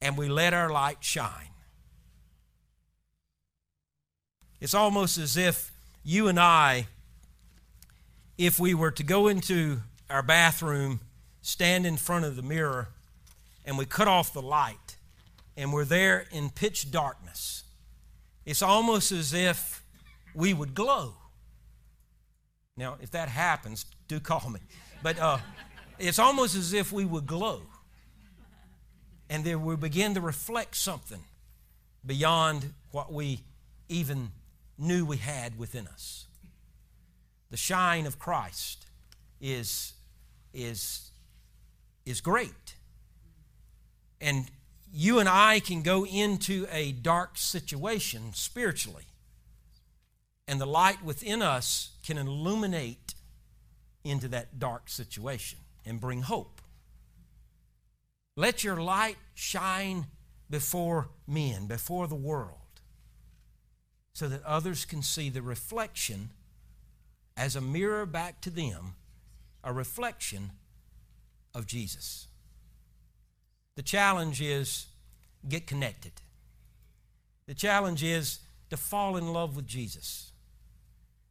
And 0.00 0.18
we 0.18 0.28
let 0.28 0.54
our 0.54 0.70
light 0.70 0.98
shine. 1.00 1.48
It's 4.60 4.74
almost 4.74 5.18
as 5.18 5.36
if 5.36 5.72
you 6.04 6.28
and 6.28 6.38
I, 6.38 6.86
if 8.38 8.58
we 8.58 8.74
were 8.74 8.90
to 8.92 9.02
go 9.02 9.28
into 9.28 9.80
our 10.08 10.22
bathroom, 10.22 11.00
stand 11.42 11.86
in 11.86 11.96
front 11.96 12.24
of 12.24 12.36
the 12.36 12.42
mirror, 12.42 12.88
and 13.64 13.78
we 13.78 13.84
cut 13.84 14.08
off 14.08 14.32
the 14.32 14.42
light, 14.42 14.96
and 15.56 15.72
we're 15.72 15.84
there 15.84 16.26
in 16.30 16.50
pitch 16.50 16.90
darkness, 16.90 17.64
it's 18.44 18.62
almost 18.62 19.12
as 19.12 19.32
if 19.32 19.82
we 20.34 20.54
would 20.54 20.74
glow. 20.74 21.14
Now, 22.76 22.96
if 23.00 23.10
that 23.10 23.28
happens, 23.28 23.84
do 24.08 24.18
call 24.18 24.50
me. 24.50 24.60
But 25.02 25.18
uh, 25.18 25.38
it's 25.98 26.18
almost 26.18 26.56
as 26.56 26.72
if 26.72 26.92
we 26.92 27.04
would 27.04 27.26
glow. 27.26 27.62
And 29.28 29.44
then 29.44 29.64
we 29.64 29.76
begin 29.76 30.14
to 30.14 30.20
reflect 30.20 30.74
something 30.76 31.22
beyond 32.04 32.72
what 32.90 33.12
we 33.12 33.40
even 33.88 34.30
knew 34.78 35.04
we 35.04 35.18
had 35.18 35.58
within 35.58 35.86
us. 35.86 36.26
The 37.50 37.56
shine 37.56 38.06
of 38.06 38.18
Christ 38.18 38.86
is, 39.40 39.92
is, 40.52 41.10
is 42.06 42.20
great. 42.20 42.76
And 44.20 44.50
you 44.92 45.18
and 45.18 45.28
I 45.28 45.60
can 45.60 45.82
go 45.82 46.04
into 46.04 46.66
a 46.70 46.92
dark 46.92 47.38
situation 47.38 48.32
spiritually, 48.34 49.06
and 50.46 50.60
the 50.60 50.66
light 50.66 51.02
within 51.02 51.40
us 51.40 51.92
can 52.04 52.18
illuminate 52.18 53.14
into 54.04 54.28
that 54.28 54.58
dark 54.58 54.90
situation 54.90 55.58
and 55.86 56.00
bring 56.00 56.22
hope. 56.22 56.60
Let 58.36 58.64
your 58.64 58.76
light 58.76 59.16
shine 59.34 60.06
before 60.50 61.08
men, 61.26 61.66
before 61.66 62.06
the 62.06 62.14
world 62.14 62.58
so 64.12 64.28
that 64.28 64.44
others 64.44 64.84
can 64.84 65.02
see 65.02 65.30
the 65.30 65.42
reflection 65.42 66.30
as 67.36 67.56
a 67.56 67.60
mirror 67.60 68.04
back 68.04 68.40
to 68.42 68.50
them, 68.50 68.94
a 69.64 69.72
reflection 69.72 70.50
of 71.54 71.66
Jesus. 71.66 72.28
The 73.76 73.82
challenge 73.82 74.40
is 74.40 74.86
get 75.48 75.66
connected. 75.66 76.12
The 77.46 77.54
challenge 77.54 78.02
is 78.02 78.40
to 78.70 78.76
fall 78.76 79.16
in 79.16 79.32
love 79.32 79.56
with 79.56 79.66
Jesus. 79.66 80.32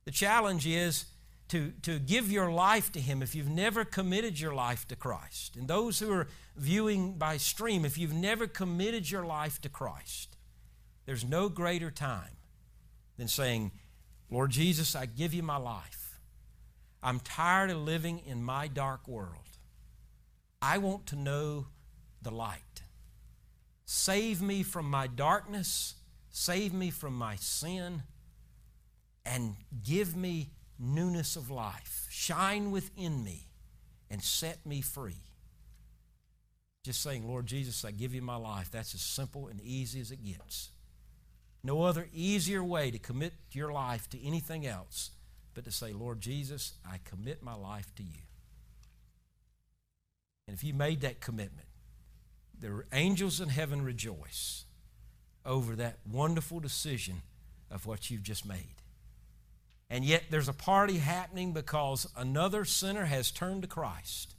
The 0.05 0.11
challenge 0.11 0.67
is 0.67 1.05
to, 1.49 1.73
to 1.81 1.99
give 1.99 2.31
your 2.31 2.51
life 2.51 2.91
to 2.93 2.99
Him 2.99 3.21
if 3.21 3.35
you've 3.35 3.49
never 3.49 3.83
committed 3.83 4.39
your 4.39 4.53
life 4.53 4.87
to 4.87 4.95
Christ. 4.95 5.55
And 5.55 5.67
those 5.67 5.99
who 5.99 6.11
are 6.11 6.27
viewing 6.55 7.13
by 7.13 7.37
stream, 7.37 7.85
if 7.85 7.97
you've 7.97 8.13
never 8.13 8.47
committed 8.47 9.09
your 9.11 9.25
life 9.25 9.61
to 9.61 9.69
Christ, 9.69 10.37
there's 11.05 11.25
no 11.25 11.49
greater 11.49 11.91
time 11.91 12.37
than 13.17 13.27
saying, 13.27 13.71
Lord 14.29 14.51
Jesus, 14.51 14.95
I 14.95 15.05
give 15.05 15.33
you 15.33 15.43
my 15.43 15.57
life. 15.57 16.19
I'm 17.03 17.19
tired 17.19 17.69
of 17.69 17.77
living 17.77 18.19
in 18.25 18.43
my 18.43 18.67
dark 18.67 19.07
world. 19.07 19.57
I 20.61 20.77
want 20.77 21.05
to 21.07 21.15
know 21.15 21.65
the 22.21 22.31
light. 22.31 22.83
Save 23.85 24.41
me 24.41 24.63
from 24.63 24.89
my 24.89 25.07
darkness, 25.07 25.95
save 26.29 26.73
me 26.73 26.89
from 26.89 27.13
my 27.13 27.35
sin, 27.35 28.03
and 29.25 29.55
give 29.83 30.15
me 30.15 30.51
newness 30.79 31.35
of 31.35 31.51
life. 31.51 32.07
Shine 32.09 32.71
within 32.71 33.23
me 33.23 33.47
and 34.09 34.21
set 34.21 34.65
me 34.65 34.81
free. 34.81 35.23
Just 36.83 37.03
saying, 37.03 37.27
Lord 37.27 37.45
Jesus, 37.45 37.85
I 37.85 37.91
give 37.91 38.15
you 38.15 38.21
my 38.21 38.37
life. 38.37 38.71
That's 38.71 38.95
as 38.95 39.01
simple 39.01 39.47
and 39.47 39.61
easy 39.61 39.99
as 40.01 40.11
it 40.11 40.23
gets. 40.23 40.69
No 41.63 41.83
other 41.83 42.07
easier 42.11 42.63
way 42.63 42.89
to 42.89 42.97
commit 42.97 43.33
your 43.51 43.71
life 43.71 44.09
to 44.09 44.25
anything 44.25 44.65
else 44.65 45.11
but 45.53 45.65
to 45.65 45.71
say, 45.71 45.93
Lord 45.93 46.21
Jesus, 46.21 46.73
I 46.89 46.99
commit 47.03 47.43
my 47.43 47.53
life 47.53 47.93
to 47.95 48.03
you. 48.03 48.21
And 50.47 50.55
if 50.55 50.63
you 50.63 50.73
made 50.73 51.01
that 51.01 51.19
commitment, 51.21 51.67
the 52.61 52.83
angels 52.93 53.41
in 53.41 53.49
heaven 53.49 53.83
rejoice 53.83 54.65
over 55.45 55.75
that 55.75 55.97
wonderful 56.09 56.59
decision 56.59 57.23
of 57.71 57.85
what 57.85 58.09
you've 58.09 58.23
just 58.23 58.45
made. 58.45 58.75
And 59.89 60.05
yet 60.05 60.25
there's 60.29 60.47
a 60.47 60.53
party 60.53 60.99
happening 60.99 61.51
because 61.51 62.07
another 62.15 62.63
sinner 62.63 63.05
has 63.05 63.31
turned 63.31 63.63
to 63.63 63.67
Christ. 63.67 64.35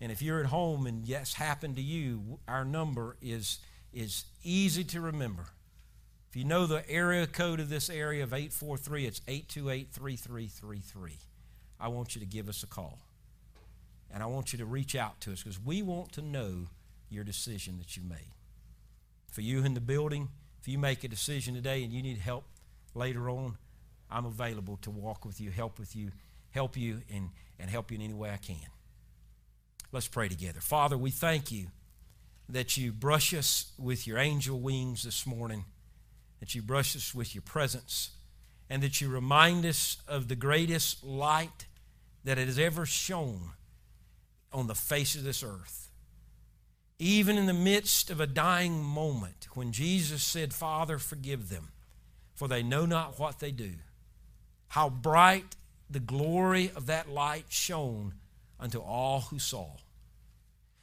And 0.00 0.12
if 0.12 0.20
you're 0.20 0.40
at 0.40 0.46
home 0.46 0.86
and 0.86 1.06
yes 1.06 1.34
happened 1.34 1.76
to 1.76 1.82
you, 1.82 2.38
our 2.46 2.64
number 2.64 3.16
is 3.22 3.58
is 3.92 4.24
easy 4.42 4.84
to 4.84 5.00
remember. 5.00 5.46
If 6.30 6.36
you 6.36 6.44
know 6.44 6.66
the 6.66 6.88
area 6.88 7.26
code 7.26 7.60
of 7.60 7.68
this 7.68 7.90
area 7.90 8.22
of 8.22 8.32
843, 8.32 9.06
it's 9.06 9.20
828 9.28 9.88
3333. 9.92 11.18
I 11.78 11.88
want 11.88 12.14
you 12.14 12.20
to 12.20 12.26
give 12.26 12.48
us 12.48 12.62
a 12.62 12.66
call. 12.66 12.98
And 14.12 14.22
I 14.22 14.26
want 14.26 14.52
you 14.52 14.58
to 14.58 14.66
reach 14.66 14.94
out 14.94 15.20
to 15.22 15.32
us 15.32 15.42
because 15.42 15.58
we 15.58 15.82
want 15.82 16.12
to 16.12 16.22
know 16.22 16.68
your 17.08 17.24
decision 17.24 17.78
that 17.78 17.96
you 17.96 18.02
made. 18.02 18.32
For 19.30 19.40
you 19.40 19.64
in 19.64 19.74
the 19.74 19.80
building, 19.80 20.28
if 20.60 20.68
you 20.68 20.78
make 20.78 21.02
a 21.02 21.08
decision 21.08 21.54
today 21.54 21.82
and 21.82 21.92
you 21.92 22.02
need 22.02 22.18
help 22.18 22.44
later 22.94 23.30
on, 23.30 23.56
I'm 24.10 24.26
available 24.26 24.78
to 24.82 24.90
walk 24.90 25.24
with 25.24 25.40
you, 25.40 25.50
help 25.50 25.78
with 25.78 25.96
you, 25.96 26.10
help 26.50 26.76
you, 26.76 27.00
and, 27.12 27.30
and 27.58 27.70
help 27.70 27.90
you 27.90 27.96
in 27.96 28.02
any 28.02 28.14
way 28.14 28.30
I 28.30 28.36
can. 28.36 28.68
Let's 29.90 30.08
pray 30.08 30.28
together. 30.28 30.60
Father, 30.60 30.98
we 30.98 31.10
thank 31.10 31.50
you 31.50 31.68
that 32.48 32.76
you 32.76 32.92
brush 32.92 33.32
us 33.32 33.72
with 33.78 34.06
your 34.06 34.18
angel 34.18 34.60
wings 34.60 35.04
this 35.04 35.26
morning, 35.26 35.64
that 36.40 36.54
you 36.54 36.60
brush 36.60 36.94
us 36.94 37.14
with 37.14 37.34
your 37.34 37.42
presence, 37.42 38.10
and 38.68 38.82
that 38.82 39.00
you 39.00 39.08
remind 39.08 39.64
us 39.64 39.96
of 40.06 40.28
the 40.28 40.36
greatest 40.36 41.02
light 41.02 41.66
that 42.24 42.38
has 42.38 42.58
ever 42.58 42.84
shone 42.84 43.52
on 44.52 44.66
the 44.66 44.74
face 44.74 45.14
of 45.14 45.24
this 45.24 45.42
earth. 45.42 45.90
Even 46.98 47.36
in 47.36 47.46
the 47.46 47.52
midst 47.52 48.10
of 48.10 48.20
a 48.20 48.26
dying 48.26 48.82
moment, 48.82 49.48
when 49.54 49.72
Jesus 49.72 50.22
said, 50.22 50.54
Father, 50.54 50.98
forgive 50.98 51.48
them, 51.48 51.68
for 52.34 52.46
they 52.48 52.62
know 52.62 52.86
not 52.86 53.18
what 53.18 53.40
they 53.40 53.50
do. 53.50 53.72
How 54.68 54.88
bright 54.88 55.56
the 55.90 56.00
glory 56.00 56.70
of 56.74 56.86
that 56.86 57.08
light 57.08 57.46
shone 57.48 58.14
unto 58.58 58.78
all 58.78 59.22
who 59.22 59.38
saw. 59.38 59.68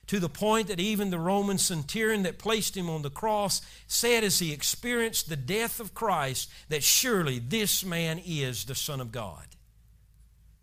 To 0.07 0.20
the 0.20 0.30
point 0.30 0.67
that 0.67 0.80
even 0.80 1.11
the 1.11 1.20
Roman 1.20 1.59
centurion 1.59 2.24
that 2.24 2.39
placed 2.39 2.76
him 2.76 2.89
on 2.89 3.03
the 3.03 3.11
cross 3.11 3.61
said 3.88 4.24
as 4.24 4.39
he 4.39 4.51
experienced 4.51 5.30
the 5.30 5.36
death 5.36 5.80
of 5.80 5.93
Christ 5.93 6.49
that 6.70 6.84
surely 6.84 7.38
this 7.38 7.86
man 7.86 8.20
is 8.26 8.65
the 8.65 8.76
Son 8.76 8.99
of 8.99 9.11
God. 9.11 9.45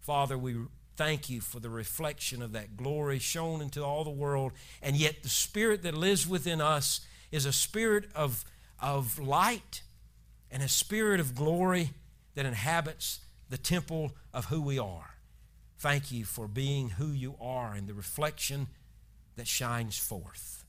Father, 0.00 0.36
we 0.36 0.56
thank 0.96 1.28
you 1.28 1.40
for 1.40 1.60
the 1.60 1.70
reflection 1.70 2.42
of 2.42 2.52
that 2.52 2.76
glory 2.76 3.18
shown 3.18 3.60
into 3.60 3.84
all 3.84 4.04
the 4.04 4.10
world, 4.10 4.52
and 4.82 4.96
yet 4.96 5.22
the 5.22 5.28
Spirit 5.28 5.82
that 5.82 5.94
lives 5.94 6.26
within 6.26 6.60
us 6.60 7.00
is 7.30 7.46
a 7.46 7.52
spirit 7.52 8.06
of, 8.14 8.44
of 8.80 9.18
light 9.18 9.82
and 10.50 10.62
a 10.62 10.68
spirit 10.68 11.20
of 11.20 11.34
glory 11.34 11.90
that 12.34 12.46
inhabits 12.46 13.20
the 13.50 13.58
temple 13.58 14.12
of 14.32 14.46
who 14.46 14.60
we 14.60 14.78
are. 14.78 15.16
Thank 15.78 16.10
you 16.10 16.24
for 16.24 16.48
being 16.48 16.90
who 16.90 17.08
you 17.08 17.34
are 17.40 17.74
and 17.74 17.86
the 17.86 17.94
reflection 17.94 18.68
that 19.36 19.46
shines 19.46 19.98
forth. 19.98 20.64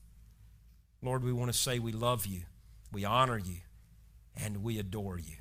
Lord, 1.02 1.22
we 1.22 1.32
want 1.32 1.50
to 1.52 1.58
say 1.58 1.78
we 1.78 1.92
love 1.92 2.26
you, 2.26 2.42
we 2.92 3.04
honor 3.04 3.38
you, 3.38 3.58
and 4.36 4.62
we 4.62 4.78
adore 4.78 5.18
you. 5.18 5.36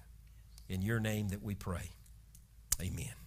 In 0.69 0.81
your 0.81 0.99
name 0.99 1.29
that 1.29 1.41
we 1.41 1.55
pray. 1.55 1.91
Amen. 2.81 3.26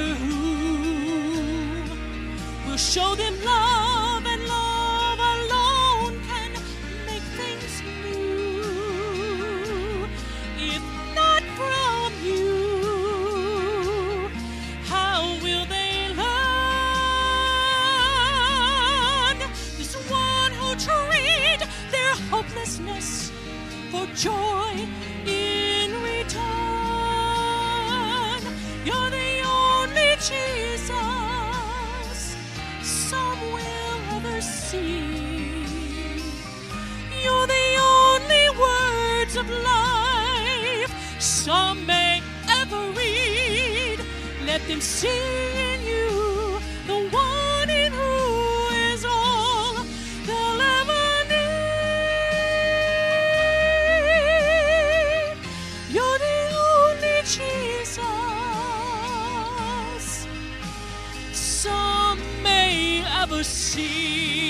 who 0.00 0.40
will 2.66 2.76
show 2.76 3.14
them 3.14 3.34
love, 3.44 4.24
and 4.26 4.42
love 4.46 5.18
alone 5.36 6.20
can 6.28 6.52
make 7.06 7.26
things 7.38 7.74
new. 8.04 8.64
If 10.58 10.82
not 11.14 11.42
from 11.58 12.12
you, 12.24 12.48
how 14.86 15.20
will 15.42 15.66
they 15.66 15.92
learn? 16.20 16.30
This 19.78 19.94
one 20.10 20.52
who 20.52 20.68
trade 20.76 21.62
their 21.90 22.14
hopelessness 22.30 23.32
for 23.90 24.06
joy 24.14 24.86
some 41.44 41.86
may 41.86 42.20
ever 42.48 42.92
read. 42.92 43.98
Let 44.44 44.60
them 44.68 44.80
see 44.82 45.08
in 45.72 45.80
you 45.86 46.60
the 46.86 47.08
one 47.10 47.70
in 47.70 47.92
who 47.92 48.68
is 48.92 49.06
all 49.06 49.74
they'll 50.26 50.60
ever 50.80 51.06
need. 51.32 51.70
You're 55.94 56.18
the 56.28 56.40
only 56.76 57.16
Jesus 57.24 58.04
some 61.32 62.20
may 62.42 63.02
ever 63.22 63.42
see. 63.42 64.49